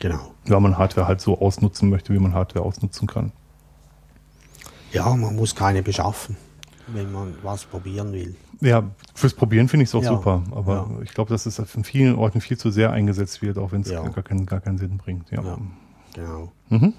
Genau. 0.00 0.32
Weil 0.46 0.60
man 0.60 0.76
Hardware 0.78 1.06
halt 1.08 1.20
so 1.20 1.40
ausnutzen 1.40 1.88
möchte, 1.88 2.12
wie 2.12 2.18
man 2.18 2.34
Hardware 2.34 2.64
ausnutzen 2.64 3.06
kann. 3.08 3.30
Ja, 4.92 5.14
man 5.14 5.36
muss 5.36 5.54
keine 5.54 5.82
beschaffen, 5.82 6.36
wenn 6.88 7.12
man 7.12 7.34
was 7.42 7.64
probieren 7.64 8.12
will. 8.12 8.34
Ja, 8.60 8.82
fürs 9.14 9.34
Probieren 9.34 9.68
finde 9.68 9.84
ich 9.84 9.90
es 9.90 9.94
auch 9.94 10.02
Ja, 10.02 10.08
super, 10.10 10.42
aber 10.52 10.74
ja. 10.90 11.02
ich 11.04 11.10
glaube, 11.14 11.30
dass 11.30 11.46
es 11.46 11.60
an 11.60 11.84
vielen 11.84 12.16
Orten 12.16 12.40
viel 12.40 12.56
zu 12.58 12.70
sehr 12.72 12.90
eingesetzt 12.90 13.40
wird, 13.42 13.56
auch 13.58 13.70
wenn 13.72 13.82
es 13.82 13.90
Ja. 13.90 14.02
gar, 14.08 14.22
keinen, 14.24 14.46
gar 14.46 14.60
keinen 14.60 14.78
Sinn 14.78 14.96
bringt. 14.98 15.30
Ja. 15.30 15.42
Ja, 15.44 15.58
genau. 16.14 16.52
Mhm. 16.70 16.94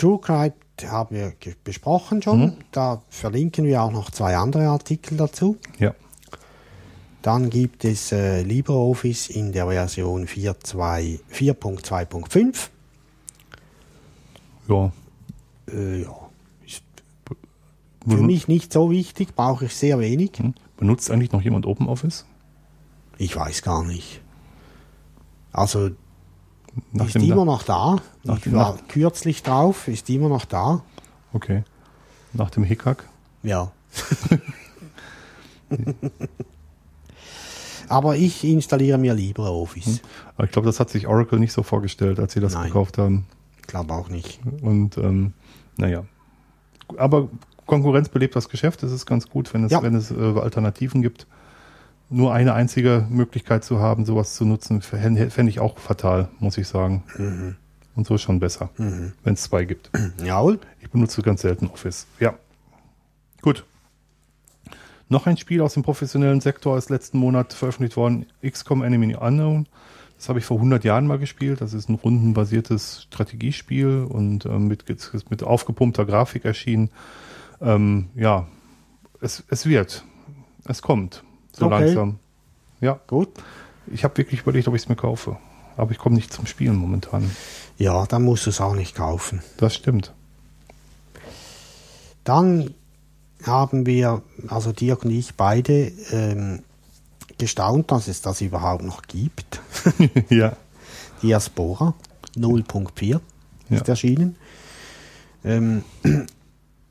TrueCrypt 0.00 0.86
haben 0.90 1.14
wir 1.14 1.32
besprochen 1.62 2.22
schon. 2.22 2.40
Mhm. 2.40 2.52
Da 2.72 3.02
verlinken 3.10 3.64
wir 3.66 3.82
auch 3.82 3.92
noch 3.92 4.10
zwei 4.10 4.36
andere 4.36 4.68
Artikel 4.68 5.16
dazu. 5.16 5.56
ja. 5.78 5.94
Dann 7.22 7.50
gibt 7.50 7.84
es 7.84 8.12
äh, 8.12 8.40
LibreOffice 8.40 9.28
in 9.28 9.52
der 9.52 9.66
Version 9.66 10.26
4.2 10.26 11.20
4.2.5. 11.30 12.70
ja. 14.68 14.90
Äh, 15.70 16.02
ja, 16.02 16.16
ist 16.64 16.82
für 17.28 17.36
Benut- 18.08 18.26
mich 18.26 18.48
nicht 18.48 18.72
so 18.72 18.90
wichtig, 18.90 19.34
brauche 19.36 19.66
ich 19.66 19.74
sehr 19.74 19.98
wenig. 19.98 20.30
Hm? 20.38 20.54
Benutzt 20.78 21.10
eigentlich 21.10 21.30
noch 21.32 21.42
jemand 21.42 21.66
OpenOffice? 21.66 22.24
Ich 23.18 23.36
weiß 23.36 23.60
gar 23.60 23.84
nicht. 23.84 24.22
Also 25.52 25.90
Nach 26.92 27.06
ist 27.06 27.14
dem- 27.16 27.22
immer 27.22 27.44
noch 27.44 27.62
da. 27.62 27.96
nach 28.24 28.38
ich 28.44 28.52
war 28.52 28.74
nach- 28.76 28.88
kürzlich 28.88 29.42
drauf, 29.42 29.88
ist 29.88 30.08
immer 30.10 30.28
noch 30.28 30.44
da. 30.44 30.82
Okay. 31.32 31.64
Nach 32.32 32.50
dem 32.50 32.64
Hickhack? 32.64 33.08
Ja. 33.42 33.70
Aber 37.88 38.16
ich 38.16 38.44
installiere 38.44 38.98
mir 38.98 39.14
LibreOffice. 39.14 40.00
Aber 40.36 40.44
ich 40.44 40.52
glaube, 40.52 40.66
das 40.66 40.78
hat 40.78 40.90
sich 40.90 41.06
Oracle 41.08 41.38
nicht 41.40 41.52
so 41.52 41.62
vorgestellt, 41.62 42.20
als 42.20 42.32
sie 42.34 42.40
das 42.40 42.54
Nein. 42.54 42.66
gekauft 42.66 42.98
haben. 42.98 43.26
Ich 43.60 43.66
glaube 43.66 43.92
auch 43.94 44.08
nicht. 44.08 44.40
Und 44.62 44.96
ähm, 44.96 45.32
naja. 45.76 46.04
Aber 46.96 47.28
Konkurrenz 47.66 48.08
belebt 48.08 48.36
das 48.36 48.48
Geschäft. 48.48 48.82
Es 48.82 48.92
ist 48.92 49.06
ganz 49.06 49.28
gut, 49.28 49.52
wenn 49.54 49.64
es, 49.64 49.72
Ja. 49.72 49.82
wenn 49.82 49.94
es 49.94 50.10
äh, 50.10 50.14
Alternativen 50.14 51.02
gibt. 51.02 51.26
Nur 52.12 52.34
eine 52.34 52.54
einzige 52.54 53.06
Möglichkeit 53.08 53.64
zu 53.64 53.78
haben, 53.78 54.04
sowas 54.04 54.34
zu 54.34 54.44
nutzen, 54.44 54.82
fände 54.82 55.48
ich 55.48 55.60
auch 55.60 55.78
fatal, 55.78 56.28
muss 56.40 56.58
ich 56.58 56.66
sagen. 56.66 57.04
Mhm. 57.16 57.56
Und 57.94 58.06
so 58.06 58.16
ist 58.16 58.22
schon 58.22 58.40
besser, 58.40 58.70
wenn 58.76 59.34
es 59.34 59.42
zwei 59.42 59.64
gibt. 59.64 59.90
Jawohl. 60.24 60.58
Ich 60.80 60.90
benutze 60.90 61.22
ganz 61.22 61.42
selten 61.42 61.68
Office. 61.68 62.06
Ja. 62.18 62.34
Gut. 63.42 63.64
Noch 65.08 65.26
ein 65.26 65.36
Spiel 65.36 65.60
aus 65.60 65.74
dem 65.74 65.82
professionellen 65.82 66.40
Sektor 66.40 66.76
ist 66.78 66.90
letzten 66.90 67.18
Monat 67.18 67.52
veröffentlicht 67.52 67.96
worden, 67.96 68.26
XCOM 68.44 68.82
Enemy 68.82 69.14
Unknown. 69.14 69.66
Das 70.16 70.28
habe 70.28 70.38
ich 70.38 70.44
vor 70.44 70.58
100 70.58 70.84
Jahren 70.84 71.06
mal 71.06 71.18
gespielt. 71.18 71.60
Das 71.60 71.72
ist 71.72 71.88
ein 71.88 71.94
rundenbasiertes 71.94 73.02
Strategiespiel 73.04 74.06
und 74.08 74.46
ähm, 74.46 74.66
mit, 74.66 74.84
mit 75.30 75.42
aufgepumpter 75.42 76.04
Grafik 76.04 76.44
erschienen. 76.44 76.90
Ähm, 77.60 78.10
ja, 78.14 78.46
es, 79.20 79.44
es 79.48 79.66
wird. 79.66 80.04
Es 80.64 80.82
kommt. 80.82 81.24
So 81.60 81.66
Okay. 81.66 81.84
langsam. 81.84 82.18
Ja, 82.80 82.98
Gut. 83.06 83.28
ich 83.92 84.02
habe 84.04 84.16
wirklich 84.16 84.40
überlegt, 84.40 84.66
ob 84.68 84.74
ich 84.74 84.82
es 84.82 84.88
mir 84.88 84.96
kaufe. 84.96 85.36
Aber 85.76 85.92
ich 85.92 85.98
komme 85.98 86.16
nicht 86.16 86.32
zum 86.32 86.46
Spielen 86.46 86.74
momentan. 86.76 87.30
Ja, 87.78 88.04
dann 88.06 88.24
musst 88.24 88.46
du 88.46 88.50
es 88.50 88.60
auch 88.60 88.74
nicht 88.74 88.94
kaufen. 88.96 89.42
Das 89.58 89.74
stimmt. 89.74 90.12
Dann 92.24 92.74
haben 93.44 93.86
wir, 93.86 94.22
also 94.48 94.72
Dirk 94.72 95.04
und 95.04 95.10
ich 95.10 95.34
beide, 95.34 95.92
ähm, 96.10 96.62
gestaunt, 97.38 97.90
dass 97.90 98.08
es 98.08 98.20
das 98.20 98.40
überhaupt 98.42 98.84
noch 98.84 99.02
gibt. 99.02 99.60
ja. 100.28 100.56
Diaspora 101.22 101.94
0.4 102.36 103.20
ist 103.70 103.86
Ja. 103.86 103.92
erschienen. 103.92 104.36
Ähm, 105.44 105.84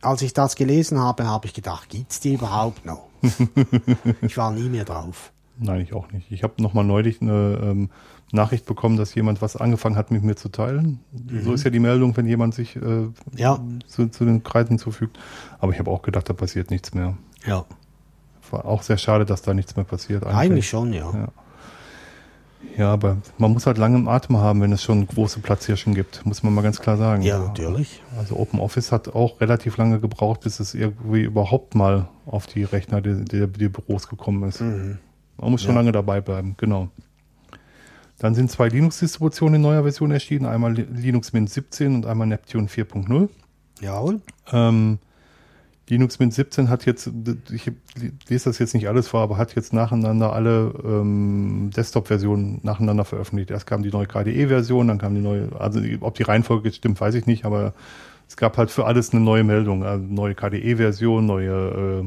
als 0.02 0.22
ich 0.22 0.34
das 0.34 0.56
gelesen 0.56 1.00
habe, 1.00 1.26
habe 1.28 1.46
ich 1.48 1.54
gedacht, 1.54 1.90
gibt's 1.90 2.20
die 2.20 2.34
überhaupt 2.36 2.86
noch? 2.86 3.04
ich 4.22 4.38
war 4.38 4.52
nie 4.52 4.70
mehr 4.70 4.86
drauf. 4.86 5.32
Nein, 5.58 5.82
ich 5.82 5.94
auch 5.94 6.10
nicht. 6.12 6.32
Ich 6.32 6.44
habe 6.44 6.62
noch 6.62 6.74
mal 6.74 6.84
neulich 6.84 7.22
eine 7.22 7.60
ähm, 7.62 7.90
Nachricht 8.32 8.66
bekommen, 8.66 8.96
dass 8.96 9.14
jemand 9.16 9.42
was 9.42 9.58
angefangen 9.58 9.98
hat, 9.98 10.10
mit 10.10 10.24
mir 10.24 10.36
zu 10.36 10.48
teilen. 10.50 11.00
So 11.44 11.52
ist 11.54 11.64
ja 11.66 11.70
die 11.70 11.80
Meldung, 11.80 12.16
wenn 12.16 12.28
jemand 12.28 12.56
sich 12.56 12.76
äh, 12.78 12.80
Mhm. 12.80 13.14
Ja. 13.36 13.60
zu, 13.88 14.08
zu 14.08 14.24
den 14.24 14.44
Kreisen 14.44 14.78
zufügt. 14.80 15.20
Aber 15.60 15.74
ich 15.74 15.80
habe 15.80 15.92
auch 15.92 16.02
gedacht, 16.02 16.30
da 16.30 16.34
passiert 16.34 16.72
nichts 16.72 16.94
mehr. 16.94 17.18
Ja. 17.46 17.66
War 18.52 18.66
auch 18.66 18.84
sehr 18.84 18.98
schade, 18.98 19.26
dass 19.26 19.42
da 19.42 19.54
nichts 19.54 19.76
mehr 19.76 19.86
passiert. 19.86 20.26
Eigentlich 20.26 20.70
schon, 20.70 20.94
ja. 20.94 21.12
Ja. 21.14 21.28
Ja, 22.78 22.92
aber 22.94 23.18
man 23.38 23.52
muss 23.52 23.66
halt 23.66 23.78
lange 23.78 23.98
im 23.98 24.08
Atem 24.08 24.38
haben, 24.38 24.62
wenn 24.62 24.72
es 24.72 24.84
schon 24.84 25.06
große 25.08 25.40
Platzhirschen 25.40 25.96
gibt, 25.96 26.26
muss 26.26 26.44
man 26.44 26.54
mal 26.54 26.62
ganz 26.62 26.80
klar 26.80 26.98
sagen. 26.98 27.22
Ja, 27.24 27.40
natürlich. 27.40 28.02
Also 28.18 28.38
Open 28.38 28.60
Office 28.60 28.92
hat 28.92 29.08
auch 29.16 29.40
relativ 29.42 29.78
lange 29.78 30.00
gebraucht, 30.00 30.42
bis 30.42 30.60
es 30.60 30.74
irgendwie 30.74 31.22
überhaupt 31.24 31.76
mal 31.76 32.08
auf 32.26 32.48
die 32.48 32.64
Rechner 32.64 33.02
der, 33.02 33.16
der, 33.16 33.48
der 33.48 33.70
Büros 33.70 34.08
gekommen 34.08 34.48
ist. 34.48 34.62
Man 34.62 34.98
muss 35.38 35.62
schon 35.62 35.72
Ja. 35.72 35.78
lange 35.82 35.92
dabei 35.92 36.22
bleiben, 36.22 36.56
genau. 36.58 36.90
Dann 38.18 38.36
sind 38.36 38.52
zwei 38.52 38.68
Linux-Distributionen 38.68 39.56
in 39.56 39.62
neuer 39.62 39.84
Version 39.84 40.12
erschienen, 40.12 40.46
einmal 40.46 40.74
Li- 40.74 40.88
Linux 40.94 41.32
Mint 41.32 41.50
17 41.50 41.96
und 41.96 42.06
einmal 42.06 42.28
Neptune 42.28 42.68
4.0. 42.68 43.30
Jawohl. 43.80 44.20
Ähm, 44.52 45.00
Linux 45.90 46.20
Mint 46.20 46.34
17 46.34 46.70
hat 46.70 46.86
jetzt, 46.86 47.12
ich 47.52 47.72
lese 48.30 48.50
das 48.50 48.60
jetzt 48.60 48.76
nicht 48.76 48.88
alles 48.88 49.08
vor, 49.08 49.22
aber 49.22 49.38
hat 49.38 49.56
jetzt 49.56 49.74
nacheinander 49.74 50.34
alle 50.34 50.74
ähm, 50.84 51.72
Desktop-Versionen 51.76 52.60
nacheinander 52.62 53.06
veröffentlicht. 53.06 53.50
Erst 53.50 53.66
kam 53.66 53.82
die 53.82 53.90
neue 53.90 54.06
KDE-Version, 54.06 54.88
dann 54.88 55.00
kam 55.00 55.16
die 55.16 55.22
neue, 55.22 55.50
also 55.60 55.82
ob 56.02 56.14
die 56.14 56.24
Reihenfolge 56.24 56.70
jetzt 56.70 56.78
stimmt, 56.78 57.02
weiß 57.02 57.16
ich 57.16 57.26
nicht, 57.26 57.44
aber 57.44 57.74
es 58.28 58.38
gab 58.38 58.58
halt 58.58 58.70
für 58.70 58.86
alles 58.86 59.12
eine 59.12 59.22
neue 59.22 59.44
Meldung. 59.44 59.84
Also 59.84 60.06
neue 60.06 60.36
KDE-Version, 60.36 61.26
neue 61.26 62.04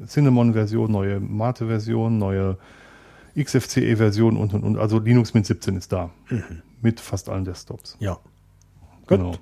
äh, 0.00 0.06
Cinnamon-Version, 0.06 0.92
neue 0.92 1.18
Mate-Version, 1.18 2.18
neue 2.18 2.58
XFCE-Version 3.38 4.36
und, 4.36 4.52
und, 4.52 4.62
und. 4.62 4.76
Also 4.76 4.98
Linux 4.98 5.32
Mint 5.32 5.46
17 5.46 5.76
ist 5.76 5.90
da. 5.90 6.10
Mit 6.82 7.00
fast 7.00 7.30
allen 7.30 7.46
Desktops. 7.46 7.96
Ja. 7.98 8.18
Gut. 9.06 9.18
Genau. 9.18 9.32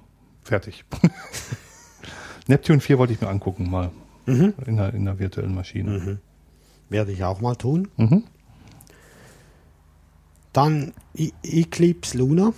Fertig. 0.43 0.85
Neptune 2.51 2.81
4 2.81 2.99
wollte 2.99 3.13
ich 3.13 3.21
mir 3.21 3.29
angucken 3.29 3.71
mal. 3.71 3.91
Mhm. 4.27 4.55
In, 4.67 4.77
der, 4.77 4.93
in 4.93 5.05
der 5.05 5.19
virtuellen 5.19 5.55
Maschine. 5.55 6.19
Werde 6.89 7.13
ich 7.13 7.23
auch 7.25 7.41
mal 7.41 7.55
tun. 7.55 7.89
Mhm. 7.97 8.25
Dann 10.53 10.93
E- 11.15 11.31
Eclipse 11.45 12.19
Luna 12.19 12.53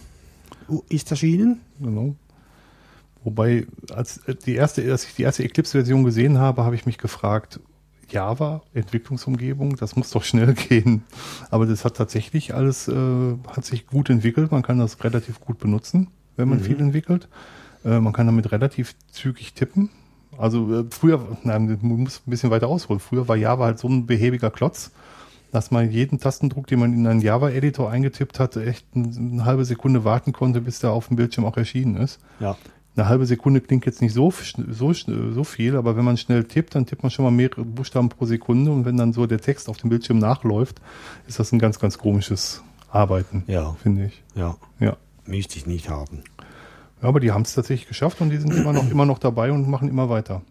ist 0.89 1.11
erschienen. 1.11 1.61
Genau. 1.79 2.15
Wobei, 3.23 3.67
als 3.95 4.17
äh, 4.27 4.35
die 4.35 4.55
erste, 4.55 4.91
als 4.91 5.05
ich 5.05 5.15
die 5.15 5.23
erste 5.23 5.45
Eclipse-Version 5.45 6.03
gesehen 6.05 6.39
habe, 6.39 6.65
habe 6.65 6.75
ich 6.75 6.87
mich 6.87 6.97
gefragt, 6.99 7.61
Java, 8.09 8.63
Entwicklungsumgebung, 8.75 9.77
das 9.77 9.95
muss 9.95 10.11
doch 10.11 10.25
schnell 10.25 10.55
gehen. 10.69 11.03
Aber 11.51 11.67
das 11.67 11.85
hat 11.85 11.97
tatsächlich 11.99 12.55
alles, 12.55 12.89
äh, 12.89 13.35
hat 13.47 13.65
sich 13.67 13.87
gut 13.87 14.09
entwickelt. 14.09 14.51
Man 14.53 14.63
kann 14.63 14.79
das 14.79 15.05
relativ 15.05 15.39
gut 15.41 15.59
benutzen, 15.59 16.09
wenn 16.37 16.49
man 16.49 16.61
viel 16.61 16.81
entwickelt. 16.81 17.29
Äh, 17.85 18.01
man 18.01 18.13
kann 18.13 18.27
damit 18.27 18.53
relativ 18.53 18.95
zügig 19.11 19.55
tippen. 19.55 19.91
Also 20.39 20.81
äh, 20.81 20.85
früher, 20.91 21.21
nein, 21.45 21.79
man 21.83 22.01
muss 22.03 22.23
ein 22.27 22.31
bisschen 22.31 22.51
weiter 22.51 22.69
ausholen. 22.69 23.01
Früher 23.01 23.29
war 23.29 23.37
Java 23.37 23.65
halt 23.67 23.79
so 23.79 23.89
ein 23.89 24.07
behäbiger 24.07 24.51
Klotz, 24.51 24.91
dass 25.51 25.71
man 25.71 25.91
jeden 25.91 26.19
Tastendruck, 26.19 26.67
den 26.67 26.81
man 26.81 26.95
in 26.95 27.07
einen 27.07 27.21
Java-Editor 27.21 27.91
eingetippt 27.91 28.41
hatte, 28.41 28.65
echt 28.65 28.87
ein- 28.97 29.33
eine 29.35 29.45
halbe 29.45 29.65
Sekunde 29.67 30.05
warten 30.05 30.33
konnte, 30.33 30.61
bis 30.63 30.79
der 30.79 30.91
auf 30.93 31.09
dem 31.09 31.17
Bildschirm 31.17 31.45
auch 31.45 31.57
erschienen 31.57 31.97
ist. 31.97 32.19
Ja. 32.41 32.57
Eine 32.97 33.09
halbe 33.09 33.25
Sekunde 33.27 33.61
klingt 33.63 33.87
jetzt 33.87 34.03
nicht 34.03 34.13
so, 34.13 34.33
so, 34.69 34.93
so 34.93 35.45
viel, 35.45 35.77
aber 35.77 35.97
wenn 35.97 36.05
man 36.05 36.17
schnell 36.19 36.45
tippt, 36.45 36.75
dann 36.75 36.85
tippt 36.87 37.03
man 37.03 37.11
schon 37.11 37.25
mal 37.25 37.31
mehrere 37.31 37.65
Buchstaben 37.65 38.09
pro 38.11 38.27
Sekunde 38.27 38.71
und 38.71 38.85
wenn 38.85 38.97
dann 38.99 39.13
so 39.15 39.27
der 39.27 39.41
Text 39.41 39.69
auf 39.71 39.79
dem 39.79 39.89
Bildschirm 39.91 40.19
nachläuft, 40.19 40.81
ist 41.27 41.39
das 41.39 41.53
ein 41.53 41.59
ganz, 41.59 41.79
ganz 41.79 41.97
komisches 41.99 42.63
Arbeiten, 42.91 43.45
Ja. 43.47 43.73
finde 43.83 44.07
ich. 44.07 44.23
Ja. 44.35 44.57
Ja. 44.79 44.97
Müsste 45.27 45.57
ich 45.57 45.67
nicht 45.67 45.89
haben. 45.89 46.23
Ja 47.03 47.09
aber 47.09 47.21
die 47.21 47.33
haben 47.33 47.43
es 47.43 47.55
tatsächlich 47.55 47.89
geschafft 47.89 48.21
und 48.21 48.31
die 48.31 48.39
sind 48.39 48.55
immer 48.55 48.73
noch, 48.73 48.89
immer 48.91 49.05
noch 49.05 49.19
dabei 49.19 49.53
und 49.53 49.69
machen 49.69 49.89
immer 49.89 50.09
weiter. 50.09 50.43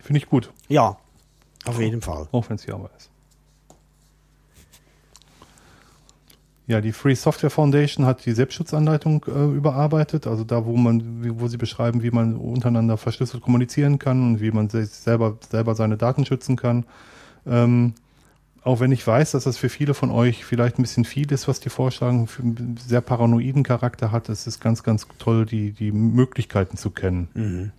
Finde 0.00 0.18
ich 0.18 0.28
gut, 0.28 0.52
Ja. 0.68 0.96
Auf 1.64 1.80
jeden 1.80 2.02
Fall. 2.02 2.28
auch 2.30 2.48
wenn 2.50 2.56
es 2.56 2.66
Java 2.66 2.90
ist. 2.96 3.10
Ja, 6.66 6.80
die 6.80 6.92
Free 6.92 7.14
Software 7.14 7.50
Foundation 7.50 8.06
hat 8.06 8.24
die 8.24 8.32
Selbstschutzanleitung 8.32 9.24
äh, 9.28 9.54
überarbeitet, 9.54 10.26
also 10.26 10.44
da, 10.44 10.64
wo 10.64 10.76
man, 10.76 11.38
wo 11.38 11.46
sie 11.46 11.58
beschreiben, 11.58 12.02
wie 12.02 12.10
man 12.10 12.36
untereinander 12.36 12.96
verschlüsselt 12.96 13.42
kommunizieren 13.42 13.98
kann 13.98 14.22
und 14.22 14.40
wie 14.40 14.50
man 14.50 14.70
sich 14.70 14.88
selber, 14.88 15.36
selber 15.46 15.74
seine 15.74 15.98
Daten 15.98 16.24
schützen 16.24 16.56
kann. 16.56 16.86
Ähm, 17.46 17.92
auch 18.64 18.80
wenn 18.80 18.92
ich 18.92 19.06
weiß, 19.06 19.32
dass 19.32 19.44
das 19.44 19.58
für 19.58 19.68
viele 19.68 19.92
von 19.94 20.10
euch 20.10 20.44
vielleicht 20.44 20.78
ein 20.78 20.82
bisschen 20.82 21.04
viel 21.04 21.30
ist, 21.30 21.48
was 21.48 21.60
die 21.60 21.68
vorschlagen, 21.68 22.26
für 22.26 22.42
einen 22.42 22.76
sehr 22.78 23.02
paranoiden 23.02 23.62
Charakter 23.62 24.10
hat, 24.10 24.28
es 24.30 24.46
ist 24.46 24.60
ganz, 24.60 24.82
ganz 24.82 25.06
toll, 25.18 25.44
die, 25.44 25.72
die 25.72 25.92
Möglichkeiten 25.92 26.76
zu 26.78 26.90
kennen. 26.90 27.28
Mhm. 27.34 27.72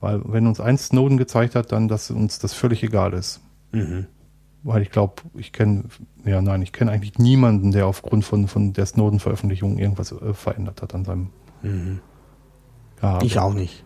Weil 0.00 0.22
wenn 0.24 0.46
uns 0.46 0.60
eins 0.60 0.86
Snowden 0.86 1.18
gezeigt 1.18 1.54
hat, 1.54 1.72
dann, 1.72 1.88
dass 1.88 2.10
uns 2.10 2.38
das 2.38 2.54
völlig 2.54 2.82
egal 2.82 3.12
ist. 3.12 3.40
Mhm. 3.70 4.06
weil 4.62 4.80
ich 4.80 4.90
glaube, 4.90 5.22
ich 5.34 5.52
kenne, 5.52 5.84
ja 6.24 6.40
nein, 6.40 6.62
ich 6.62 6.72
kenne 6.72 6.90
eigentlich 6.90 7.18
niemanden, 7.18 7.70
der 7.70 7.86
aufgrund 7.86 8.24
von, 8.24 8.48
von 8.48 8.72
der 8.72 8.86
Snowden-Veröffentlichung 8.86 9.78
irgendwas 9.78 10.10
äh, 10.12 10.32
verändert 10.32 10.80
hat 10.80 10.94
an 10.94 11.04
seinem. 11.04 11.30
Mhm. 11.62 12.00
Ja, 13.02 13.20
Ich 13.22 13.38
auch 13.38 13.52
nicht. 13.52 13.84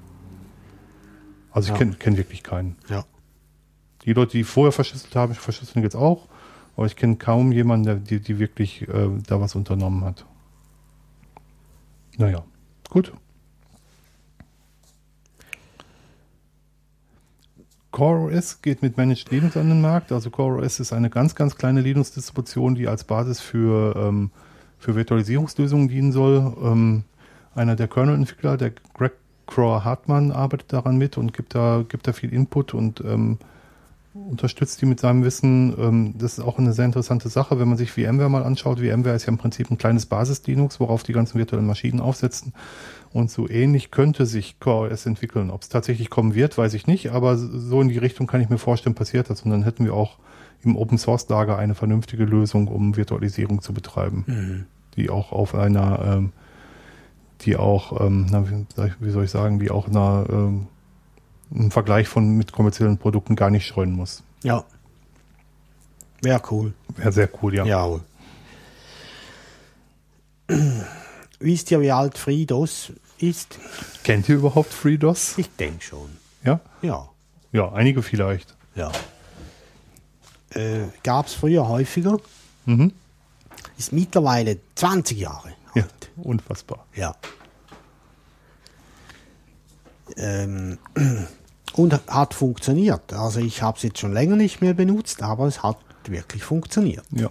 also 1.50 1.66
ich 1.66 1.72
ja. 1.72 1.78
kenne 1.78 1.96
kenn 1.98 2.16
wirklich 2.16 2.44
keinen. 2.44 2.76
Ja. 2.88 3.04
Die 4.04 4.12
Leute, 4.12 4.32
die 4.32 4.44
vorher 4.44 4.72
verschlüsselt 4.72 5.14
haben, 5.14 5.34
verschlüsseln 5.34 5.82
jetzt 5.82 5.96
auch, 5.96 6.28
aber 6.76 6.86
ich 6.86 6.96
kenne 6.96 7.16
kaum 7.16 7.52
jemanden, 7.52 7.86
der 7.86 7.94
die, 7.96 8.20
die 8.20 8.38
wirklich 8.38 8.88
äh, 8.88 9.08
da 9.26 9.40
was 9.40 9.54
unternommen 9.54 10.04
hat. 10.04 10.24
Naja, 12.18 12.44
gut. 12.90 13.12
CoreOS 17.92 18.62
geht 18.62 18.82
mit 18.82 18.96
Managed 18.96 19.30
Linux 19.30 19.56
an 19.56 19.68
den 19.68 19.80
Markt. 19.80 20.12
Also 20.12 20.30
CoreOS 20.30 20.80
ist 20.80 20.92
eine 20.92 21.10
ganz, 21.10 21.34
ganz 21.34 21.56
kleine 21.56 21.82
Linux-Distribution, 21.82 22.74
die 22.74 22.88
als 22.88 23.04
Basis 23.04 23.40
für, 23.40 23.94
ähm, 23.96 24.30
für 24.78 24.94
Virtualisierungslösungen 24.94 25.88
dienen 25.88 26.10
soll. 26.10 26.56
Ähm, 26.62 27.04
einer 27.54 27.76
der 27.76 27.88
Kernel-Entwickler, 27.88 28.56
der 28.56 28.72
Greg 28.94 29.12
Crow 29.46 29.84
Hartmann, 29.84 30.32
arbeitet 30.32 30.72
daran 30.72 30.96
mit 30.96 31.18
und 31.18 31.34
gibt 31.34 31.54
da, 31.54 31.84
gibt 31.86 32.06
da 32.06 32.14
viel 32.14 32.32
Input 32.32 32.72
und 32.72 33.02
ähm, 33.02 33.38
unterstützt 34.14 34.80
die 34.82 34.86
mit 34.86 35.00
seinem 35.00 35.24
Wissen. 35.24 35.74
Ähm, 35.78 36.14
das 36.18 36.38
ist 36.38 36.44
auch 36.44 36.58
eine 36.58 36.72
sehr 36.72 36.84
interessante 36.84 37.28
Sache, 37.28 37.58
wenn 37.58 37.68
man 37.68 37.78
sich 37.78 37.92
VMware 37.92 38.28
mal 38.28 38.42
anschaut. 38.42 38.80
VMware 38.80 39.14
ist 39.14 39.22
ja 39.22 39.28
im 39.28 39.38
Prinzip 39.38 39.70
ein 39.70 39.78
kleines 39.78 40.06
Basis-Linux, 40.06 40.80
worauf 40.80 41.02
die 41.02 41.12
ganzen 41.12 41.38
virtuellen 41.38 41.66
Maschinen 41.66 42.00
aufsetzen. 42.00 42.52
Und 43.12 43.30
so 43.30 43.48
ähnlich 43.48 43.90
könnte 43.90 44.26
sich 44.26 44.58
CoreOS 44.60 45.06
entwickeln. 45.06 45.50
Ob 45.50 45.62
es 45.62 45.68
tatsächlich 45.68 46.10
kommen 46.10 46.34
wird, 46.34 46.56
weiß 46.56 46.74
ich 46.74 46.86
nicht, 46.86 47.10
aber 47.10 47.36
so 47.36 47.80
in 47.80 47.88
die 47.88 47.98
Richtung 47.98 48.26
kann 48.26 48.40
ich 48.40 48.48
mir 48.48 48.58
vorstellen, 48.58 48.94
passiert 48.94 49.30
das. 49.30 49.42
Und 49.42 49.50
dann 49.50 49.62
hätten 49.62 49.84
wir 49.84 49.94
auch 49.94 50.18
im 50.62 50.76
Open 50.76 50.98
Source 50.98 51.28
Lager 51.28 51.58
eine 51.58 51.74
vernünftige 51.74 52.24
Lösung, 52.24 52.68
um 52.68 52.96
Virtualisierung 52.96 53.60
zu 53.62 53.72
betreiben, 53.74 54.66
die 54.96 55.10
auch 55.10 55.32
auf 55.32 55.54
einer, 55.54 56.00
ähm, 56.04 56.32
die 57.42 57.56
auch, 57.56 58.00
ähm, 58.00 58.26
wie, 58.76 58.92
wie 59.00 59.10
soll 59.10 59.24
ich 59.24 59.30
sagen, 59.30 59.58
die 59.58 59.70
auch 59.70 59.88
einer, 59.88 60.26
im 61.54 61.70
Vergleich 61.70 62.08
von 62.08 62.36
mit 62.36 62.52
kommerziellen 62.52 62.98
Produkten 62.98 63.36
gar 63.36 63.50
nicht 63.50 63.66
scheuen 63.66 63.92
muss. 63.92 64.22
Ja. 64.42 64.64
Wäre 66.22 66.40
cool. 66.50 66.72
Wäre 66.96 67.12
sehr 67.12 67.28
cool, 67.42 67.54
ja. 67.54 67.64
Jawohl. 67.64 68.00
Wisst 71.40 71.70
ihr, 71.70 71.80
wie 71.80 71.90
alt 71.90 72.16
FreeDOS 72.18 72.92
ist? 73.18 73.58
Kennt 74.04 74.28
ihr 74.28 74.36
überhaupt 74.36 74.72
FreeDOS? 74.72 75.38
Ich 75.38 75.50
denke 75.56 75.82
schon. 75.84 76.10
Ja? 76.44 76.60
Ja. 76.82 77.08
Ja, 77.52 77.72
einige 77.72 78.02
vielleicht. 78.02 78.54
Ja. 78.74 78.90
Äh, 80.50 80.84
Gab 81.02 81.26
es 81.26 81.34
früher 81.34 81.66
häufiger. 81.68 82.18
Mhm. 82.66 82.92
Ist 83.78 83.92
mittlerweile 83.92 84.58
20 84.76 85.18
Jahre 85.18 85.52
Ja, 85.74 85.82
alt. 85.82 86.10
unfassbar. 86.16 86.86
Ja. 86.94 87.16
Ähm, 90.16 90.78
und 91.74 92.00
hat 92.08 92.34
funktioniert. 92.34 93.12
Also 93.12 93.40
ich 93.40 93.62
habe 93.62 93.76
es 93.76 93.82
jetzt 93.82 93.98
schon 93.98 94.12
länger 94.12 94.36
nicht 94.36 94.60
mehr 94.60 94.74
benutzt, 94.74 95.22
aber 95.22 95.46
es 95.46 95.62
hat 95.62 95.76
wirklich 96.06 96.44
funktioniert. 96.44 97.04
Ja. 97.12 97.30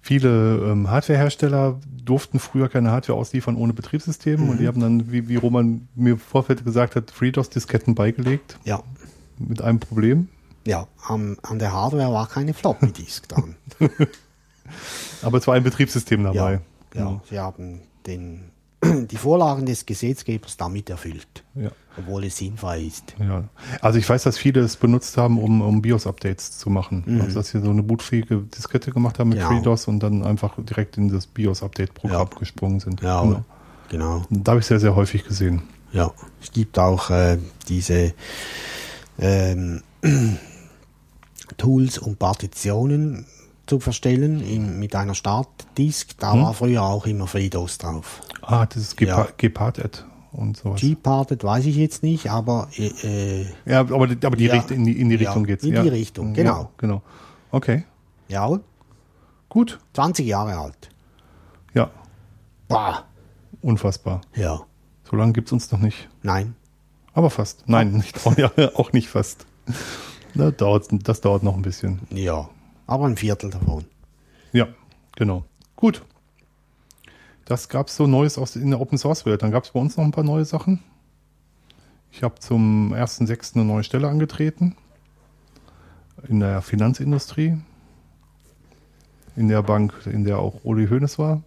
Viele 0.00 0.58
ähm, 0.70 0.88
Hardwarehersteller 0.90 1.78
durften 2.04 2.38
früher 2.38 2.68
keine 2.68 2.90
Hardware 2.90 3.18
ausliefern 3.18 3.56
ohne 3.56 3.74
Betriebssystem 3.74 4.48
und 4.48 4.58
die 4.58 4.66
haben 4.66 4.80
dann, 4.80 5.12
wie, 5.12 5.28
wie 5.28 5.36
Roman 5.36 5.86
mir 5.94 6.12
im 6.12 6.18
Vorfeld 6.18 6.64
gesagt 6.64 6.96
hat, 6.96 7.10
FreeDOS-Disketten 7.10 7.94
beigelegt 7.94 8.58
Ja. 8.64 8.82
mit 9.38 9.60
einem 9.60 9.80
Problem. 9.80 10.28
Ja, 10.66 10.86
am, 11.06 11.36
an 11.42 11.58
der 11.58 11.72
Hardware 11.72 12.12
war 12.12 12.26
keine 12.28 12.54
Floppy 12.54 12.92
Disk 12.92 13.28
dran. 13.28 13.56
Aber 15.22 15.38
es 15.38 15.46
war 15.46 15.54
ein 15.54 15.62
Betriebssystem 15.62 16.24
dabei. 16.24 16.60
Ja, 16.94 17.00
ja, 17.00 17.20
sie 17.28 17.38
haben 17.38 17.80
den, 18.06 18.50
die 19.10 19.16
Vorlagen 19.16 19.66
des 19.66 19.84
Gesetzgebers 19.86 20.56
damit 20.56 20.90
erfüllt, 20.90 21.44
Ja. 21.54 21.70
obwohl 21.98 22.24
es 22.24 22.36
sinnfrei 22.36 22.82
ist. 22.82 23.14
Ja. 23.18 23.44
Also 23.80 23.98
ich 23.98 24.08
weiß, 24.08 24.22
dass 24.22 24.38
viele 24.38 24.60
es 24.60 24.76
benutzt 24.76 25.16
haben, 25.16 25.38
um, 25.38 25.60
um 25.62 25.82
BIOS-Updates 25.82 26.58
zu 26.58 26.70
machen. 26.70 27.20
Also 27.22 27.36
dass 27.40 27.48
sie 27.50 27.60
so 27.60 27.70
eine 27.70 27.82
bootfähige 27.82 28.38
Diskette 28.38 28.90
gemacht 28.92 29.18
haben 29.18 29.30
mit 29.30 29.38
Genau. 29.38 29.50
FreeDOS 29.50 29.88
und 29.88 30.00
dann 30.00 30.24
einfach 30.24 30.54
direkt 30.58 30.96
in 30.98 31.08
das 31.08 31.26
BIOS-Update-Programm 31.26 32.28
Ja. 32.32 32.38
gesprungen 32.38 32.80
sind. 32.80 33.00
Ja, 33.02 33.22
Genau. 33.22 33.44
genau. 33.88 34.22
Da 34.30 34.52
habe 34.52 34.60
ich 34.60 34.66
sehr, 34.66 34.80
sehr 34.80 34.94
häufig 34.94 35.24
gesehen. 35.24 35.62
Ja, 35.92 36.12
es 36.42 36.52
gibt 36.52 36.78
auch 36.78 37.10
äh, 37.10 37.38
diese 37.68 38.12
ähm, 39.18 39.82
Tools, 41.56 41.98
um 41.98 42.16
Partitionen 42.16 43.26
zu 43.68 43.78
verstellen 43.80 44.40
in, 44.40 44.78
mit 44.78 44.94
einer 44.96 45.14
Startdisk. 45.14 46.18
Da 46.18 46.32
Hm. 46.32 46.42
war 46.42 46.54
früher 46.54 46.82
auch 46.82 47.06
immer 47.06 47.26
FreeDOS 47.26 47.78
drauf. 47.78 48.20
Ah, 48.42 48.66
das 48.66 48.76
ist 48.78 49.00
Ja. 49.00 49.16
Gepa 49.22 49.28
Gepard-Ad 49.36 49.98
und 50.32 50.56
sowas. 50.56 50.80
G-Parted 50.80 51.42
weiß 51.44 51.66
ich 51.66 51.76
jetzt 51.76 52.02
nicht, 52.02 52.30
aber 52.30 52.68
äh, 52.76 53.42
äh, 53.42 53.46
Ja, 53.66 53.80
aber, 53.80 54.06
die- 54.06 54.26
aber 54.26 54.36
die 54.36 54.44
Ja. 54.46 54.54
Richt- 54.54 54.70
in 54.70 54.84
die, 54.84 54.98
in 55.00 55.08
die 55.08 55.16
Ja, 55.16 55.28
Richtung 55.30 55.44
geht's. 55.44 55.64
in 55.64 55.74
ja. 55.74 55.82
die 55.82 55.88
Richtung, 55.88 56.34
genau. 56.34 56.62
Ja, 56.62 56.68
genau. 56.78 57.02
Okay, 57.50 57.84
ja, 58.28 58.58
gut. 59.48 59.78
20 59.94 60.26
Jahre 60.26 60.58
alt. 60.58 60.90
Ja, 61.74 61.90
Bah. 62.68 63.04
unfassbar. 63.62 64.20
Ja, 64.34 64.60
So 65.10 65.16
lange 65.16 65.32
gibt's 65.32 65.52
uns 65.52 65.70
noch 65.72 65.78
nicht. 65.80 66.08
nein. 66.22 66.54
Aber 67.14 67.30
fast. 67.30 67.64
Nein, 67.68 67.92
nicht, 67.92 68.24
auch, 68.26 68.36
ja, 68.38 68.50
auch 68.76 68.92
nicht 68.92 69.08
fast. 69.08 69.44
Das 70.34 70.54
dauert, 70.56 70.86
das 70.92 71.20
dauert 71.20 71.42
noch 71.42 71.56
ein 71.56 71.62
bisschen. 71.62 72.00
Ja, 72.10 72.48
aber 72.88 73.06
ein 73.06 73.16
Viertel 73.16 73.50
davon. 73.50 73.84
Ja, 74.52 74.66
genau. 75.14 75.44
Gut. 75.76 76.02
Das 77.44 77.68
gab's 77.68 77.94
so 77.94 78.08
Neues 78.08 78.36
aus 78.36 78.56
in 78.56 78.70
der 78.70 78.80
Open 78.80 78.98
Source 78.98 79.24
Welt. 79.24 79.42
Dann 79.42 79.52
gab's 79.52 79.70
bei 79.70 79.78
uns 79.78 79.96
noch 79.96 80.04
ein 80.04 80.10
paar 80.10 80.24
neue 80.24 80.44
Sachen. 80.44 80.82
Ich 82.10 82.22
habe 82.22 82.40
zum 82.40 82.92
1.6. 82.92 83.54
eine 83.54 83.64
neue 83.64 83.84
Stelle 83.84 84.08
angetreten. 84.08 84.74
In 86.28 86.40
der 86.40 86.62
Finanzindustrie. 86.62 87.58
In 89.36 89.48
der 89.48 89.62
Bank, 89.62 89.94
in 90.06 90.24
der 90.24 90.38
auch 90.38 90.64
Uli 90.64 90.88
Hoeneß 90.88 91.18
war. 91.18 91.42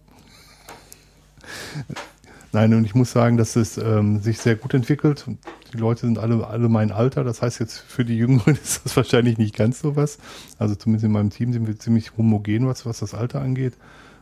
Nein, 2.54 2.74
und 2.74 2.84
ich 2.84 2.94
muss 2.94 3.10
sagen, 3.10 3.38
dass 3.38 3.56
es 3.56 3.78
ähm, 3.78 4.20
sich 4.20 4.38
sehr 4.38 4.56
gut 4.56 4.74
entwickelt. 4.74 5.24
Die 5.72 5.78
Leute 5.78 6.02
sind 6.02 6.18
alle, 6.18 6.46
alle 6.46 6.68
mein 6.68 6.92
Alter. 6.92 7.24
Das 7.24 7.40
heißt 7.40 7.60
jetzt 7.60 7.78
für 7.78 8.04
die 8.04 8.16
Jüngeren 8.16 8.54
ist 8.62 8.84
das 8.84 8.94
wahrscheinlich 8.94 9.38
nicht 9.38 9.56
ganz 9.56 9.80
so 9.80 9.96
was. 9.96 10.18
Also 10.58 10.74
zumindest 10.74 11.06
in 11.06 11.12
meinem 11.12 11.30
Team 11.30 11.54
sind 11.54 11.66
wir 11.66 11.78
ziemlich 11.78 12.16
homogen, 12.18 12.66
was, 12.66 12.84
was 12.84 12.98
das 12.98 13.14
Alter 13.14 13.40
angeht. 13.40 13.78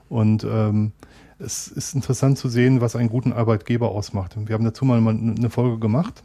Und 0.09 0.45
ähm, 0.45 0.93
es 1.41 1.66
ist 1.66 1.95
interessant 1.95 2.39
zu 2.39 2.49
sehen, 2.49 2.81
was 2.81 2.95
einen 2.95 3.09
guten 3.09 3.33
Arbeitgeber 3.33 3.91
ausmacht. 3.91 4.37
Wir 4.47 4.55
haben 4.55 4.64
dazu 4.64 4.85
mal 4.85 4.99
eine 4.99 5.51
Folge 5.51 5.78
gemacht, 5.78 6.22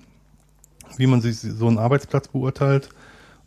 wie 0.98 1.08
man 1.08 1.22
sich 1.22 1.40
so 1.40 1.68
einen 1.68 1.80
Arbeitsplatz 1.80 2.28
beurteilt. 2.28 2.90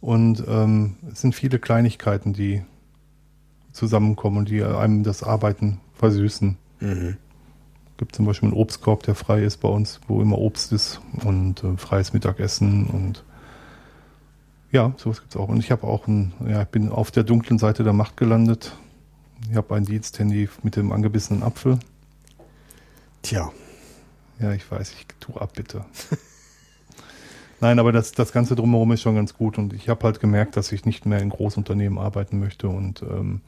Und 0.00 0.42
ähm, 0.48 0.96
es 1.12 1.20
sind 1.20 1.34
viele 1.34 1.60
Kleinigkeiten, 1.60 2.32
die 2.32 2.62
zusammenkommen 3.70 4.38
und 4.38 4.48
die 4.48 4.64
einem 4.64 5.04
das 5.04 5.22
Arbeiten 5.22 5.80
versüßen. 5.94 6.56
Gibt 7.98 8.16
zum 8.16 8.24
Beispiel 8.24 8.48
einen 8.48 8.56
Obstkorb, 8.56 9.02
der 9.02 9.14
frei 9.14 9.42
ist 9.42 9.58
bei 9.58 9.68
uns, 9.68 10.00
wo 10.08 10.22
immer 10.22 10.38
Obst 10.38 10.72
ist 10.72 11.00
und 11.24 11.62
äh, 11.62 11.76
freies 11.76 12.12
Mittagessen 12.12 12.86
und 12.86 13.24
ja, 14.70 14.92
sowas 14.96 15.20
gibt's 15.20 15.36
auch. 15.36 15.48
Und 15.48 15.58
ich 15.60 15.70
habe 15.70 15.86
auch 15.86 16.06
ein, 16.06 16.32
ja, 16.46 16.62
ich 16.62 16.68
bin 16.68 16.90
auf 16.90 17.10
der 17.10 17.24
dunklen 17.24 17.58
Seite 17.58 17.84
der 17.84 17.92
Macht 17.92 18.16
gelandet. 18.16 18.76
Ich 19.50 19.56
habe 19.56 19.74
ein 19.74 19.84
Diensthandy 19.84 20.48
mit 20.62 20.76
dem 20.76 20.92
angebissenen 20.92 21.42
Apfel. 21.42 21.78
Tja, 23.22 23.50
Ja, 24.38 24.52
ich 24.52 24.70
weiß, 24.70 24.92
ich 24.92 25.06
tu 25.20 25.36
ab, 25.36 25.52
bitte. 25.54 25.84
Nein, 27.60 27.78
aber 27.80 27.90
das, 27.90 28.12
das 28.12 28.30
Ganze 28.30 28.54
drumherum 28.54 28.92
ist 28.92 29.02
schon 29.02 29.16
ganz 29.16 29.34
gut 29.34 29.58
und 29.58 29.72
ich 29.72 29.88
habe 29.88 30.04
halt 30.04 30.20
gemerkt, 30.20 30.56
dass 30.56 30.70
ich 30.70 30.84
nicht 30.84 31.06
mehr 31.06 31.18
in 31.18 31.30
Großunternehmen 31.30 31.98
arbeiten 31.98 32.38
möchte 32.38 32.68
und 32.68 33.02
ähm, 33.02 33.40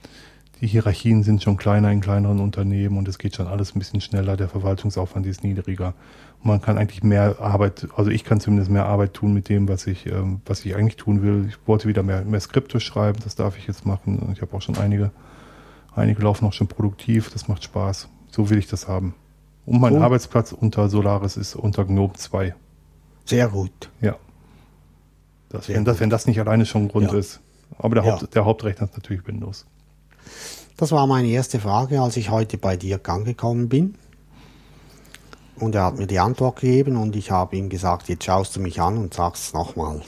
die 0.60 0.66
Hierarchien 0.66 1.22
sind 1.22 1.42
schon 1.42 1.56
kleiner 1.56 1.90
in 1.90 2.00
kleineren 2.00 2.38
Unternehmen 2.40 2.98
und 2.98 3.08
es 3.08 3.18
geht 3.18 3.34
schon 3.36 3.46
alles 3.46 3.74
ein 3.74 3.78
bisschen 3.78 4.00
schneller, 4.00 4.36
der 4.36 4.48
Verwaltungsaufwand 4.48 5.26
ist 5.26 5.42
niedriger. 5.42 5.94
Und 6.42 6.46
man 6.48 6.60
kann 6.62 6.76
eigentlich 6.78 7.02
mehr 7.02 7.40
Arbeit, 7.40 7.88
also 7.96 8.10
ich 8.10 8.24
kann 8.24 8.40
zumindest 8.40 8.70
mehr 8.70 8.86
Arbeit 8.86 9.14
tun 9.14 9.32
mit 9.32 9.48
dem, 9.48 9.68
was 9.68 9.86
ich, 9.86 10.06
ähm, 10.06 10.40
was 10.46 10.64
ich 10.64 10.74
eigentlich 10.76 10.96
tun 10.96 11.22
will. 11.22 11.46
Ich 11.48 11.56
wollte 11.66 11.88
wieder 11.88 12.02
mehr, 12.02 12.24
mehr 12.24 12.40
Skripte 12.40 12.80
schreiben, 12.80 13.18
das 13.24 13.34
darf 13.36 13.56
ich 13.58 13.66
jetzt 13.66 13.86
machen. 13.86 14.30
Ich 14.34 14.42
habe 14.42 14.54
auch 14.56 14.62
schon 14.62 14.76
einige, 14.76 15.10
einige 15.94 16.22
laufen 16.22 16.46
auch 16.46 16.52
schon 16.52 16.66
produktiv, 16.68 17.30
das 17.32 17.48
macht 17.48 17.64
Spaß. 17.64 18.08
So 18.30 18.50
will 18.50 18.58
ich 18.58 18.66
das 18.68 18.86
haben. 18.88 19.14
Und 19.66 19.80
mein 19.80 19.94
Cool. 19.94 20.02
Arbeitsplatz 20.02 20.52
unter 20.52 20.88
Solaris 20.88 21.36
ist 21.36 21.56
unter 21.56 21.84
GNOME 21.84 22.14
2. 22.14 22.54
sehr 23.24 23.48
gut. 23.48 23.90
Ja. 24.00 24.16
Das, 25.50 25.66
Sehr 25.66 25.76
wenn, 25.76 25.84
das, 25.84 25.96
gut. 25.96 26.00
wenn 26.02 26.10
das 26.10 26.26
nicht 26.26 26.38
alleine 26.40 26.64
schon 26.64 26.82
ein 26.84 26.88
Grund 26.88 27.10
Ja. 27.12 27.18
ist. 27.18 27.40
Aber 27.78 27.96
der, 27.96 28.04
Ja. 28.04 28.12
Haupt, 28.12 28.34
der 28.34 28.44
Hauptrechner 28.44 28.84
ist 28.84 28.94
natürlich 28.96 29.26
Windows. 29.26 29.66
Das 30.76 30.92
war 30.92 31.06
meine 31.06 31.28
erste 31.28 31.60
Frage, 31.60 32.00
als 32.00 32.16
ich 32.16 32.30
heute 32.30 32.56
bei 32.58 32.76
dir 32.76 33.00
angekommen 33.06 33.68
bin. 33.68 33.94
Und 35.56 35.74
er 35.74 35.84
hat 35.84 35.98
mir 35.98 36.06
die 36.06 36.18
Antwort 36.18 36.60
gegeben 36.60 36.96
und 36.96 37.14
ich 37.16 37.30
habe 37.30 37.54
ihm 37.56 37.68
gesagt, 37.68 38.08
jetzt 38.08 38.24
schaust 38.24 38.56
du 38.56 38.60
mich 38.60 38.80
an 38.80 38.96
und 38.96 39.12
sagst 39.12 39.48
es 39.48 39.52
nochmal. 39.52 40.00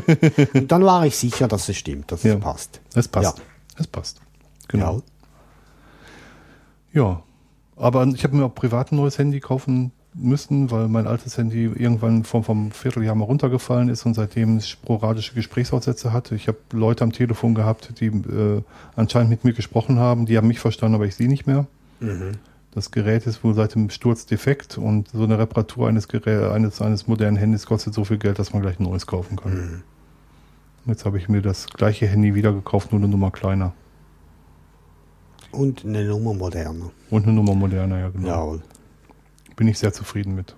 und 0.54 0.72
dann 0.72 0.82
war 0.84 1.04
ich 1.04 1.16
sicher, 1.18 1.46
dass 1.46 1.68
es 1.68 1.76
stimmt, 1.76 2.10
dass 2.10 2.22
Ja. 2.22 2.34
es 2.34 2.40
passt. 2.40 2.80
Es 2.94 3.08
passt. 3.08 3.38
Ja. 3.38 3.44
Es 3.78 3.86
passt. 3.86 4.20
Genau. 4.68 5.02
Ja. 6.94 7.02
Ja. 7.02 7.22
Aber 7.76 8.06
ich 8.06 8.24
habe 8.24 8.36
mir 8.36 8.46
auch 8.46 8.54
privat 8.54 8.92
ein 8.92 8.96
neues 8.96 9.18
Handy 9.18 9.40
kaufen 9.40 9.92
müssen, 10.14 10.70
weil 10.70 10.88
mein 10.88 11.06
altes 11.06 11.36
Handy 11.36 11.64
irgendwann 11.64 12.24
vom, 12.24 12.44
vom 12.44 12.70
Vierteljahr 12.70 13.14
mal 13.14 13.24
runtergefallen 13.24 13.88
ist 13.88 14.06
und 14.06 14.14
seitdem 14.14 14.60
sporadische 14.60 15.34
Gesprächsaussätze 15.34 16.12
hatte. 16.12 16.34
Ich 16.36 16.46
habe 16.48 16.58
Leute 16.72 17.04
am 17.04 17.12
Telefon 17.12 17.54
gehabt, 17.54 18.00
die 18.00 18.06
äh, 18.06 18.62
anscheinend 18.94 19.30
mit 19.30 19.44
mir 19.44 19.52
gesprochen 19.52 19.98
haben. 19.98 20.26
Die 20.26 20.36
haben 20.36 20.48
mich 20.48 20.60
verstanden, 20.60 20.94
aber 20.94 21.06
ich 21.06 21.16
sie 21.16 21.28
nicht 21.28 21.46
mehr. 21.46 21.66
Das 22.72 22.90
Gerät 22.90 23.26
ist 23.26 23.44
wohl 23.44 23.54
seit 23.54 23.74
dem 23.74 23.90
Sturz 23.90 24.26
defekt 24.26 24.78
und 24.78 25.08
so 25.08 25.22
eine 25.22 25.38
Reparatur 25.38 25.88
eines, 25.88 26.08
Gerä 26.08 26.50
eines, 26.52 26.80
eines 26.80 27.06
modernen 27.06 27.36
Handys 27.36 27.66
kostet 27.66 27.94
so 27.94 28.04
viel 28.04 28.18
Geld, 28.18 28.38
dass 28.38 28.52
man 28.52 28.62
gleich 28.62 28.80
ein 28.80 28.84
neues 28.84 29.06
kaufen 29.06 29.36
kann. 29.36 29.82
Jetzt 30.86 31.04
habe 31.04 31.18
ich 31.18 31.28
mir 31.28 31.40
das 31.40 31.66
gleiche 31.68 32.06
Handy 32.06 32.34
wieder 32.34 32.52
gekauft, 32.52 32.92
nur 32.92 33.00
eine 33.00 33.08
Nummer 33.08 33.30
kleiner. 33.30 33.72
Und 35.50 35.84
eine 35.84 36.04
Nummer 36.04 36.34
moderner. 36.34 36.90
Und 37.10 37.22
eine 37.22 37.32
Nummer 37.32 37.54
moderner, 37.54 38.00
ja 38.00 38.08
genau. 38.08 38.26
Jawohl. 38.26 38.62
Bin 39.56 39.68
ich 39.68 39.78
sehr 39.78 39.92
zufrieden 39.92 40.34
mit. 40.34 40.56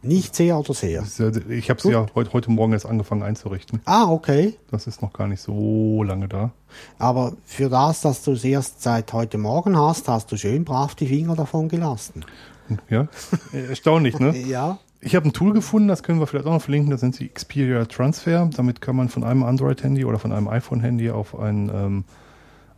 Nicht 0.00 0.36
sehr 0.36 0.56
oder 0.56 0.74
sehr? 0.74 1.04
Ich 1.48 1.70
habe 1.70 1.80
sie 1.80 1.90
ja 1.90 2.06
heute, 2.14 2.32
heute 2.32 2.50
Morgen 2.52 2.72
erst 2.72 2.86
angefangen 2.86 3.24
einzurichten. 3.24 3.80
Ah, 3.84 4.08
okay. 4.08 4.54
Das 4.70 4.86
ist 4.86 5.02
noch 5.02 5.12
gar 5.12 5.26
nicht 5.26 5.40
so 5.40 6.04
lange 6.04 6.28
da. 6.28 6.52
Aber 7.00 7.32
für 7.44 7.68
das, 7.68 8.02
dass 8.02 8.22
du 8.22 8.32
es 8.32 8.44
erst 8.44 8.80
seit 8.80 9.12
heute 9.12 9.38
Morgen 9.38 9.76
hast, 9.76 10.06
hast 10.08 10.30
du 10.30 10.36
schön 10.36 10.64
brav 10.64 10.94
die 10.94 11.08
Finger 11.08 11.34
davon 11.34 11.68
gelassen. 11.68 12.24
Ja, 12.88 13.08
erstaunlich, 13.52 14.18
ne? 14.20 14.36
Ja. 14.36 14.78
Ich 15.00 15.16
habe 15.16 15.28
ein 15.28 15.32
Tool 15.32 15.52
gefunden, 15.52 15.88
das 15.88 16.04
können 16.04 16.20
wir 16.20 16.26
vielleicht 16.28 16.46
auch 16.46 16.52
noch 16.52 16.62
verlinken. 16.62 16.90
Das 16.90 17.00
sind 17.00 17.18
die 17.18 17.28
Xperia 17.28 17.84
Transfer. 17.86 18.48
Damit 18.54 18.80
kann 18.80 18.94
man 18.94 19.08
von 19.08 19.24
einem 19.24 19.42
Android-Handy 19.42 20.04
oder 20.04 20.18
von 20.20 20.32
einem 20.32 20.48
iPhone-Handy 20.48 21.10
auf 21.10 21.36
ein, 21.38 21.70
ähm, 21.74 22.04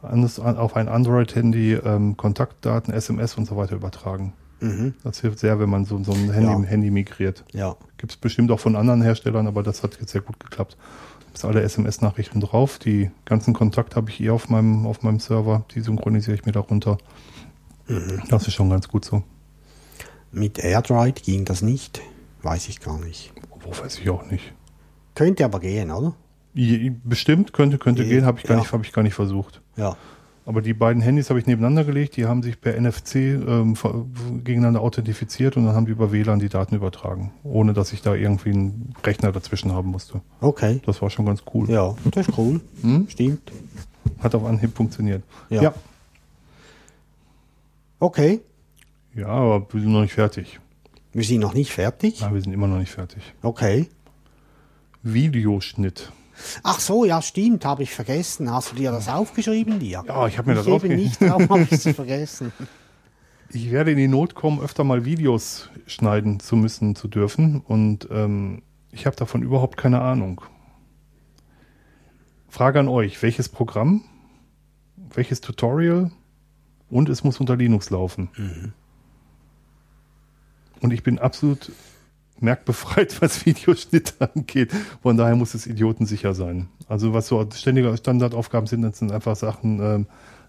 auf 0.02 0.76
ein 0.76 0.88
Android-Handy 0.88 1.74
ähm, 1.74 2.16
Kontaktdaten, 2.16 2.94
SMS 2.94 3.36
und 3.36 3.46
so 3.46 3.56
weiter 3.56 3.76
übertragen. 3.76 4.32
Mhm. 4.60 4.94
Das 5.04 5.20
hilft 5.20 5.38
sehr, 5.38 5.58
wenn 5.58 5.70
man 5.70 5.84
so, 5.84 6.02
so 6.04 6.12
ein 6.12 6.30
Handy, 6.32 6.50
Ja. 6.52 6.62
Handy 6.62 6.90
migriert. 6.90 7.44
Ja. 7.52 7.76
Gibt 7.96 8.12
es 8.12 8.16
bestimmt 8.16 8.50
auch 8.50 8.60
von 8.60 8.76
anderen 8.76 9.02
Herstellern, 9.02 9.46
aber 9.46 9.62
das 9.62 9.82
hat 9.82 9.98
jetzt 10.00 10.12
sehr 10.12 10.20
gut 10.20 10.38
geklappt. 10.40 10.76
Ist 11.32 11.44
alle 11.44 11.62
SMS-Nachrichten 11.62 12.40
drauf. 12.40 12.78
Die 12.78 13.10
ganzen 13.24 13.54
Kontakte 13.54 13.96
habe 13.96 14.10
ich 14.10 14.20
eh 14.20 14.30
auf 14.30 14.48
meinem, 14.48 14.84
auf 14.86 15.02
meinem 15.02 15.20
Server. 15.20 15.64
Die 15.74 15.80
synchronisiere 15.80 16.34
ich 16.36 16.44
mir 16.44 16.52
darunter. 16.52 16.98
Das 18.28 18.46
ist 18.46 18.54
schon 18.54 18.70
ganz 18.70 18.88
gut 18.88 19.04
so. 19.04 19.22
Mit 20.32 20.58
AirDroid 20.58 21.22
ging 21.22 21.44
das 21.44 21.62
nicht. 21.62 22.00
Weiß 22.42 22.68
ich 22.68 22.80
gar 22.80 22.98
nicht. 22.98 23.32
Wo 23.60 23.70
weiß 23.70 23.98
ich 23.98 24.08
auch 24.10 24.24
nicht. 24.30 24.52
Könnte 25.14 25.44
aber 25.44 25.60
gehen, 25.60 25.90
oder? 25.90 26.14
Bestimmt 27.04 27.52
könnte, 27.52 27.78
könnte 27.78 28.02
Eh, 28.04 28.08
gehen, 28.08 28.24
habe 28.24 28.38
ich, 28.38 28.44
gar 28.44 28.56
ja. 28.56 28.62
nicht- 28.62 28.72
hab 28.72 28.84
ich 28.84 28.92
gar 28.92 29.02
nicht 29.02 29.14
versucht. 29.14 29.60
Ja. 29.76 29.96
Aber 30.50 30.62
die 30.62 30.74
beiden 30.74 31.00
Handys 31.00 31.30
habe 31.30 31.38
ich 31.38 31.46
nebeneinander 31.46 31.84
gelegt, 31.84 32.16
die 32.16 32.26
haben 32.26 32.42
sich 32.42 32.60
per 32.60 32.74
NFC 32.74 33.14
ähm, 33.14 33.76
gegeneinander 34.42 34.80
authentifiziert 34.80 35.56
und 35.56 35.64
dann 35.64 35.76
haben 35.76 35.86
die 35.86 35.92
über 35.92 36.10
WLAN 36.10 36.40
die 36.40 36.48
Daten 36.48 36.74
übertragen, 36.74 37.30
ohne 37.44 37.72
dass 37.72 37.92
ich 37.92 38.02
da 38.02 38.16
irgendwie 38.16 38.50
einen 38.50 38.92
Rechner 39.04 39.30
dazwischen 39.30 39.72
haben 39.72 39.90
musste. 39.90 40.22
Okay. 40.40 40.80
Das 40.84 41.00
war 41.02 41.08
schon 41.08 41.24
ganz 41.24 41.44
cool. 41.54 41.70
Ja, 41.70 41.94
das 42.10 42.26
ist 42.26 42.36
cool. 42.36 42.60
Hm? 42.82 43.06
Stimmt. 43.08 43.52
Hat 44.18 44.34
auf 44.34 44.44
Anhieb 44.44 44.76
funktioniert. 44.76 45.22
Ja. 45.50 45.62
ja. 45.62 45.74
Okay. 48.00 48.40
Ja, 49.14 49.28
aber 49.28 49.72
wir 49.72 49.80
sind 49.80 49.92
noch 49.92 50.02
nicht 50.02 50.14
fertig. 50.14 50.58
Wir 51.12 51.22
sind 51.22 51.38
noch 51.38 51.54
nicht 51.54 51.70
fertig. 51.70 52.22
Nein, 52.22 52.34
wir 52.34 52.40
sind 52.40 52.52
immer 52.52 52.66
noch 52.66 52.78
nicht 52.78 52.90
fertig. 52.90 53.22
Okay. 53.42 53.88
Videoschnitt. 55.04 56.10
Ach 56.62 56.80
so, 56.80 57.04
ja, 57.04 57.20
stimmt, 57.22 57.64
habe 57.64 57.82
ich 57.82 57.92
vergessen. 57.94 58.50
Hast 58.52 58.72
du 58.72 58.76
dir 58.76 58.90
das 58.92 59.08
aufgeschrieben, 59.08 59.78
dir? 59.78 60.04
Ja, 60.06 60.26
ich 60.26 60.38
habe 60.38 60.50
mir 60.50 60.54
das 60.56 60.66
eben 60.66 60.76
aufge- 60.76 60.94
nicht, 60.96 61.20
darum 61.22 61.48
habe 61.48 61.62
ich 61.62 61.72
es 61.72 61.88
vergessen. 61.94 62.52
Ich 63.52 63.72
werde 63.72 63.90
in 63.90 63.96
die 63.96 64.06
Not 64.06 64.36
kommen, 64.36 64.60
öfter 64.60 64.84
mal 64.84 65.04
Videos 65.04 65.70
schneiden 65.86 66.38
zu 66.38 66.54
müssen, 66.54 66.94
zu 66.94 67.08
dürfen. 67.08 67.60
Und 67.60 68.06
ähm, 68.12 68.62
ich 68.92 69.06
habe 69.06 69.16
davon 69.16 69.42
überhaupt 69.42 69.76
keine 69.76 70.00
Ahnung. 70.02 70.40
Frage 72.48 72.78
an 72.78 72.86
euch, 72.86 73.20
welches 73.24 73.48
Programm, 73.48 74.04
welches 75.12 75.40
Tutorial 75.40 76.12
und 76.90 77.08
es 77.08 77.24
muss 77.24 77.40
unter 77.40 77.56
Linux 77.56 77.90
laufen. 77.90 78.28
Und 80.80 80.92
ich 80.92 81.02
bin 81.02 81.18
absolut 81.18 81.72
merkbefreit, 82.42 83.20
was 83.22 83.44
Videoschnitt 83.46 84.14
angeht. 84.20 84.72
Von 85.02 85.16
daher 85.16 85.36
muss 85.36 85.54
es 85.54 85.66
idiotensicher 85.66 86.34
sein. 86.34 86.68
Also 86.88 87.12
was 87.12 87.26
so 87.26 87.46
ständige 87.54 87.96
Standardaufgaben 87.96 88.66
sind, 88.66 88.82
das 88.82 88.98
sind 88.98 89.12
einfach 89.12 89.36
Sachen 89.36 89.80
ähm, 89.80 90.06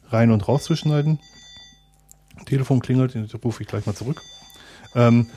rein 0.10 0.32
und 0.32 0.48
rauszuschneiden. 0.48 1.20
Telefon 2.46 2.80
klingelt, 2.80 3.14
den 3.14 3.30
rufe 3.44 3.62
ich 3.62 3.70
gleich 3.70 3.86
mal 3.86 3.96
zurück. 3.96 4.22
Ähm, 4.96 5.28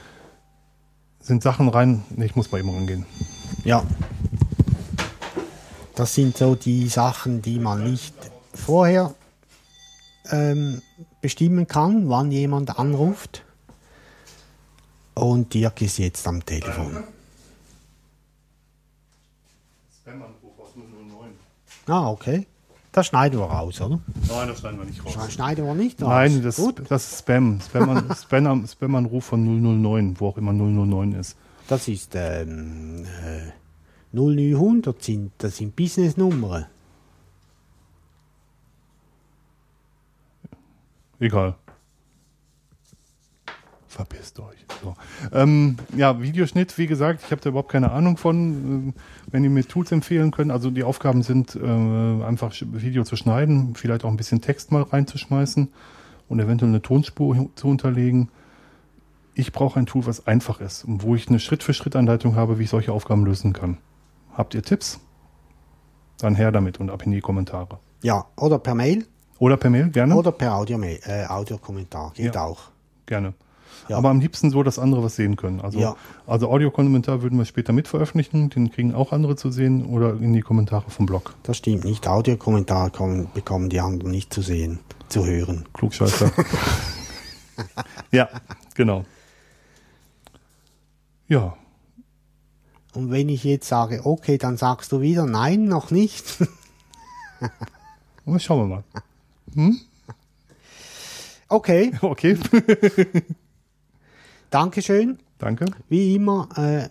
sind 1.21 1.43
Sachen 1.43 1.69
rein. 1.69 2.03
Nee, 2.11 2.27
ich 2.27 2.37
muss 2.37 2.51
mal 2.51 2.59
eben 2.59 2.71
rangehen. 2.71 3.07
Ja. 3.65 3.85
Das 5.95 6.15
sind 6.15 6.37
so 6.37 6.55
die 6.55 6.89
Sachen, 6.89 7.41
die 7.41 7.59
man 7.59 7.85
nicht 7.85 8.15
vorher 8.53 9.15
ähm, 10.31 10.83
bestimmen 11.21 11.67
kann, 11.67 12.09
wann 12.09 12.31
jemand 12.31 12.79
anruft. 12.79 13.45
Und 15.15 15.55
Dirk 15.55 15.81
ist 15.83 15.99
jetzt 15.99 16.27
am 16.27 16.45
Telefon. 16.45 17.05
Spam-Anruf 20.03 20.59
aus 20.59 20.71
009. 20.75 21.31
Ah, 21.87 22.11
okay. 22.11 22.47
Das 22.93 23.07
schneiden 23.07 23.39
wir 23.41 23.47
raus, 23.47 23.81
oder? 23.81 23.99
Nein, 24.29 24.49
das 24.49 24.61
schneiden 24.61 24.79
wir 24.79 24.85
nicht 24.87 25.05
raus. 25.05 25.15
Das 25.15 25.33
schneiden 25.33 25.67
wir 25.67 25.75
nicht 25.75 26.01
raus. 26.03 26.09
Nein, 26.09 26.43
das, 26.43 26.57
Gut, 26.57 26.83
das 26.89 27.13
ist 27.13 27.19
Spam. 27.21 27.59
Spam- 27.61 28.13
Spam- 28.15 28.67
Spam-Anruf 28.71 29.25
von 29.25 29.45
009, 29.45 30.17
wo 30.21 30.29
auch 30.29 30.37
immer 30.37 30.53
009 30.53 31.13
ist. 31.15 31.37
das 31.69 31.89
ist 31.89 32.13
ähm, 32.15 33.05
äh, 33.25 33.51
0900, 34.13 35.03
sind, 35.03 35.33
das 35.39 35.57
sind 35.57 35.75
Business-Nummern. 35.75 36.67
Egal. 41.21 41.55
Verpisst 43.95 44.41
euch. 44.41 44.57
So. 44.83 44.95
Ähm, 45.33 45.77
ja, 45.97 46.21
Videoschnitt, 46.21 46.77
wie 46.79 46.89
gesagt, 46.89 47.21
ich 47.25 47.31
habe 47.31 47.41
da 47.41 47.51
überhaupt 47.51 47.71
keine 47.71 47.93
Ahnung 47.93 48.17
von. 48.17 48.37
Ähm, 48.39 48.95
Wenn 49.31 49.45
ihr 49.45 49.51
mir 49.51 49.63
Tools 49.63 49.93
empfehlen 49.93 50.33
könnt, 50.33 50.51
also 50.51 50.71
die 50.71 50.83
Aufgaben 50.83 51.23
sind, 51.23 51.55
äh, 51.55 52.25
einfach 52.25 52.53
Video 52.61 53.05
zu 53.05 53.15
schneiden, 53.15 53.77
vielleicht 53.77 54.05
auch 54.05 54.09
ein 54.11 54.17
bisschen 54.17 54.41
Text 54.41 54.73
mal 54.73 54.83
reinzuschmeißen 54.83 55.69
und 56.29 56.41
eventuell 56.41 56.71
eine 56.73 56.83
Tonspur 56.83 57.51
zu 57.55 57.69
unterlegen. 57.69 58.31
Ich 59.35 59.53
brauche 59.53 59.79
ein 59.79 59.87
Tool, 59.87 60.07
was 60.07 60.27
einfach 60.27 60.61
ist 60.61 60.85
und 60.85 61.05
wo 61.05 61.15
ich 61.15 61.29
eine 61.29 61.39
Schritt-für-Schritt-Anleitung 61.39 62.35
habe, 62.35 62.59
wie 62.59 62.65
ich 62.65 62.71
solche 62.71 62.93
Aufgaben 62.93 63.25
lösen 63.25 63.53
kann. 63.53 63.79
Habt 64.33 64.55
ihr 64.55 64.63
Tipps? 64.63 64.99
Dann 66.19 66.35
her 66.35 66.51
damit 66.51 66.81
und 66.81 66.91
ab 66.91 67.05
in 67.07 67.13
die 67.13 67.21
Kommentare. 67.21 67.79
Ja, 68.03 68.25
oder 68.37 68.59
per 68.59 68.75
Mail 68.75 69.07
Oder 69.39 69.57
per 69.57 69.71
Mail, 69.71 69.91
gerne. 69.91 70.17
oder 70.17 70.33
per 70.33 70.57
Audio 70.57 70.81
äh, 70.83 71.27
Audiokommentar. 71.27 72.13
Geht 72.15 72.35
Ja. 72.35 72.45
auch. 72.45 72.71
Gerne. 73.07 73.35
Ja. 73.89 73.99
Aber 73.99 74.09
am 74.11 74.21
liebsten 74.21 74.51
so, 74.51 74.63
dass 74.63 74.79
andere 74.79 75.03
was 75.03 75.17
sehen 75.17 75.37
können. 75.37 75.61
Also, 75.61 75.79
Ja. 75.79 75.97
also 76.27 76.49
Audiokommentar 76.51 77.23
würden 77.23 77.39
wir 77.39 77.45
später 77.45 77.73
mit 77.73 77.87
veröffentlichen, 77.89 78.49
den 78.51 78.71
kriegen 78.71 78.95
auch 78.95 79.13
andere 79.13 79.37
zu 79.37 79.51
sehen 79.51 79.85
oder 79.87 80.15
in 80.15 80.33
die 80.33 80.41
Kommentare 80.41 80.91
vom 80.91 81.05
Blog. 81.07 81.35
Das 81.43 81.59
stimmt 81.59 81.85
nicht. 81.85 82.07
Audiokommentar 82.09 82.91
kommen, 82.91 83.29
bekommen 83.35 83.69
die 83.69 83.81
anderen 83.81 84.11
nicht 84.11 84.33
zu 84.33 84.41
sehen, 84.43 84.79
zu 85.09 85.27
hören. 85.27 85.67
Klugscheißer. 85.75 86.31
ja, 88.11 88.29
genau. 88.75 89.05
Ja, 91.29 91.57
Und 92.95 93.11
wenn 93.11 93.29
ich 93.29 93.45
jetzt 93.45 93.67
sage, 93.69 94.03
okay, 94.05 94.39
dann 94.39 94.57
sagst 94.57 94.93
du 94.93 95.01
wieder, 95.01 95.27
nein, 95.27 95.65
noch 95.65 95.91
nicht. 95.91 96.25
und 98.25 98.41
schauen 98.43 98.69
wir 98.69 98.83
mal. 99.57 99.75
okay, 101.49 101.93
Okay, 102.03 102.37
Dankeschön. 104.55 105.19
danke. 105.39 105.67
Wie 105.89 106.15
immer 106.15 106.49
äh, 106.57 106.89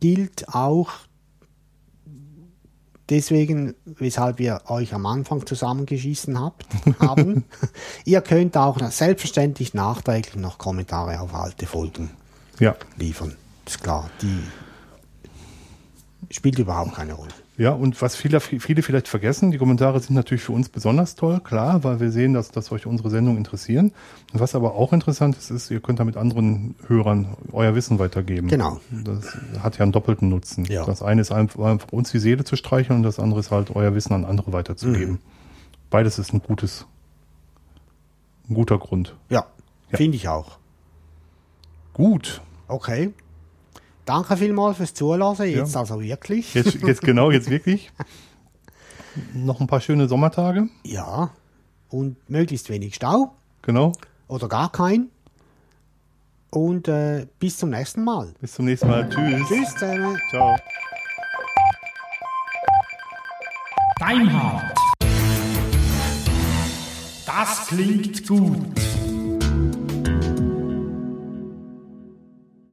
gilt 0.00 0.48
auch 0.48 0.88
deswegen, 3.10 3.74
weshalb 3.84 4.38
wir 4.38 4.62
euch 4.68 4.94
am 4.94 5.04
Anfang 5.04 5.44
zusammengeschissen 5.46 6.40
habt, 6.40 6.64
haben. 7.00 7.44
Ihr 8.06 8.22
könnt 8.22 8.56
auch 8.56 8.80
selbstverständlich 8.90 9.74
nachträglich 9.74 10.36
noch 10.36 10.56
Kommentare 10.56 11.20
auf 11.20 11.34
alte 11.34 11.66
Folgen 11.66 12.12
Ja, 12.58 12.76
liefern. 12.96 13.36
Ist 13.66 13.82
klar. 13.82 14.08
Die 14.22 14.42
spielt 16.30 16.58
überhaupt 16.58 16.94
keine 16.94 17.12
Rolle. 17.12 17.34
Ja, 17.58 17.70
und 17.72 18.00
was 18.00 18.16
viele, 18.16 18.40
viele 18.40 18.82
vielleicht 18.82 19.08
vergessen, 19.08 19.50
die 19.50 19.58
Kommentare 19.58 20.00
sind 20.00 20.16
natürlich 20.16 20.42
für 20.42 20.52
uns 20.52 20.70
besonders 20.70 21.16
toll, 21.16 21.38
klar, 21.40 21.84
weil 21.84 22.00
wir 22.00 22.10
sehen, 22.10 22.32
dass, 22.32 22.50
dass 22.50 22.72
euch 22.72 22.86
unsere 22.86 23.10
Sendung 23.10 23.36
interessieren. 23.36 23.92
Und 24.32 24.40
was 24.40 24.54
aber 24.54 24.74
auch 24.74 24.94
interessant 24.94 25.36
ist, 25.36 25.50
ist, 25.50 25.70
ihr 25.70 25.80
könnt 25.80 26.00
damit 26.00 26.16
anderen 26.16 26.74
Hörern 26.86 27.36
euer 27.52 27.74
Wissen 27.74 27.98
weitergeben. 27.98 28.48
Genau. 28.48 28.80
Das 28.90 29.36
hat 29.62 29.76
ja 29.76 29.82
einen 29.82 29.92
doppelten 29.92 30.30
Nutzen. 30.30 30.64
Ja. 30.64 30.86
Das 30.86 31.02
eine 31.02 31.20
ist 31.20 31.30
einfach, 31.30 31.58
uns 31.90 32.10
die 32.10 32.20
Seele 32.20 32.42
zu 32.44 32.56
streicheln 32.56 32.96
und 33.00 33.02
das 33.02 33.18
andere 33.18 33.40
ist 33.40 33.50
halt 33.50 33.70
euer 33.76 33.94
Wissen 33.94 34.14
an 34.14 34.24
andere 34.24 34.54
weiterzugeben. 34.54 35.12
Mhm. 35.14 35.18
Beides 35.90 36.18
ist 36.18 36.32
ein 36.32 36.40
gutes, 36.40 36.86
ein 38.48 38.54
guter 38.54 38.78
Grund. 38.78 39.14
Ja, 39.28 39.44
Ja. 39.90 39.98
finde 39.98 40.16
ich 40.16 40.26
auch. 40.26 40.56
Gut. 41.92 42.40
Okay. 42.66 43.12
Danke 44.04 44.36
vielmals 44.36 44.76
fürs 44.78 44.94
Zulassen. 44.94 45.46
Jetzt 45.46 45.74
Ja. 45.74 45.80
also 45.80 46.00
wirklich. 46.02 46.54
Jetzt, 46.54 46.74
jetzt 46.82 47.02
genau, 47.02 47.30
jetzt 47.30 47.48
wirklich. 47.50 47.90
Noch 49.34 49.60
ein 49.60 49.66
paar 49.66 49.80
schöne 49.80 50.08
Sommertage. 50.08 50.68
Ja. 50.84 51.30
Und 51.88 52.16
möglichst 52.28 52.68
wenig 52.70 52.94
Stau 52.94 53.32
Genau. 53.62 53.92
oder 54.28 54.48
gar 54.48 54.72
kein. 54.72 55.08
Und 56.50 56.88
äh, 56.88 57.26
bis 57.38 57.58
zum 57.58 57.70
nächsten 57.70 58.04
Mal. 58.04 58.34
Bis 58.40 58.54
zum 58.54 58.64
nächsten 58.64 58.88
Mal. 58.88 59.08
Tschüss. 59.08 59.48
Tschüss 59.48 59.70
zusammen. 59.74 60.18
Ciao. 60.30 60.56
Deinhard. 64.00 64.74
Das 67.26 67.66
klingt 67.68 68.26
gut. 68.26 68.56